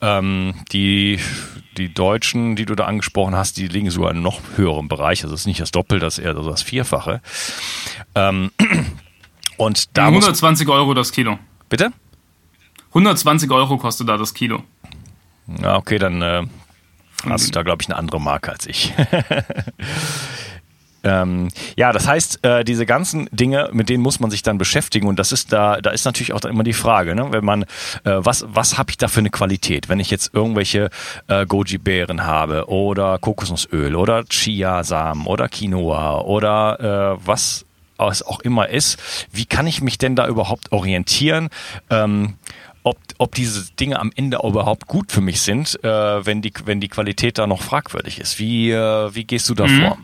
Ähm, 0.00 0.54
die, 0.72 1.20
die 1.76 1.94
Deutschen, 1.94 2.56
die 2.56 2.66
du 2.66 2.74
da 2.74 2.86
angesprochen 2.86 3.36
hast, 3.36 3.58
die 3.58 3.68
liegen 3.68 3.92
sogar 3.92 4.10
in 4.10 4.22
noch 4.22 4.40
höherem 4.56 4.88
Bereich. 4.88 5.22
Also 5.22 5.34
das 5.34 5.42
ist 5.42 5.46
nicht 5.46 5.60
das 5.60 5.70
Doppelte, 5.70 6.04
das 6.04 6.18
ist 6.18 6.24
eher 6.24 6.34
so 6.34 6.50
das 6.50 6.62
Vierfache. 6.62 7.22
Ähm, 8.16 8.50
und 9.56 9.96
da 9.96 10.08
120 10.08 10.68
Euro 10.68 10.92
das 10.92 11.12
Kilo. 11.12 11.38
Bitte? 11.68 11.92
120 12.88 13.48
Euro 13.52 13.76
kostet 13.76 14.08
da 14.08 14.16
das 14.16 14.34
Kilo. 14.34 14.64
Ja, 15.62 15.76
okay, 15.76 15.98
dann 15.98 16.22
äh, 16.22 16.42
hast 17.28 17.46
du 17.46 17.52
da, 17.52 17.62
glaube 17.62 17.82
ich, 17.82 17.88
eine 17.88 17.98
andere 17.98 18.20
Marke 18.20 18.50
als 18.50 18.66
ich. 18.66 18.92
Ähm, 21.06 21.48
ja, 21.76 21.92
das 21.92 22.08
heißt, 22.08 22.44
äh, 22.44 22.64
diese 22.64 22.84
ganzen 22.84 23.28
Dinge, 23.30 23.70
mit 23.72 23.88
denen 23.88 24.02
muss 24.02 24.18
man 24.18 24.30
sich 24.30 24.42
dann 24.42 24.58
beschäftigen 24.58 25.06
und 25.06 25.18
das 25.20 25.30
ist 25.30 25.52
da, 25.52 25.80
da 25.80 25.90
ist 25.90 26.04
natürlich 26.04 26.32
auch 26.32 26.44
immer 26.44 26.64
die 26.64 26.72
Frage, 26.72 27.14
ne? 27.14 27.28
wenn 27.30 27.44
man, 27.44 27.62
äh, 27.62 27.66
was, 28.04 28.44
was 28.48 28.76
habe 28.76 28.90
ich 28.90 28.96
da 28.96 29.06
für 29.06 29.20
eine 29.20 29.30
Qualität? 29.30 29.88
Wenn 29.88 30.00
ich 30.00 30.10
jetzt 30.10 30.34
irgendwelche 30.34 30.90
äh, 31.28 31.46
Goji-Beeren 31.46 32.26
habe 32.26 32.68
oder 32.68 33.18
Kokosnussöl 33.18 33.94
oder 33.94 34.24
Chia-Samen 34.24 35.26
oder 35.26 35.48
Quinoa 35.48 36.22
oder 36.22 37.18
äh, 37.20 37.26
was 37.26 37.64
es 37.98 38.22
auch 38.22 38.40
immer 38.40 38.68
ist, 38.68 38.98
wie 39.32 39.46
kann 39.46 39.66
ich 39.66 39.80
mich 39.80 39.98
denn 39.98 40.16
da 40.16 40.26
überhaupt 40.26 40.72
orientieren? 40.72 41.48
Ähm, 41.88 42.34
ob, 42.82 42.98
ob 43.18 43.34
diese 43.34 43.72
Dinge 43.74 43.98
am 43.98 44.12
Ende 44.14 44.38
überhaupt 44.44 44.86
gut 44.86 45.12
für 45.12 45.20
mich 45.20 45.40
sind, 45.40 45.82
äh, 45.82 46.26
wenn, 46.26 46.42
die, 46.42 46.52
wenn 46.64 46.80
die 46.80 46.88
Qualität 46.88 47.38
da 47.38 47.46
noch 47.46 47.62
fragwürdig 47.62 48.20
ist. 48.20 48.38
Wie, 48.38 48.70
äh, 48.70 49.14
wie 49.14 49.24
gehst 49.24 49.48
du 49.48 49.54
da 49.54 49.66
mhm. 49.66 49.82
vor? 49.82 49.98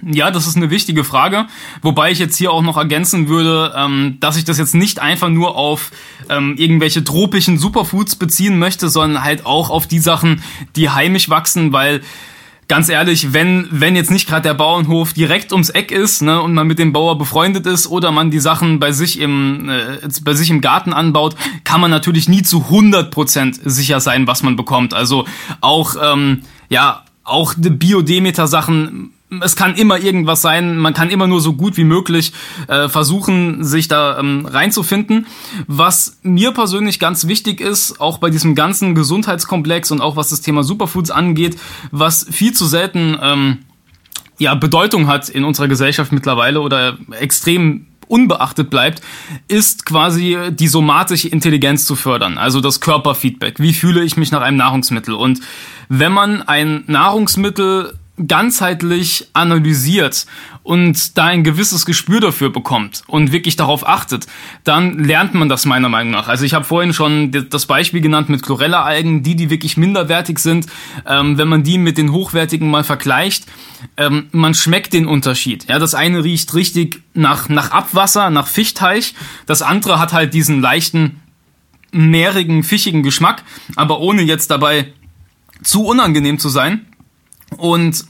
Ja, 0.00 0.30
das 0.30 0.46
ist 0.46 0.56
eine 0.56 0.70
wichtige 0.70 1.02
Frage, 1.02 1.46
wobei 1.82 2.12
ich 2.12 2.20
jetzt 2.20 2.36
hier 2.36 2.52
auch 2.52 2.62
noch 2.62 2.76
ergänzen 2.76 3.28
würde, 3.28 3.74
ähm, 3.76 4.18
dass 4.20 4.36
ich 4.36 4.44
das 4.44 4.56
jetzt 4.56 4.76
nicht 4.76 5.00
einfach 5.00 5.28
nur 5.28 5.56
auf 5.56 5.90
ähm, 6.28 6.54
irgendwelche 6.56 7.02
tropischen 7.02 7.58
Superfoods 7.58 8.14
beziehen 8.14 8.60
möchte, 8.60 8.90
sondern 8.90 9.24
halt 9.24 9.44
auch 9.44 9.70
auf 9.70 9.88
die 9.88 9.98
Sachen, 9.98 10.40
die 10.76 10.90
heimisch 10.90 11.30
wachsen, 11.30 11.72
weil 11.72 12.02
ganz 12.68 12.88
ehrlich, 12.88 13.32
wenn 13.32 13.66
wenn 13.72 13.96
jetzt 13.96 14.12
nicht 14.12 14.28
gerade 14.28 14.42
der 14.42 14.54
Bauernhof 14.54 15.14
direkt 15.14 15.52
ums 15.52 15.70
Eck 15.70 15.90
ist 15.90 16.22
ne, 16.22 16.40
und 16.40 16.54
man 16.54 16.68
mit 16.68 16.78
dem 16.78 16.92
Bauer 16.92 17.18
befreundet 17.18 17.66
ist 17.66 17.88
oder 17.88 18.12
man 18.12 18.30
die 18.30 18.38
Sachen 18.38 18.78
bei 18.78 18.92
sich 18.92 19.18
im 19.18 19.68
äh, 19.68 20.08
bei 20.22 20.34
sich 20.34 20.50
im 20.50 20.60
Garten 20.60 20.92
anbaut, 20.92 21.34
kann 21.64 21.80
man 21.80 21.90
natürlich 21.90 22.28
nie 22.28 22.42
zu 22.42 22.66
100% 22.70 23.68
sicher 23.68 23.98
sein, 23.98 24.28
was 24.28 24.44
man 24.44 24.54
bekommt. 24.54 24.94
Also 24.94 25.26
auch 25.60 25.96
ähm, 26.00 26.42
ja 26.68 27.02
auch 27.24 27.54
Biodemeter-Sachen 27.56 29.12
es 29.42 29.56
kann 29.56 29.74
immer 29.74 29.98
irgendwas 29.98 30.40
sein, 30.40 30.78
man 30.78 30.94
kann 30.94 31.10
immer 31.10 31.26
nur 31.26 31.40
so 31.40 31.52
gut 31.52 31.76
wie 31.76 31.84
möglich 31.84 32.32
äh, 32.66 32.88
versuchen, 32.88 33.62
sich 33.62 33.88
da 33.88 34.18
ähm, 34.18 34.46
reinzufinden. 34.46 35.26
Was 35.66 36.18
mir 36.22 36.52
persönlich 36.52 36.98
ganz 36.98 37.26
wichtig 37.26 37.60
ist, 37.60 38.00
auch 38.00 38.18
bei 38.18 38.30
diesem 38.30 38.54
ganzen 38.54 38.94
Gesundheitskomplex 38.94 39.90
und 39.90 40.00
auch 40.00 40.16
was 40.16 40.30
das 40.30 40.40
Thema 40.40 40.62
Superfoods 40.64 41.10
angeht, 41.10 41.58
was 41.90 42.26
viel 42.30 42.54
zu 42.54 42.66
selten 42.66 43.18
ähm, 43.20 43.58
ja, 44.38 44.54
Bedeutung 44.54 45.08
hat 45.08 45.28
in 45.28 45.44
unserer 45.44 45.68
Gesellschaft 45.68 46.12
mittlerweile 46.12 46.60
oder 46.60 46.96
extrem 47.18 47.86
unbeachtet 48.06 48.70
bleibt, 48.70 49.02
ist 49.48 49.84
quasi 49.84 50.38
die 50.50 50.68
somatische 50.68 51.28
Intelligenz 51.28 51.84
zu 51.84 51.94
fördern, 51.94 52.38
also 52.38 52.62
das 52.62 52.80
Körperfeedback. 52.80 53.60
Wie 53.60 53.74
fühle 53.74 54.02
ich 54.02 54.16
mich 54.16 54.32
nach 54.32 54.40
einem 54.40 54.56
Nahrungsmittel? 54.56 55.14
Und 55.14 55.40
wenn 55.90 56.12
man 56.12 56.40
ein 56.40 56.84
Nahrungsmittel 56.86 57.97
ganzheitlich 58.26 59.28
analysiert 59.32 60.26
und 60.62 61.16
da 61.16 61.26
ein 61.26 61.44
gewisses 61.44 61.86
Gespür 61.86 62.20
dafür 62.20 62.50
bekommt 62.50 63.02
und 63.06 63.32
wirklich 63.32 63.56
darauf 63.56 63.88
achtet, 63.88 64.26
dann 64.64 64.98
lernt 64.98 65.34
man 65.34 65.48
das 65.48 65.64
meiner 65.64 65.88
Meinung 65.88 66.12
nach. 66.12 66.28
Also 66.28 66.44
ich 66.44 66.54
habe 66.54 66.64
vorhin 66.64 66.92
schon 66.92 67.30
das 67.50 67.66
Beispiel 67.66 68.00
genannt 68.00 68.28
mit 68.28 68.42
Chlorella-Algen, 68.42 69.22
die, 69.22 69.36
die 69.36 69.50
wirklich 69.50 69.76
minderwertig 69.76 70.38
sind. 70.38 70.66
Ähm, 71.06 71.38
wenn 71.38 71.48
man 71.48 71.62
die 71.62 71.78
mit 71.78 71.96
den 71.96 72.12
hochwertigen 72.12 72.70
mal 72.70 72.84
vergleicht, 72.84 73.46
ähm, 73.96 74.26
man 74.32 74.54
schmeckt 74.54 74.92
den 74.92 75.06
Unterschied. 75.06 75.66
Ja, 75.68 75.78
das 75.78 75.94
eine 75.94 76.24
riecht 76.24 76.54
richtig 76.54 77.02
nach, 77.14 77.48
nach 77.48 77.70
Abwasser, 77.70 78.30
nach 78.30 78.46
Fichtteich. 78.46 79.14
Das 79.46 79.62
andere 79.62 79.98
hat 79.98 80.12
halt 80.12 80.34
diesen 80.34 80.60
leichten, 80.60 81.22
meerigen, 81.92 82.62
fischigen 82.62 83.02
Geschmack, 83.02 83.42
aber 83.76 84.00
ohne 84.00 84.22
jetzt 84.22 84.50
dabei 84.50 84.92
zu 85.62 85.84
unangenehm 85.84 86.38
zu 86.38 86.48
sein. 86.48 86.87
Und 87.56 88.04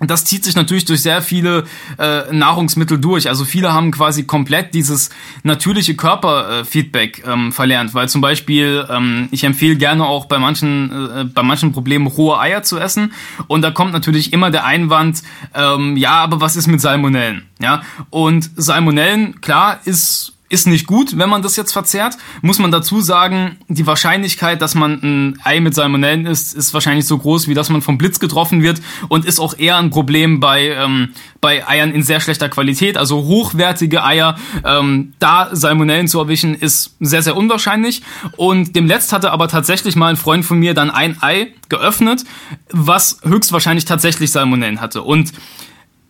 das 0.00 0.24
zieht 0.24 0.44
sich 0.44 0.54
natürlich 0.54 0.84
durch 0.84 1.02
sehr 1.02 1.22
viele 1.22 1.64
äh, 1.98 2.32
Nahrungsmittel 2.32 3.00
durch. 3.00 3.28
Also 3.28 3.44
viele 3.44 3.72
haben 3.72 3.90
quasi 3.90 4.24
komplett 4.24 4.74
dieses 4.74 5.10
natürliche 5.42 5.96
Körperfeedback 5.96 7.26
äh, 7.26 7.32
ähm, 7.32 7.52
verlernt, 7.52 7.94
weil 7.94 8.08
zum 8.08 8.20
Beispiel 8.20 8.86
ähm, 8.88 9.28
ich 9.32 9.42
empfehle 9.44 9.76
gerne 9.76 10.06
auch 10.06 10.26
bei 10.26 10.38
manchen 10.38 10.92
äh, 10.92 11.24
bei 11.24 11.42
manchen 11.42 11.72
Problemen 11.72 12.06
rohe 12.06 12.38
Eier 12.38 12.62
zu 12.62 12.78
essen 12.78 13.12
und 13.48 13.62
da 13.62 13.70
kommt 13.72 13.92
natürlich 13.92 14.32
immer 14.32 14.50
der 14.50 14.64
Einwand, 14.64 15.22
ähm, 15.54 15.96
ja, 15.96 16.12
aber 16.12 16.40
was 16.40 16.54
ist 16.54 16.68
mit 16.68 16.80
Salmonellen? 16.80 17.46
Ja 17.60 17.82
und 18.10 18.50
Salmonellen 18.54 19.40
klar 19.40 19.80
ist 19.84 20.37
ist 20.48 20.66
nicht 20.66 20.86
gut, 20.86 21.18
wenn 21.18 21.28
man 21.28 21.42
das 21.42 21.56
jetzt 21.56 21.72
verzehrt. 21.72 22.16
Muss 22.40 22.58
man 22.58 22.70
dazu 22.70 23.00
sagen, 23.00 23.58
die 23.68 23.86
Wahrscheinlichkeit, 23.86 24.62
dass 24.62 24.74
man 24.74 24.92
ein 25.02 25.38
Ei 25.44 25.60
mit 25.60 25.74
Salmonellen 25.74 26.26
isst, 26.26 26.54
ist 26.54 26.72
wahrscheinlich 26.72 27.06
so 27.06 27.18
groß, 27.18 27.48
wie 27.48 27.54
dass 27.54 27.68
man 27.68 27.82
vom 27.82 27.98
Blitz 27.98 28.18
getroffen 28.18 28.62
wird 28.62 28.80
und 29.08 29.24
ist 29.24 29.40
auch 29.40 29.58
eher 29.58 29.76
ein 29.76 29.90
Problem 29.90 30.40
bei, 30.40 30.68
ähm, 30.68 31.10
bei 31.40 31.66
Eiern 31.68 31.92
in 31.92 32.02
sehr 32.02 32.20
schlechter 32.20 32.48
Qualität. 32.48 32.96
Also 32.96 33.24
hochwertige 33.24 34.02
Eier, 34.04 34.36
ähm, 34.64 35.12
da 35.18 35.50
Salmonellen 35.52 36.08
zu 36.08 36.18
erwischen, 36.18 36.54
ist 36.54 36.96
sehr, 37.00 37.22
sehr 37.22 37.36
unwahrscheinlich. 37.36 38.02
Und 38.36 38.74
demletzt 38.74 39.12
hatte 39.12 39.32
aber 39.32 39.48
tatsächlich 39.48 39.96
mal 39.96 40.08
ein 40.08 40.16
Freund 40.16 40.46
von 40.46 40.58
mir 40.58 40.72
dann 40.72 40.90
ein 40.90 41.22
Ei 41.22 41.48
geöffnet, 41.68 42.24
was 42.70 43.20
höchstwahrscheinlich 43.22 43.84
tatsächlich 43.84 44.32
Salmonellen 44.32 44.80
hatte. 44.80 45.02
Und 45.02 45.32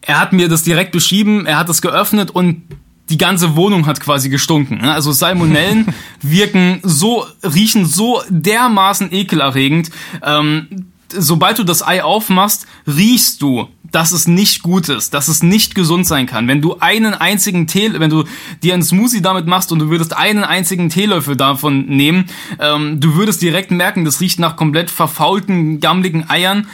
er 0.00 0.20
hat 0.20 0.32
mir 0.32 0.48
das 0.48 0.62
direkt 0.62 0.92
beschrieben, 0.92 1.44
er 1.44 1.58
hat 1.58 1.68
es 1.68 1.82
geöffnet 1.82 2.30
und 2.30 2.62
die 3.10 3.18
ganze 3.18 3.56
Wohnung 3.56 3.86
hat 3.86 4.00
quasi 4.00 4.28
gestunken. 4.28 4.78
Ne? 4.78 4.92
Also 4.92 5.12
Salmonellen 5.12 5.86
wirken 6.22 6.80
so, 6.82 7.26
riechen 7.42 7.86
so 7.86 8.22
dermaßen 8.28 9.12
ekelerregend. 9.12 9.90
Ähm, 10.22 10.86
sobald 11.10 11.58
du 11.58 11.64
das 11.64 11.86
Ei 11.86 12.02
aufmachst, 12.02 12.66
riechst 12.86 13.42
du, 13.42 13.68
dass 13.90 14.12
es 14.12 14.28
nicht 14.28 14.62
gut 14.62 14.88
ist, 14.88 15.14
dass 15.14 15.28
es 15.28 15.42
nicht 15.42 15.74
gesund 15.74 16.06
sein 16.06 16.26
kann. 16.26 16.46
Wenn 16.46 16.60
du 16.60 16.78
einen 16.78 17.14
einzigen 17.14 17.66
Tee, 17.66 17.90
wenn 17.94 18.10
du 18.10 18.24
dir 18.62 18.74
einen 18.74 18.82
Smoothie 18.82 19.22
damit 19.22 19.46
machst 19.46 19.72
und 19.72 19.78
du 19.78 19.88
würdest 19.88 20.14
einen 20.14 20.44
einzigen 20.44 20.90
Teelöffel 20.90 21.36
davon 21.36 21.86
nehmen, 21.86 22.26
ähm, 22.60 23.00
du 23.00 23.14
würdest 23.14 23.40
direkt 23.40 23.70
merken, 23.70 24.04
das 24.04 24.20
riecht 24.20 24.38
nach 24.38 24.56
komplett 24.56 24.90
verfaulten, 24.90 25.80
gammligen 25.80 26.28
Eiern 26.28 26.66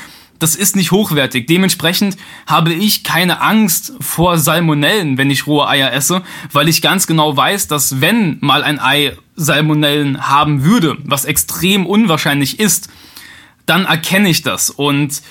das 0.45 0.57
ist 0.57 0.77
nicht 0.77 0.91
hochwertig. 0.91 1.47
Dementsprechend 1.47 2.19
habe 2.47 2.75
ich 2.75 3.03
keine 3.03 3.41
Angst 3.41 3.95
vor 3.99 4.37
Salmonellen, 4.37 5.17
wenn 5.17 5.31
ich 5.31 5.47
rohe 5.47 5.67
Eier 5.67 5.91
esse, 5.91 6.21
weil 6.53 6.69
ich 6.69 6.83
ganz 6.83 7.07
genau 7.07 7.35
weiß, 7.35 7.67
dass 7.67 8.03
wenn 8.03 8.37
mal 8.43 8.63
ein 8.63 8.79
Ei 8.79 9.17
Salmonellen 9.37 10.29
haben 10.29 10.63
würde, 10.63 10.99
was 11.03 11.25
extrem 11.25 11.87
unwahrscheinlich 11.87 12.61
ist, 12.61 12.91
dann 13.65 13.87
erkenne 13.87 14.29
ich 14.29 14.43
das. 14.43 14.69
Und 14.69 15.23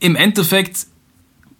im 0.00 0.16
Endeffekt 0.16 0.86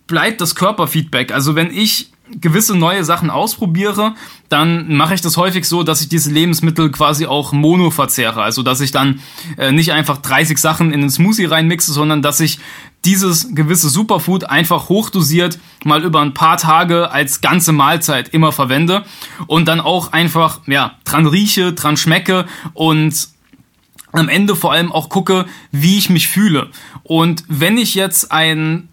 bleibt 0.07 0.41
das 0.41 0.55
Körperfeedback. 0.55 1.33
Also 1.33 1.55
wenn 1.55 1.71
ich 1.71 2.13
gewisse 2.41 2.77
neue 2.77 3.05
Sachen 3.05 3.31
ausprobiere, 3.31 4.15
dann 4.49 4.95
mache 4.97 5.15
ich 5.15 5.21
das 5.21 5.37
häufig 5.37 5.67
so, 5.67 5.83
dass 5.83 6.01
ich 6.01 6.09
diese 6.09 6.31
Lebensmittel 6.31 6.91
quasi 6.91 7.27
auch 7.27 7.53
mono 7.53 7.91
verzehre. 7.91 8.43
Also 8.43 8.63
dass 8.63 8.81
ich 8.81 8.91
dann 8.91 9.21
äh, 9.57 9.73
nicht 9.73 9.93
einfach 9.93 10.19
30 10.19 10.59
Sachen 10.59 10.93
in 10.93 11.01
den 11.01 11.11
Smoothie 11.11 11.45
reinmixe, 11.45 11.93
sondern 11.93 12.23
dass 12.23 12.41
ich 12.41 12.59
dieses 13.07 13.55
gewisse 13.55 13.89
Superfood 13.89 14.51
einfach 14.51 14.89
hochdosiert 14.89 15.59
mal 15.85 16.03
über 16.03 16.21
ein 16.21 16.35
paar 16.35 16.57
Tage 16.57 17.11
als 17.11 17.41
ganze 17.41 17.73
Mahlzeit 17.73 18.29
immer 18.29 18.53
verwende 18.53 19.05
und 19.47 19.69
dann 19.69 19.81
auch 19.81 20.13
einfach 20.13 20.61
ja 20.67 20.97
dran 21.05 21.27
rieche, 21.27 21.73
dran 21.73 21.97
schmecke 21.97 22.47
und 22.75 23.29
am 24.13 24.29
Ende 24.29 24.57
vor 24.57 24.73
allem 24.73 24.91
auch 24.91 25.09
gucke, 25.09 25.47
wie 25.71 25.99
ich 25.99 26.11
mich 26.11 26.29
fühle. 26.29 26.71
Und 27.03 27.45
wenn 27.49 27.79
ich 27.79 27.95
jetzt 27.95 28.33
ein 28.33 28.89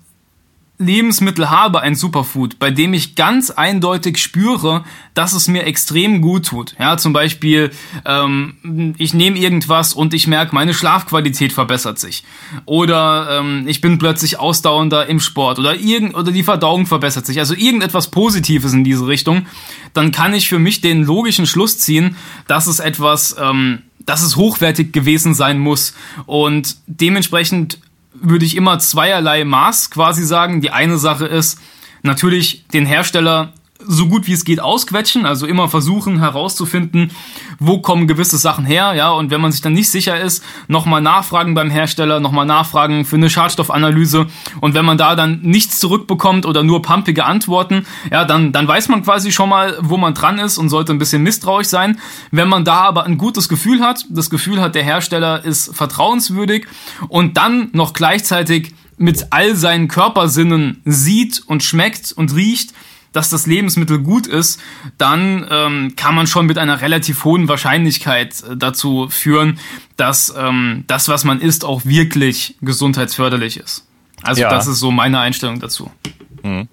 Lebensmittel 0.80 1.51
habe, 1.51 1.82
ein 1.82 1.93
Superfood, 1.93 2.57
bei 2.57 2.71
dem 2.71 2.93
ich 2.93 3.15
ganz 3.15 3.51
eindeutig 3.51 4.17
spüre, 4.17 4.84
dass 5.13 5.34
es 5.34 5.47
mir 5.47 5.65
extrem 5.65 6.19
gut 6.19 6.47
tut. 6.47 6.76
Ja, 6.80 6.97
zum 6.97 7.13
Beispiel, 7.13 7.69
ähm, 8.05 8.95
ich 8.97 9.13
nehme 9.13 9.38
irgendwas 9.38 9.93
und 9.93 10.15
ich 10.15 10.26
merke, 10.26 10.55
meine 10.55 10.74
Schlafqualität 10.74 11.53
verbessert 11.53 11.99
sich. 11.99 12.24
Oder 12.65 13.39
ähm, 13.39 13.65
ich 13.67 13.82
bin 13.82 13.99
plötzlich 13.99 14.39
ausdauernder 14.39 15.05
im 15.05 15.19
Sport 15.19 15.59
oder, 15.59 15.76
irgend, 15.76 16.15
oder 16.15 16.32
die 16.32 16.43
Verdauung 16.43 16.88
verbessert 16.88 17.28
sich. 17.28 17.38
Also 17.38 17.53
irgendetwas 17.53 18.09
Positives 18.09 18.74
in 18.74 18.84
diese 18.84 19.05
Richtung. 19.05 19.45
Dann 19.93 20.11
kann 20.11 20.34
ich 20.34 20.49
für 20.49 20.59
mich 20.59 20.82
den 20.82 21.03
logischen 21.03 21.45
Schluss 21.45 21.78
ziehen, 21.78 22.15
dass 22.47 22.65
es 22.65 22.80
etwas, 22.80 23.36
ähm, 23.39 23.84
dass 23.99 24.24
es 24.24 24.38
hochwertig 24.38 24.91
gewesen 24.91 25.36
sein 25.36 25.59
muss. 25.59 25.93
Und 26.26 26.78
dementsprechend 26.88 27.78
würde 28.14 28.45
ich 28.45 28.55
immer 28.55 28.80
zweierlei 28.80 29.43
Maß 29.43 29.91
quasi 29.91 30.24
sagen. 30.24 30.61
Die 30.61 30.72
eine 30.72 30.97
Sache 30.97 31.26
ist 31.26 31.59
natürlich 32.01 32.66
den 32.74 32.86
Hersteller 32.86 33.53
so 33.88 34.07
gut 34.07 34.27
wie 34.27 34.34
es 34.34 34.45
geht 34.45 34.59
ausquetschen, 34.59 35.25
also 35.25 35.45
immer 35.45 35.69
versuchen 35.69 36.19
herauszufinden, 36.19 37.11
wo 37.59 37.79
kommen 37.79 38.07
gewisse 38.07 38.38
Sachen 38.38 38.65
her, 38.65 38.93
ja, 38.95 39.11
und 39.11 39.31
wenn 39.31 39.41
man 39.41 39.51
sich 39.51 39.61
dann 39.61 39.73
nicht 39.73 39.89
sicher 39.89 40.19
ist, 40.19 40.43
nochmal 40.67 41.01
nachfragen 41.01 41.53
beim 41.53 41.69
Hersteller, 41.69 42.19
nochmal 42.19 42.45
nachfragen 42.45 43.05
für 43.05 43.15
eine 43.15 43.29
Schadstoffanalyse 43.29 44.27
und 44.61 44.73
wenn 44.73 44.86
man 44.86 44.97
da 44.97 45.15
dann 45.15 45.41
nichts 45.41 45.79
zurückbekommt 45.79 46.45
oder 46.45 46.63
nur 46.63 46.81
pumpige 46.81 47.25
Antworten, 47.25 47.86
ja, 48.11 48.25
dann, 48.25 48.51
dann 48.51 48.67
weiß 48.67 48.89
man 48.89 49.03
quasi 49.03 49.31
schon 49.31 49.49
mal, 49.49 49.77
wo 49.81 49.97
man 49.97 50.13
dran 50.13 50.39
ist 50.39 50.57
und 50.57 50.69
sollte 50.69 50.93
ein 50.93 50.99
bisschen 50.99 51.23
misstrauisch 51.23 51.67
sein. 51.67 51.99
Wenn 52.31 52.47
man 52.47 52.65
da 52.65 52.81
aber 52.81 53.05
ein 53.05 53.17
gutes 53.17 53.49
Gefühl 53.49 53.81
hat, 53.81 54.05
das 54.09 54.29
Gefühl 54.29 54.61
hat, 54.61 54.75
der 54.75 54.84
Hersteller 54.84 55.43
ist 55.43 55.75
vertrauenswürdig 55.75 56.67
und 57.07 57.38
dann 57.38 57.69
noch 57.73 57.93
gleichzeitig 57.93 58.73
mit 58.97 59.27
all 59.31 59.55
seinen 59.55 59.88
Körpersinnen 59.88 60.81
sieht 60.86 61.43
und 61.45 61.63
schmeckt 61.63 62.11
und 62.11 62.36
riecht, 62.36 62.73
dass 63.14 63.30
das 63.30 63.47
Lebensmittel 63.47 63.99
gut 63.99 64.28
ist, 64.28 64.59
dann 64.97 65.47
ähm, 65.49 65.95
kann 65.95 66.16
man 66.16 66.28
schon 66.28 66.45
mit 66.45 66.57
einer 66.57 66.82
relativ 66.82 67.24
hohen 67.24 67.47
Wahrscheinlichkeit 67.47 68.43
äh, 68.43 68.57
dazu 68.57 69.07
führen, 69.09 69.59
dass 69.95 70.34
ähm, 70.38 70.84
das, 70.88 71.07
was 71.07 71.24
man 71.24 71.39
isst, 71.39 71.64
auch 71.64 71.86
wirklich 71.86 72.55
gesundheitsförderlich 72.61 73.57
ist. 73.57 73.88
Also 74.22 74.41
ja. 74.41 74.49
das 74.49 74.68
ist 74.68 74.80
so 74.80 74.91
meine 74.91 75.20
Einstellung 75.20 75.59
dazu. 75.59 75.91
Mhm. 76.43 76.68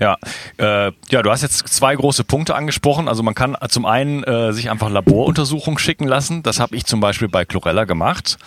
Ja, 0.00 0.16
äh, 0.56 0.92
ja, 1.10 1.22
du 1.22 1.30
hast 1.30 1.42
jetzt 1.42 1.68
zwei 1.68 1.94
große 1.96 2.24
Punkte 2.24 2.54
angesprochen. 2.54 3.08
Also 3.08 3.22
man 3.22 3.34
kann 3.34 3.56
zum 3.68 3.84
einen 3.84 4.22
äh, 4.22 4.52
sich 4.52 4.70
einfach 4.70 4.88
Laboruntersuchungen 4.88 5.78
schicken 5.78 6.06
lassen. 6.06 6.42
Das 6.42 6.60
habe 6.60 6.76
ich 6.76 6.86
zum 6.86 7.00
Beispiel 7.00 7.28
bei 7.28 7.44
Chlorella 7.44 7.84
gemacht, 7.84 8.38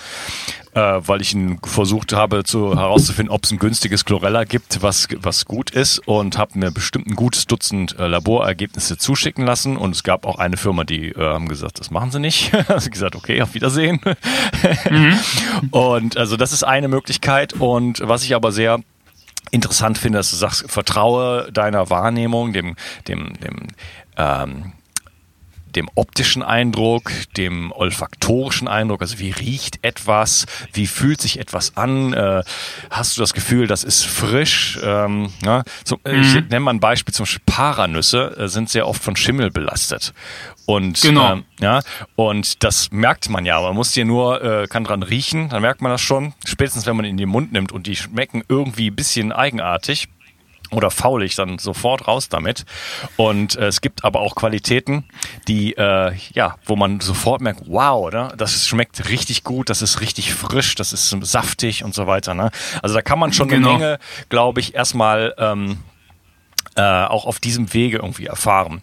äh, 0.73 0.79
weil 0.79 1.21
ich 1.21 1.35
versucht 1.63 2.13
habe 2.13 2.43
zu, 2.43 2.75
herauszufinden, 2.75 3.33
ob 3.33 3.43
es 3.43 3.51
ein 3.51 3.59
günstiges 3.59 4.05
Chlorella 4.05 4.43
gibt, 4.43 4.81
was, 4.81 5.07
was 5.17 5.45
gut 5.45 5.71
ist 5.71 5.99
und 6.07 6.37
habe 6.37 6.57
mir 6.59 6.71
bestimmt 6.71 7.07
ein 7.07 7.15
gutes 7.15 7.47
Dutzend 7.47 7.97
äh, 7.97 8.07
Laborergebnisse 8.07 8.97
zuschicken 8.97 9.45
lassen. 9.45 9.77
Und 9.77 9.95
es 9.95 10.03
gab 10.03 10.25
auch 10.25 10.37
eine 10.37 10.57
Firma, 10.57 10.83
die 10.83 11.09
äh, 11.09 11.19
haben 11.19 11.47
gesagt, 11.47 11.79
das 11.79 11.91
machen 11.91 12.11
sie 12.11 12.19
nicht. 12.19 12.53
also 12.69 12.89
gesagt, 12.89 13.15
okay, 13.15 13.41
auf 13.41 13.53
Wiedersehen. 13.53 13.99
mhm. 14.89 15.19
Und 15.71 16.17
also 16.17 16.37
das 16.37 16.51
ist 16.51 16.63
eine 16.63 16.87
Möglichkeit. 16.87 17.53
Und 17.53 18.01
was 18.03 18.23
ich 18.23 18.35
aber 18.35 18.51
sehr 18.51 18.79
interessant 19.51 19.97
finde, 19.97 20.19
dass 20.19 20.29
du 20.29 20.35
sagst, 20.35 20.69
vertraue 20.69 21.51
deiner 21.51 21.89
Wahrnehmung, 21.89 22.53
dem, 22.53 22.75
dem, 23.07 23.33
dem, 23.39 23.67
ähm, 24.17 24.73
dem 25.75 25.89
optischen 25.95 26.43
Eindruck, 26.43 27.11
dem 27.37 27.71
olfaktorischen 27.71 28.67
Eindruck, 28.67 29.01
also 29.01 29.19
wie 29.19 29.31
riecht 29.31 29.79
etwas, 29.83 30.45
wie 30.73 30.87
fühlt 30.87 31.21
sich 31.21 31.39
etwas 31.39 31.77
an, 31.77 32.13
äh, 32.13 32.43
hast 32.89 33.17
du 33.17 33.21
das 33.21 33.33
Gefühl, 33.33 33.67
das 33.67 33.83
ist 33.83 34.05
frisch. 34.05 34.79
Ähm, 34.83 35.31
ja? 35.43 35.63
so, 35.83 35.97
mhm. 36.05 36.21
Ich 36.21 36.33
nenne 36.33 36.59
mal 36.59 36.73
ein 36.73 36.79
Beispiel, 36.79 37.13
zum 37.13 37.23
Beispiel 37.23 37.43
Paranüsse 37.45 38.35
äh, 38.37 38.47
sind 38.47 38.69
sehr 38.69 38.87
oft 38.87 39.01
von 39.01 39.15
Schimmel 39.15 39.51
belastet. 39.51 40.13
Und 40.65 41.01
genau. 41.01 41.33
ähm, 41.33 41.45
ja, 41.59 41.81
und 42.15 42.63
das 42.63 42.91
merkt 42.91 43.29
man 43.29 43.43
ja. 43.43 43.59
Man 43.59 43.73
muss 43.73 43.93
hier 43.93 44.05
nur, 44.05 44.43
äh, 44.43 44.67
kann 44.67 44.83
dran 44.83 45.01
riechen, 45.01 45.49
dann 45.49 45.63
merkt 45.63 45.81
man 45.81 45.91
das 45.91 46.01
schon. 46.01 46.33
Spätestens 46.45 46.85
wenn 46.85 46.95
man 46.95 47.05
in 47.05 47.17
den 47.17 47.29
Mund 47.29 47.51
nimmt 47.51 47.71
und 47.71 47.87
die 47.87 47.95
schmecken 47.95 48.43
irgendwie 48.47 48.91
ein 48.91 48.95
bisschen 48.95 49.31
eigenartig 49.31 50.09
oder 50.71 50.91
faul 50.91 51.23
ich 51.23 51.35
dann 51.35 51.57
sofort 51.57 52.07
raus 52.07 52.29
damit. 52.29 52.65
Und 53.17 53.55
äh, 53.55 53.67
es 53.67 53.81
gibt 53.81 54.03
aber 54.03 54.19
auch 54.19 54.35
Qualitäten, 54.35 55.05
die 55.47 55.73
äh, 55.77 56.13
ja, 56.33 56.55
wo 56.65 56.75
man 56.75 56.99
sofort 56.99 57.41
merkt, 57.41 57.63
wow, 57.67 58.05
oder? 58.05 58.33
Das 58.37 58.67
schmeckt 58.67 59.09
richtig 59.09 59.43
gut, 59.43 59.69
das 59.69 59.81
ist 59.81 60.01
richtig 60.01 60.33
frisch, 60.33 60.75
das 60.75 60.93
ist 60.93 61.09
saftig 61.21 61.83
und 61.83 61.93
so 61.93 62.07
weiter. 62.07 62.33
Ne? 62.33 62.51
Also 62.81 62.95
da 62.95 63.01
kann 63.01 63.19
man 63.19 63.33
schon 63.33 63.47
genau. 63.47 63.69
eine 63.69 63.77
Menge, 63.77 63.99
glaube 64.29 64.59
ich, 64.59 64.75
erstmal 64.75 65.33
ähm, 65.37 65.79
äh, 66.79 67.05
auch 67.07 67.25
auf 67.25 67.39
diesem 67.39 67.73
Wege 67.73 67.97
irgendwie 67.97 68.25
erfahren. 68.25 68.81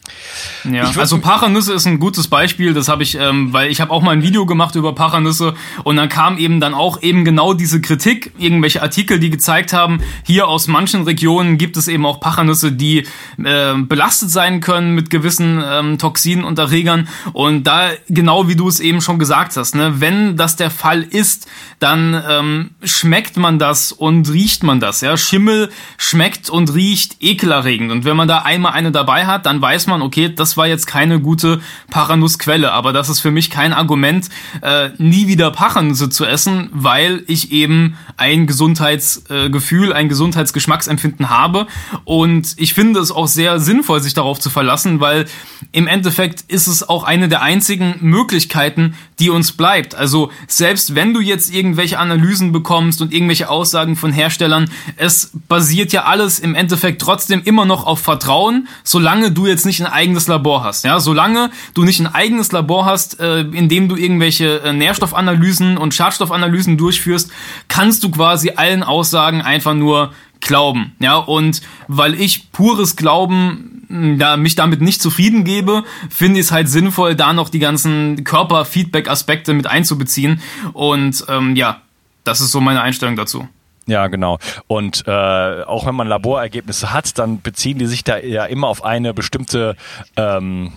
Ja, 0.71 0.91
also 0.99 1.19
Paranüsse 1.19 1.73
ist 1.73 1.87
ein 1.87 1.99
gutes 1.99 2.29
Beispiel, 2.29 2.75
das 2.75 2.89
habe 2.89 3.03
ich, 3.03 3.15
ähm, 3.15 3.55
weil 3.55 3.71
ich 3.71 3.81
habe 3.81 3.91
auch 3.91 4.03
mal 4.03 4.11
ein 4.11 4.23
Video 4.23 4.45
gemacht 4.45 4.75
über 4.75 4.95
Paranüsse 4.95 5.55
und 5.83 5.97
dann 5.97 6.11
kam 6.11 6.37
eben 6.37 6.61
dann 6.61 6.75
auch 6.75 7.01
eben 7.03 7.25
genau 7.25 7.55
diese 7.55 7.81
Kritik, 7.81 8.33
irgendwelche 8.39 8.83
Artikel, 8.83 9.19
die 9.19 9.31
gezeigt 9.31 9.73
haben, 9.73 10.03
hier 10.27 10.47
aus 10.47 10.69
manchen 10.69 11.05
Regionen 11.05 11.57
gibt 11.57 11.79
es 11.79 11.89
eben 11.89 12.05
auch 12.05 12.21
Paranüsse, 12.21 12.71
die 12.71 13.07
äh, 13.43 13.75
belastet 13.79 14.31
sein 14.31 14.61
können 14.61 14.95
mit 14.95 15.09
gewissen 15.09 15.63
ähm, 15.67 15.97
Toxinen 15.97 16.45
und 16.45 16.59
Erregern 16.59 17.09
und 17.33 17.65
da 17.65 17.89
genau 18.11 18.47
wie 18.47 18.57
du 18.57 18.69
es 18.69 18.79
eben 18.79 19.01
schon 19.01 19.19
gesagt 19.19 19.57
hast, 19.57 19.75
ne, 19.75 20.03
wenn 20.03 20.37
das 20.37 20.57
der 20.57 20.71
Fall 20.71 21.03
ist, 21.03 21.49
dann 21.79 22.23
ähm, 22.29 22.71
schmeckt 22.83 23.39
man 23.39 23.59
das 23.59 23.91
und 23.93 24.31
riecht 24.31 24.63
man 24.65 24.81
das, 24.81 25.01
ja, 25.01 25.17
Schimmel 25.17 25.71
schmeckt 25.97 26.51
und 26.51 26.75
riecht 26.75 27.17
ekelerregend 27.21 27.86
aufregend. 27.87 27.93
Und 27.93 28.05
wenn 28.05 28.17
man 28.17 28.29
da 28.29 28.39
einmal 28.39 28.73
eine 28.73 28.93
dabei 28.93 29.27
hat, 29.27 29.47
dann 29.47 29.61
weiß 29.61 29.87
man, 29.87 30.03
okay, 30.03 30.33
das 30.35 30.57
war 30.57 30.67
jetzt 30.67 30.87
keine 30.87 31.21
gute 31.21 31.61
Paranussquelle. 31.91 32.73
Aber 32.73 32.93
das 32.93 33.09
ist 33.09 33.21
für 33.21 33.31
mich 33.31 33.51
kein 33.51 33.73
Argument, 33.73 34.29
äh, 34.63 34.91
nie 34.99 35.27
wieder 35.27 35.51
Paranüsse 35.51 36.09
zu 36.09 36.25
essen, 36.25 36.71
weil 36.73 37.23
ich 37.27 37.53
eben 37.53 37.97
ein 38.17 38.47
Gesundheitsgefühl, 38.47 39.91
äh, 39.91 39.95
ein 39.95 40.09
Gesundheitsgeschmacksempfinden 40.09 41.31
habe. 41.31 41.67
Und 42.05 42.55
ich 42.57 42.75
finde 42.75 43.01
es 43.01 43.11
auch 43.11 43.29
sehr 43.29 43.61
sinnvoll, 43.61 44.01
sich 44.01 44.15
darauf 44.15 44.41
zu 44.41 44.51
verlassen, 44.51 45.01
weil 45.01 45.27
im 45.73 45.87
Endeffekt 45.87 46.45
ist 46.49 46.67
es 46.67 46.89
auch 46.89 47.05
eine 47.05 47.29
der 47.29 47.43
einzigen 47.43 47.97
Möglichkeiten, 48.01 48.95
die 49.19 49.31
uns 49.31 49.53
bleibt. 49.53 49.95
Also 49.95 50.31
selbst 50.47 50.95
wenn 50.95 51.15
du 51.15 51.21
jetzt 51.21 51.53
irgendwelche 51.53 51.99
Analysen 51.99 52.53
bekommst 52.53 53.01
und 53.01 53.13
irgendwelche 53.13 53.49
Aussagen 53.49 53.97
von 53.97 54.13
Herstellern, 54.13 54.71
es 54.97 55.31
basiert 55.49 55.93
ja 55.93 56.05
alles 56.05 56.39
im 56.39 56.55
Endeffekt 56.55 57.01
trotzdem 57.01 57.43
immer 57.45 57.65
noch 57.65 57.87
auf 57.87 58.01
Vertrauen, 58.01 58.69
solange 58.85 59.33
du 59.33 59.47
jetzt 59.47 59.65
nicht 59.65 59.81
ein 59.81 59.91
eigenes 59.91 60.29
Labor 60.29 60.65
hast. 60.65 60.85
Ja, 60.85 61.01
solange 61.01 61.51
du 61.75 61.85
nicht 61.85 62.01
ein 62.01 62.07
eigenes 62.07 62.53
Labor 62.53 62.85
hast, 62.85 63.19
äh, 63.21 63.41
in 63.41 63.69
dem 63.69 63.89
du 63.89 63.97
irgendwelche 63.97 64.61
äh, 64.61 64.73
Nährstoffanalysen 64.73 65.79
und 65.79 65.95
Schadstoffanalysen 65.95 66.77
durchführst, 66.77 67.31
kannst 67.69 68.05
du 68.05 68.11
quasi 68.11 68.53
allen 68.57 68.83
Aussagen 68.83 69.41
einfach 69.41 69.75
nur 69.75 70.13
glauben. 70.41 70.95
Ja, 70.99 71.17
und 71.17 71.63
weil 71.89 72.15
ich 72.21 72.53
pures 72.53 72.97
Glauben 72.97 73.76
ja, 73.89 74.37
mich 74.37 74.55
damit 74.55 74.81
nicht 74.81 75.01
zufrieden 75.01 75.45
gebe, 75.45 75.85
finde 76.11 76.41
ich 76.41 76.47
es 76.47 76.53
halt 76.53 76.69
sinnvoll, 76.69 77.15
da 77.15 77.33
noch 77.33 77.49
die 77.49 77.59
ganzen 77.59 78.25
Körperfeedback-Aspekte 78.25 79.55
mit 79.55 79.67
einzubeziehen. 79.67 80.41
Und 80.73 81.25
ähm, 81.29 81.57
ja, 81.57 81.83
das 82.25 82.41
ist 82.41 82.53
so 82.53 82.61
meine 82.61 82.83
Einstellung 82.83 83.17
dazu. 83.17 83.49
Ja, 83.87 84.09
genau. 84.09 84.39
Und 84.67 85.05
äh, 85.07 85.11
auch 85.11 85.87
wenn 85.87 85.95
man 85.95 86.09
Laborergebnisse 86.09 86.93
hat, 86.93 87.19
dann 87.19 87.41
beziehen 87.41 87.79
die 87.79 87.87
sich 87.87 88.03
da 88.03 88.19
ja 88.19 88.45
immer 88.45 88.67
auf 88.67 88.85
eine 88.85 89.15
bestimmte, 89.15 89.77
ähm, 90.17 90.73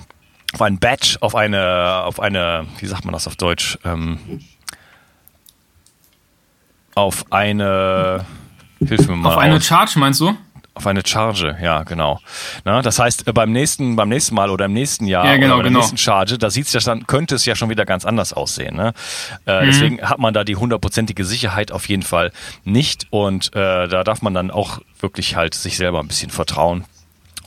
auf 0.53 0.62
ein 0.62 0.78
Badge, 0.80 1.18
auf 1.22 1.36
eine, 1.36 2.03
auf 2.03 2.20
eine, 2.20 2.68
wie 2.78 2.86
sagt 2.86 3.05
man 3.05 3.14
das 3.14 3.26
auf 3.26 3.36
Deutsch? 3.36 3.80
Ähm, 3.84 4.20
auf 6.93 7.32
eine, 7.32 8.26
hilf 8.80 9.07
mir 9.07 9.16
mal. 9.16 9.30
Auf 9.30 9.38
eine 9.38 9.60
Charge 9.60 9.97
meinst 9.97 10.20
du? 10.22 10.38
Auf 10.80 10.88
eine 10.88 11.02
Charge, 11.06 11.58
ja, 11.62 11.84
genau. 11.84 12.22
Na, 12.64 12.82
das 12.82 13.00
heißt, 13.00 13.28
äh, 13.28 13.34
beim 13.34 13.52
nächsten, 13.52 13.98
beim 13.98 14.08
nächsten 14.08 14.34
Mal 14.34 14.50
oder 14.50 14.64
im 14.64 14.72
nächsten 14.72 15.08
Jahr 15.08 15.26
ja, 15.26 15.36
genau, 15.36 15.56
oder 15.56 15.64
bei 15.64 15.70
der 15.70 15.78
nächsten 15.78 15.98
Charge, 15.98 16.38
da 16.38 16.50
sieht's 16.50 16.72
ja 16.72 16.80
dann, 16.80 17.06
könnte 17.06 17.36
es 17.36 17.44
ja 17.44 17.54
schon 17.54 17.70
wieder 17.70 17.86
ganz 17.86 18.06
anders 18.06 18.32
aussehen. 18.32 18.78
Ne? 18.78 18.94
Äh, 19.46 19.60
mhm. 19.60 19.66
Deswegen 19.66 20.02
hat 20.02 20.20
man 20.20 20.34
da 20.34 20.46
die 20.46 20.56
hundertprozentige 20.56 21.26
Sicherheit 21.26 21.74
auf 21.74 21.90
jeden 21.90 22.04
Fall 22.04 22.32
nicht. 22.64 23.08
Und 23.10 23.54
äh, 23.56 23.90
da 23.90 24.06
darf 24.06 24.22
man 24.22 24.34
dann 24.34 24.52
auch 24.52 24.80
wirklich 25.02 25.36
halt 25.36 25.54
sich 25.54 25.76
selber 25.76 26.00
ein 26.00 26.08
bisschen 26.08 26.30
vertrauen. 26.30 26.86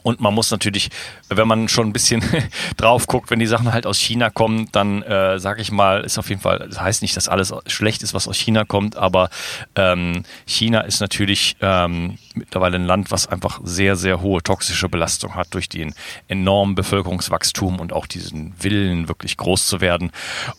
Und 0.03 0.21
man 0.21 0.35
muss 0.35 0.51
natürlich, 0.51 0.91
wenn 1.29 1.49
man 1.49 1.69
schon 1.69 1.89
ein 1.89 1.93
bisschen 1.93 2.23
drauf 2.77 3.07
guckt, 3.07 3.31
wenn 3.31 3.39
die 3.39 3.47
Sachen 3.47 3.73
halt 3.73 3.87
aus 3.87 3.99
China 3.99 4.31
kommen, 4.31 4.69
dann 4.73 5.03
äh, 5.03 5.39
sage 5.39 5.63
ich 5.63 5.71
mal, 5.71 6.03
ist 6.03 6.19
auf 6.19 6.29
jeden 6.29 6.41
Fall, 6.41 6.67
das 6.69 6.81
heißt 6.81 7.03
nicht, 7.03 7.17
dass 7.17 7.29
alles 7.29 7.53
schlecht 7.67 8.03
ist, 8.03 8.15
was 8.15 8.29
aus 8.29 8.37
China 8.37 8.65
kommt, 8.65 8.97
aber 8.97 9.31
ähm, 9.77 10.25
China 10.47 10.81
ist 10.81 11.01
natürlich 11.01 11.57
ähm, 11.61 12.19
mittlerweile 12.35 12.77
ein 12.77 12.87
Land, 12.87 13.11
was 13.11 13.27
einfach 13.27 13.61
sehr, 13.65 13.97
sehr 13.97 14.21
hohe 14.21 14.43
toxische 14.43 14.89
Belastung 14.89 15.35
hat 15.35 15.55
durch 15.55 15.69
den 15.69 15.95
enormen 16.29 16.75
Bevölkerungswachstum 16.75 17.81
und 17.81 17.93
auch 17.93 18.07
diesen 18.07 18.55
Willen, 18.61 19.09
wirklich 19.09 19.37
groß 19.37 19.67
zu 19.67 19.81
werden. 19.81 20.11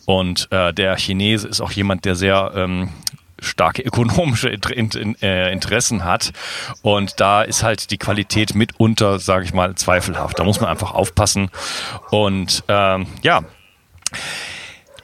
Und 0.06 0.48
äh, 0.50 0.72
der 0.72 0.96
Chinese 0.96 1.48
ist 1.48 1.60
auch 1.60 1.72
jemand, 1.72 2.04
der 2.04 2.14
sehr 2.14 2.52
ähm, 2.54 2.90
starke 3.38 3.82
ökonomische 3.82 4.50
äh, 4.50 5.52
Interessen 5.52 6.04
hat. 6.04 6.32
Und 6.82 7.20
da 7.20 7.42
ist 7.42 7.62
halt 7.62 7.90
die 7.90 7.98
Qualität 7.98 8.54
mitunter, 8.54 9.18
sage 9.18 9.44
ich 9.44 9.52
mal, 9.52 9.74
zweifelhaft. 9.74 10.38
Da 10.38 10.44
muss 10.44 10.60
man 10.60 10.70
einfach 10.70 10.92
aufpassen. 10.92 11.50
Und 12.10 12.64
ähm, 12.68 13.06
ja, 13.22 13.42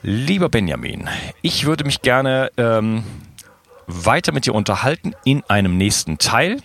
lieber 0.01 0.49
Benjamin, 0.49 1.09
ich 1.41 1.65
würde 1.65 1.83
mich 1.83 2.01
gerne 2.01 2.51
ähm, 2.57 3.03
weiter 3.87 4.31
mit 4.31 4.45
dir 4.45 4.55
unterhalten 4.55 5.13
in 5.25 5.43
einem 5.47 5.77
nächsten 5.77 6.17
Teil. 6.17 6.57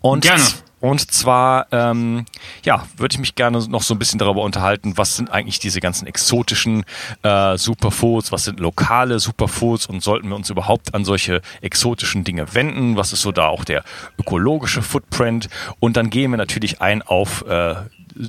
Und 0.00 0.22
gerne. 0.22 0.44
Und 0.80 1.10
zwar, 1.10 1.66
ähm, 1.72 2.26
ja, 2.62 2.86
würde 2.96 3.14
ich 3.14 3.18
mich 3.18 3.34
gerne 3.34 3.66
noch 3.68 3.82
so 3.82 3.94
ein 3.94 3.98
bisschen 3.98 4.18
darüber 4.18 4.42
unterhalten, 4.42 4.96
was 4.96 5.16
sind 5.16 5.30
eigentlich 5.30 5.58
diese 5.58 5.80
ganzen 5.80 6.06
exotischen 6.06 6.84
äh, 7.22 7.56
Superfoods, 7.56 8.30
was 8.30 8.44
sind 8.44 8.60
lokale 8.60 9.18
Superfoods 9.18 9.86
und 9.86 10.02
sollten 10.02 10.28
wir 10.28 10.36
uns 10.36 10.50
überhaupt 10.50 10.94
an 10.94 11.04
solche 11.04 11.40
exotischen 11.62 12.24
Dinge 12.24 12.54
wenden? 12.54 12.96
Was 12.96 13.12
ist 13.12 13.22
so 13.22 13.32
da 13.32 13.48
auch 13.48 13.64
der 13.64 13.84
ökologische 14.18 14.82
Footprint? 14.82 15.48
Und 15.80 15.96
dann 15.96 16.10
gehen 16.10 16.30
wir 16.30 16.36
natürlich 16.36 16.80
ein 16.80 17.02
auf 17.02 17.44
äh, 17.46 17.76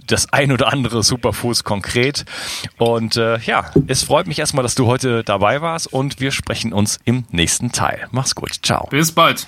das 0.05 0.31
ein 0.33 0.51
oder 0.51 0.71
andere 0.71 1.03
Superfoods 1.03 1.63
konkret. 1.63 2.25
Und 2.77 3.17
äh, 3.17 3.39
ja, 3.39 3.71
es 3.87 4.03
freut 4.03 4.27
mich 4.27 4.39
erstmal, 4.39 4.63
dass 4.63 4.75
du 4.75 4.85
heute 4.85 5.23
dabei 5.23 5.61
warst 5.61 5.91
und 5.91 6.19
wir 6.19 6.31
sprechen 6.31 6.73
uns 6.73 6.99
im 7.05 7.25
nächsten 7.31 7.71
Teil. 7.71 8.07
Mach's 8.11 8.35
gut. 8.35 8.59
Ciao. 8.63 8.87
Bis 8.89 9.11
bald. 9.11 9.47